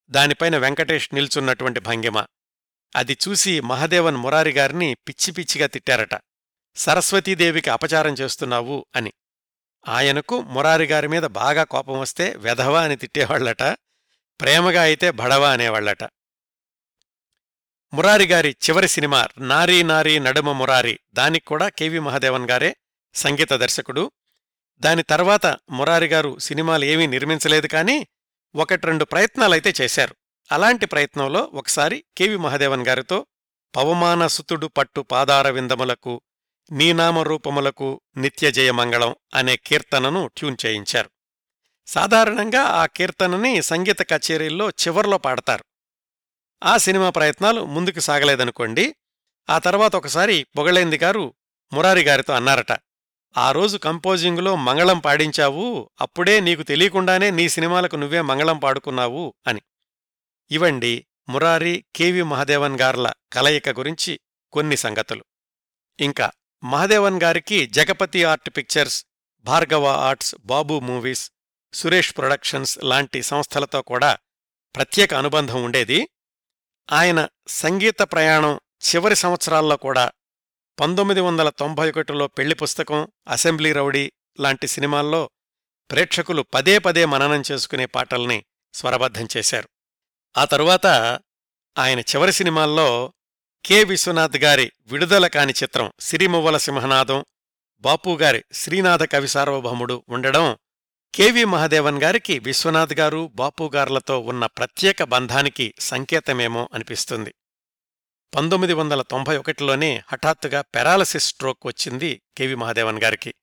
దానిపైన 0.10 0.58
వెంకటేష్ 0.58 1.14
నిల్చున్నటువంటి 1.14 1.80
భంగిమ. 1.80 2.26
అది 2.96 3.18
చూసి 3.28 3.60
మహదేవన్ 3.60 4.16
మురారిగారిని 4.16 4.98
పిచ్చి 5.08 5.34
పిచ్చిగా 5.34 5.68
తిట్టారట. 5.68 6.22
సరస్వతీదేవికి 6.76 7.70
అపచారం 7.70 8.14
చేస్తున్నావు 8.14 8.86
అని. 8.96 9.14
ఆయనకు 9.88 10.42
మురారిగారి 10.42 11.08
మీద 11.08 11.24
బాగా 11.24 11.64
కోపం 11.64 12.00
వస్తే 12.00 12.34
వెధవా 12.38 12.82
అని 12.82 12.96
తిట్టేవాళ్ళట 12.96 13.64
ప్రేమగా 14.42 14.82
అయితే 14.82 15.12
భడవా 15.12 15.52
అనేవాళ్ళట 15.52 16.04
మురారిగారి 17.96 18.50
చివరి 18.50 18.88
సినిమా 18.88 19.28
నారీ 19.38 19.84
నారీ 19.84 20.20
నడుమ 20.20 20.52
మురారి. 20.52 21.00
దానికి 21.14 21.46
కూడా 21.46 21.70
కెవి 21.70 22.00
మహాదేవన్ 22.00 22.50
గారే 22.50 22.76
సంగీత 23.16 23.54
దర్శకుడు. 23.54 24.12
దాని 24.80 25.04
తర్వాత 25.04 25.58
మురారిగారు 25.70 26.40
సినిమాలు 26.40 26.86
ఏమీ 26.86 27.08
నిర్మించలేదు 27.08 27.68
కాని 27.68 28.08
ఒకటి 28.56 28.86
రెండు 28.86 29.06
ప్రయత్నాలైతే 29.06 29.74
చేశారు. 29.82 30.16
అలాంటి 30.52 30.86
ప్రయత్నంలో 30.86 31.52
ఒకసారి 31.54 32.04
కెవి 32.18 32.38
మహాదేవన్ 32.38 32.88
గారితో 32.88 33.26
పవమానసుతుడు 33.76 34.68
పట్టు 34.68 35.02
పాదారవిందములకు 35.02 36.22
నీనామరూపములకు 36.72 38.02
నిత్యజయమంగళం 38.18 39.16
అనే 39.36 39.56
కీర్తనను 39.56 40.30
ట్యూన్ 40.38 40.58
చేయించారు. 40.66 41.10
సాధారణంగా 41.88 42.62
ఆ 42.62 42.86
కీర్తనని 42.86 43.62
సంగీత 43.62 44.02
కచేరీల్లో 44.02 44.70
చివర్లో 44.70 45.18
పాడతారు. 45.18 45.66
ఆ 46.64 46.78
సినిమా 46.78 47.10
ప్రయత్నాలు 47.10 47.66
ముందుకు 47.66 48.00
సాగలేదనుకోండి 48.00 48.96
ఆ 49.50 49.60
తర్వాత 49.60 49.96
ఒకసారి 49.96 50.44
పొగళేంది 50.58 50.98
గారు 50.98 51.34
మురారి 51.74 52.02
గారితో 52.02 52.34
అన్నారట 52.34 52.72
ఆ 53.38 53.52
రోజు 53.52 53.78
కంపోజింగులో 53.78 54.56
మంగళం 54.56 55.00
పాడించావు 55.00 55.92
అప్పుడే 56.02 56.40
నీకు 56.40 56.64
తెలియకుండానే 56.64 57.32
నీ 57.32 57.50
సినిమాలకు 57.50 57.96
నువ్వే 57.96 58.22
మంగళం 58.22 58.60
పాడుకున్నావు 58.60 59.36
అని. 59.48 59.62
ఇవండి 60.52 61.06
మురారి 61.30 61.86
కెవి 61.96 62.24
మహదేవన్ 62.24 62.80
గార్ల 62.80 63.14
కలయిక 63.34 63.70
గురించి 63.70 64.20
కొన్ని 64.52 64.78
సంగతులు. 64.78 65.26
ఇంకా 66.00 66.32
మహదేవన్ 66.64 67.22
గారికి 67.22 67.66
Jagapathi 67.66 68.24
art 68.24 68.50
pictures 68.58 69.06
Bhargava 69.44 69.88
arts 69.88 70.36
Babu 70.46 70.80
movies 70.80 71.32
Suresh 71.74 72.18
productions 72.18 72.84
లాంటి 72.84 73.24
సంస్థలతో 73.24 73.82
కూడా 73.82 74.18
ప్రత్యేక 74.76 75.14
అనుబంధం 75.14 75.64
ఉండేది. 75.64 76.10
ఆయన 76.92 77.28
సంగీత 77.48 78.02
ప్రయాణం 78.02 78.56
చివరి 78.56 79.16
సంవత్సరాల్లో 79.16 79.78
కూడా 79.78 80.12
పంతొమ్మిది 80.80 81.22
వందల 81.22 81.50
తొంభై 81.50 81.90
ఒకటిలో 81.90 82.28
పెళ్ళి 82.28 82.56
పుస్తకం 82.56 83.08
అసెంబ్లీ 83.28 83.74
రౌడీ 83.74 84.12
లాంటి 84.40 84.68
సినిమాల్లో 84.68 85.30
ప్రేక్షకులు 85.92 86.42
పదే 86.42 86.78
పదే 86.78 87.06
మననం 87.06 87.44
చేసుకునే 87.52 87.86
పాటల్ని 87.86 88.46
స్వరబద్ధం 88.74 89.28
చేశారు. 89.38 89.70
ఆ 90.38 90.46
తరువాత 90.46 90.88
ఆయన 91.78 92.00
చివరి 92.00 92.34
సినిమాల్లో 92.34 93.14
కె. 93.66 93.84
విశ్వనాథ్ 93.84 94.38
గారి 94.38 94.72
విడుదల 94.88 95.28
కాని 95.28 95.54
చిత్రం 95.64 95.92
సిరిమువ్వల 96.00 96.58
సింహనాదం 96.58 97.26
బాపుగారి 97.80 98.44
శ్రీనాథ 98.54 99.04
కవి 99.04 99.28
సార్వభౌముడు 99.28 100.04
ఉండడం 100.10 100.58
కెవి 101.16 101.46
మహదేవన్ 101.46 102.04
గారికి 102.04 102.40
విశ్వనాథ్ 102.40 102.94
గారు 102.94 103.32
బాపుగార్లతో 103.36 104.20
ఉన్న 104.20 104.46
ప్రత్యేక 104.46 105.04
బంధానికి 105.04 105.74
సంకేతమేమో 105.80 106.70
అనిపిస్తుంది. 106.74 107.34
పంతొమ్మిది 108.36 108.74
వందల 108.74 109.02
తొంభై 109.02 109.38
ఒకటిలోనే 109.38 110.04
హఠాత్తుగా 110.08 110.62
పెరాలసిస్ 110.62 111.28
స్ట్రోక్ 111.28 111.68
వచ్చింది 111.68 112.22
కెవి 112.38 112.56
మహాదేవన్ 112.56 113.04
గారికి. 113.04 113.34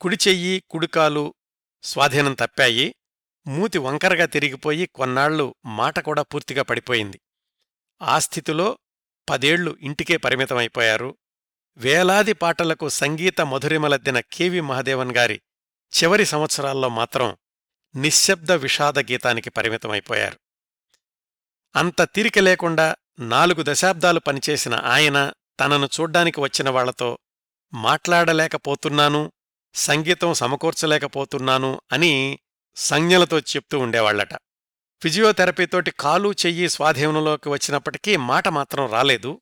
కుడి 0.00 0.18
చెయ్యి 0.28 0.62
కుడికాలు 0.70 1.34
స్వాధీనం 1.82 2.34
తప్పాయి 2.34 2.94
మూతి 3.46 3.78
వంకరగా 3.78 4.26
తిరిగిపోయి 4.26 4.86
కొన్నాళ్ళు 4.86 5.54
మాట 5.66 5.98
కూడా 5.98 6.22
పూర్తిగా 6.22 6.62
పడిపోయింది. 6.62 7.20
ఆ 8.02 8.18
స్థితిలో 8.18 8.78
పదేళ్ళు 9.28 9.76
ఇంటికే 9.80 10.16
పరిమితమైపోయారు. 10.16 11.16
వేలాది 11.76 12.32
పాటలకు 12.32 12.88
సంగీత 12.88 13.40
మధురిమలద్దిన 13.40 14.20
కెవి 14.20 14.60
మహాదేవన్ 14.60 15.16
గారి 15.16 15.40
చివరి 15.86 16.26
సంవత్సరాల్లో 16.26 16.88
మాత్రం 16.88 17.36
నిశ్శబ్ద 17.96 18.52
విషాద 18.52 18.98
గీతానికి 18.98 19.50
పరిమితమైపోయారు. 19.50 20.40
అంత 21.76 22.02
తీరిక 22.02 22.38
లేకుండా 22.38 22.96
నాలుగు 23.20 23.64
దశాబ్దాలు 23.66 24.20
పనిచేసిన 24.20 24.74
ఆయన 24.74 25.32
తనను 25.60 25.86
చూడ్డానికి 25.86 26.40
వచ్చిన 26.40 26.70
వాళ్ళతో 26.70 27.18
మాట్లాడలేకపోతున్నాను 27.72 29.32
సంగీతం 29.74 30.34
సమకూర్చలేకపోతున్నాను 30.34 31.80
అని 31.92 32.38
సంజ్ఞలతో 32.76 33.38
చెప్తూ 33.38 33.78
ఉండేవాళ్ళట. 33.78 34.34
ఫిజియోథెరపీతోటి 35.02 35.90
కాలు 35.90 36.32
చెయ్యి 36.32 36.68
స్వాధీనంలోకి 36.68 37.48
వచ్చినప్పటికీ 37.48 38.16
మాట 38.16 38.48
మాత్రం 38.48 38.90
రాలేదు. 38.90 39.40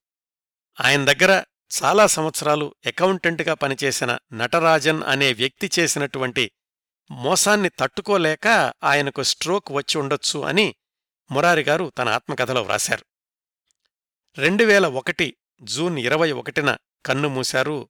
ఆయన 0.81 1.13
దగ్గర 1.13 1.45
చాలా 1.73 2.07
సంవత్సరాలు 2.07 2.75
అకౌంటెంట్గా 2.87 3.55
పనిచేసిన 3.55 4.19
నటరాజన్ 4.33 5.03
అనే 5.03 5.33
వ్యక్తి 5.33 5.71
చేసినటువంటి 5.79 6.51
మోసాన్ని 7.11 7.69
తట్టుకోలేక 7.69 8.75
ఆయనకు 8.85 9.23
స్ట్రోక్ 9.23 9.73
వచ్చి 9.73 9.99
ఉండొచ్చు 9.99 10.41
అని 10.41 10.75
మురారిగారు 11.31 11.93
తన 11.99 12.09
ఆత్మకథలో 12.09 12.63
వ్రాశారు. 12.63 13.05
రెండు 14.39 14.65
వేల 14.65 14.87
ఒకటి 14.87 15.37
జూన్ 15.63 15.99
ఇరవై 15.99 16.33
ఒకటిన 16.33 16.77
కన్నుమూశారు 17.07 17.89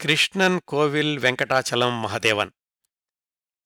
కృష్ణన్ 0.00 0.60
కోవిల్ 0.60 1.18
వెంకటాచలం 1.18 2.02
మహదేవన్. 2.02 2.50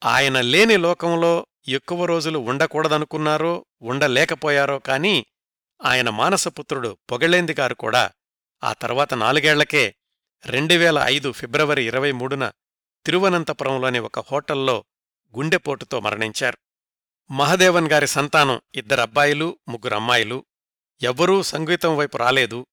ఆయన 0.04 0.40
లేని 0.40 0.76
లోకంలో 0.76 1.46
ఎక్కువ 1.68 2.04
రోజులు 2.04 2.38
ఉండకూడదనుకున్నారో 2.38 3.66
ఉండలేకపోయారో 3.82 4.78
కాని 4.78 5.26
ఆయన 5.84 6.10
మానసపుత్రుడు 6.10 6.98
పొగళేందిగారు 7.10 7.74
కూడా 7.74 8.10
ఆ 8.64 8.72
తర్వాత 8.72 9.14
నాలుగేళ్ళకే 9.14 9.94
రెండువేల 10.46 10.98
ఐదు 11.04 11.32
ఫిబ్రవరి 11.32 11.86
ఇరవై 11.86 12.12
మూడున 12.12 12.52
తిరువనంతపురంలోని 13.06 13.98
ఒక 13.98 14.18
హోటల్లో 14.18 14.84
గుండెపోటుతో 15.36 16.00
మరణించారు. 16.00 16.58
మహదేవన్ 17.30 17.90
గారి 17.90 18.06
సంతానం 18.06 18.60
ఇద్దరబ్బాయిలు 18.74 19.58
ముగ్గురమ్మాయిలు 19.68 20.44
ఎవ్వరూ 21.02 21.42
సంగీతం 21.42 21.96
వైపు 21.96 22.16
రాలేదు. 22.16 22.66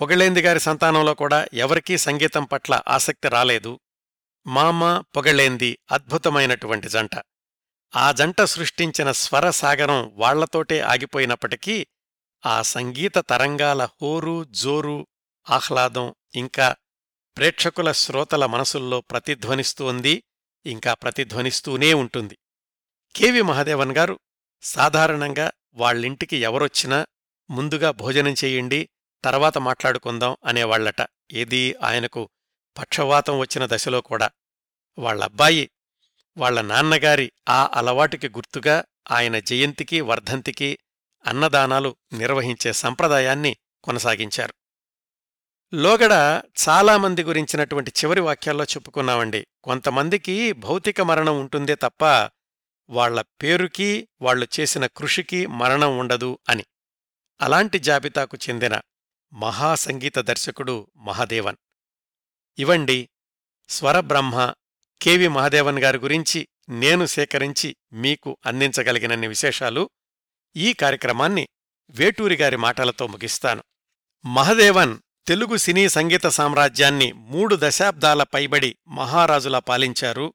పొగళేంది 0.00 0.42
గారి 0.42 0.60
సంతానంలో 0.60 1.14
కూడా 1.14 1.46
ఎవరికీ 1.54 1.98
సంగీతం 1.98 2.44
పట్ల 2.44 2.80
ఆసక్తి 2.88 3.28
రాలేదు. 3.28 3.80
మామ 4.46 5.02
పొగళేంది 5.16 5.78
అద్భుతమైనటువంటి 5.90 6.88
జంట. 6.88 7.10
ఆ 7.96 8.12
జంట 8.12 8.42
సృష్టించిన 8.42 9.12
స్వర 9.12 9.50
సాగరం 9.50 10.12
వాళ్ళతోటే 10.14 10.80
ఆగిపోయినప్పటికీ 10.80 11.86
ఆ 12.46 12.62
సంగీత 12.62 13.18
తరంగాల 13.18 13.84
హోరు 13.84 14.44
జోరు 14.44 15.06
ఆహ్లాదం 15.50 16.14
ఇంకా 16.34 16.76
ప్రేక్షకుల 17.36 17.92
శ్రోతల 17.92 18.46
మనసుల్లో 18.46 19.00
ప్రతిధ్వనిస్తోంది 19.00 20.24
ఇంకా 20.66 20.94
ప్రతిధ్వనిస్తూనే 20.94 21.94
ఉంటుంది. 21.94 22.38
కెవి 23.16 23.42
మహాదేవన్ 23.42 23.92
గారు 23.92 24.20
సాధారణంగా 24.62 25.50
వాళ్ళింటికి 25.74 26.36
ఎవరొచ్చినా 26.36 27.06
ముందుగా 27.50 27.90
భోజనం 27.90 28.34
చెయ్యండి 28.44 28.88
తర్వాత 29.24 29.58
మాట్లాడుకుందాం 29.58 30.36
అనేవాళ్ళట 30.44 31.06
ఏదీ 31.32 31.74
ఆయనకు 31.82 32.30
పక్షవాతం 32.78 33.38
వచ్చిన 33.38 33.66
దశలో 33.66 34.00
కూడా. 34.00 34.30
వాళ్ళబ్బాయి 34.98 35.70
వాళ్ళ 36.36 36.60
నాన్నగారి 36.60 37.32
ఆ 37.48 37.70
అలవాటుకి 37.72 38.28
గుర్తుగా 38.28 38.84
ఆయన 39.10 39.38
జయంతికి 39.38 40.00
వర్ధంతికి 40.00 40.78
అన్నదానాలు 41.26 41.96
నిర్వహించే 42.12 42.72
సంప్రదాయాన్ని 42.72 43.56
కొనసాగించారు. 43.84 44.54
లోగడ 45.74 46.42
చాలామంది 46.68 47.24
గురించినటువంటి 47.24 47.90
చివరి 47.90 48.20
వాక్యాల్లో 48.20 48.64
చెప్పుకున్నామండి. 48.64 49.46
కొంతమందికి 49.64 50.52
భౌతిక 50.52 51.00
మరణం 51.00 51.40
ఉంటుందే 51.40 51.74
తప్ప 51.74 52.04
వాళ్ళ 52.90 53.20
పేరుకి 53.20 54.08
వాళ్ళు 54.20 54.46
చేసిన 54.60 54.86
కృషికి 54.86 55.46
మరణం 55.46 55.98
ఉండదు 55.98 56.38
అని. 56.48 56.64
అలాంటి 57.40 57.78
జాబితాకు 57.78 58.38
చెందిన 58.48 58.80
మహాసంగీత 59.32 60.18
దర్శకుడు 60.18 60.90
మహాదేవన్. 60.96 61.56
ఇవండి 62.58 63.08
స్వరబ్రహ్మ 63.68 64.54
కెవి 65.02 65.28
మహాదేవన్ 65.28 65.78
గారి 65.78 65.98
గురించి 65.98 66.48
నేను 66.68 67.06
సేకరించి 67.06 67.76
మీకు 67.92 68.36
అందించగలిగినన్ని 68.46 69.26
విశేషాలు. 69.26 69.90
ఈ 70.56 70.72
కార్యక్రమాన్ని 70.72 71.48
వేటూరిగారి 71.90 72.56
మాటలతో 72.56 73.06
ముగిస్తాను. 73.06 73.64
మహదేవన్ 74.24 74.98
తెలుగు 75.26 75.56
సినీ 75.56 75.88
సంగీత 75.88 76.26
సామ్రాజ్యాన్ని 76.26 77.12
మూడు 77.12 77.58
దశాబ్దాల 77.60 78.22
పైబడి 78.22 78.76
మహారాజులా 78.88 79.58
పాలించారు. 79.58 80.34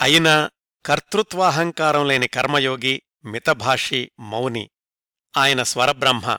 అయినా 0.00 0.50
కర్తృత్వాహంకారం 0.86 2.08
లేని 2.08 2.28
కర్మయోగి 2.28 3.02
మితభాషి 3.24 4.10
మౌని. 4.20 4.70
ఆయన 5.36 5.62
స్వరబ్రహ్మ. 5.62 6.38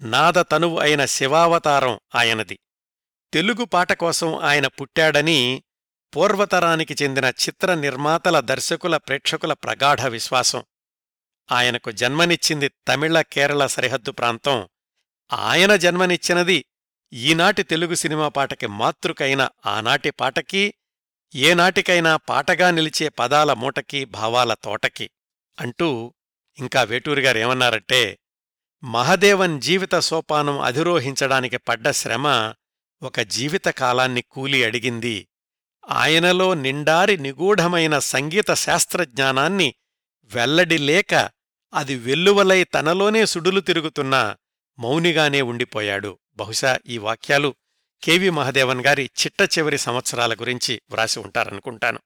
నాదతనువు 0.00 0.78
అయిన 0.78 1.04
శివావతారం 1.04 2.00
ఆయనది. 2.14 2.58
తెలుగు 3.32 3.64
పాట 3.64 3.92
కోసం 3.92 4.36
ఆయన 4.36 4.66
పుట్టాడని 4.66 5.62
పూర్వతరానికి 6.16 6.96
చెందిన 7.02 7.24
చిత్ర 7.24 7.74
నిర్మాతల 7.74 8.40
దర్శకుల 8.40 8.96
ప్రేక్షకుల 8.96 9.52
ప్రగాఢ 9.52 10.06
విశ్వాసం. 10.06 10.62
ఆయనకు 11.52 11.90
జన్మనిచ్చింది 11.90 12.68
తమిళ 12.68 13.20
కేరళ 13.20 13.66
సరిహద్దు 13.66 14.10
ప్రాంతం 14.10 14.68
ఆయన 15.32 15.76
జన్మనిచ్చినది 15.76 16.64
ఈనాటి 17.12 17.62
తెలుగు 17.62 17.94
సినిమా 17.94 18.28
పాటకి 18.28 18.66
మాతృకైన 18.66 19.48
ఆనాటి 19.66 20.10
పాటకి 20.10 20.74
ఏనాటికైనా 21.34 22.16
పాటగా 22.16 22.70
నిలిచే 22.70 23.08
పదాల 23.08 23.52
మూటకి 23.52 24.04
భావాల 24.04 24.54
తోటకి 24.54 25.10
అంటూ 25.60 26.14
ఇంకా 26.58 26.82
వేటూరిగారేమన్నారంటే 26.82 28.18
మహదేవన్ 28.84 29.60
జీవిత 29.60 29.94
సోపానం 29.94 30.60
అధిరోహించడానికి 30.60 31.56
పడ్డ 31.56 31.90
శ్రమ 31.90 32.54
ఒక 33.02 33.20
జీవితకాలాన్ని 33.20 34.22
కూలి 34.22 34.64
అడిగింది. 34.64 35.28
ఆయనలో 35.88 36.54
నిండారి 36.54 37.16
నిగూఢమైన 37.16 37.98
సంగీత 37.98 38.54
శాస్త్రజ్ఞానాన్ని 38.54 39.74
వెల్లడిలేక 40.34 41.30
అది 41.74 41.94
వెల్లువలై 41.94 42.64
తనలోనే 42.64 43.26
సుడులు 43.26 43.60
తిరుగుతున్నా 43.60 44.36
మౌనిగానే 44.78 45.42
ఉండిపోయాడు. 45.42 46.18
బహుశా 46.36 46.78
ఈ 46.86 46.98
వాక్యాలు 46.98 47.54
కెవి 48.02 48.30
మహదేవన్ 48.30 48.86
గారి 48.86 49.10
చిట్ట 49.20 49.58
చివరి 49.58 49.78
సంవత్సరాల 49.78 50.34
గురించి 50.34 50.82
వ్రాసి 50.90 51.20
ఉంటారనుకుంటాను. 51.20 51.98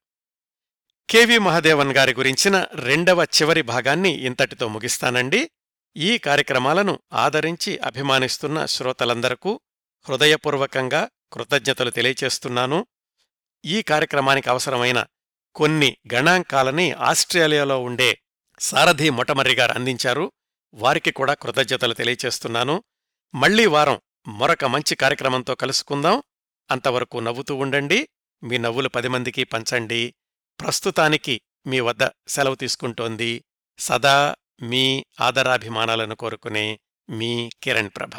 కెవి 1.11 1.39
మహదేవన్ 1.39 1.93
గారి 1.93 2.14
గురించిన 2.14 2.66
రెండవ 2.75 3.25
చివరి 3.25 3.62
భాగాన్ని 3.62 4.11
ఇంతటితో 4.11 4.68
ముగిస్తానండి. 4.68 5.51
ఈ 5.97 6.18
కార్యక్రమాలను 6.18 6.99
ఆదరించి 7.12 7.79
అభిమానిస్తున్న 7.79 8.66
శ్రోతలందరకు 8.66 9.61
హృదయపూర్వకంగా 10.09 11.09
కృతజ్ఞతలు 11.33 11.91
తెలియచేస్తున్నాను. 11.91 12.87
ఈ 13.64 13.83
కార్యక్రమానికి 13.83 14.51
అవసరమైన 14.51 15.05
కొన్ని 15.55 15.97
గణాంకాలని 16.14 16.93
ఆస్ట్రేలియాలో 16.93 17.83
ఉండే 17.83 18.18
సారథి 18.61 19.11
మొటమర్రి 19.11 19.55
గారు 19.55 19.73
అందించారు. 19.73 20.33
వారికి 20.75 21.11
కూడా 21.11 21.35
కృతజ్ఞతలు 21.35 21.95
తెలియచేస్తున్నాను. 21.95 22.85
మళ్ళీ 23.35 23.66
వారం 23.66 24.01
మరొక 24.29 24.64
మంచి 24.64 24.95
కార్యక్రమంతో 24.95 25.55
కలుసుకుందాం. 25.55 26.23
అంతవరకు 26.70 27.18
నవ్వుతూ 27.18 27.57
ఉండండి. 27.57 28.09
మీ 28.43 28.59
నవ్వులు 28.59 28.89
పది 28.89 29.09
మందికి 29.09 29.45
పంచండి. 29.45 30.14
ప్రస్తుతానికి 30.61 31.41
మీ 31.66 31.81
వద్ద 31.81 32.11
సెలవు 32.29 32.55
తీసుకుంటోంది 32.55 33.45
సదా 33.79 34.37
మీ 34.62 35.05
ఆదరాభిమానాలను 35.20 36.16
కోరుకునే 36.16 36.81
మీ 37.11 37.51
కిరణ్ 37.62 37.91
ప్రభ. 37.97 38.11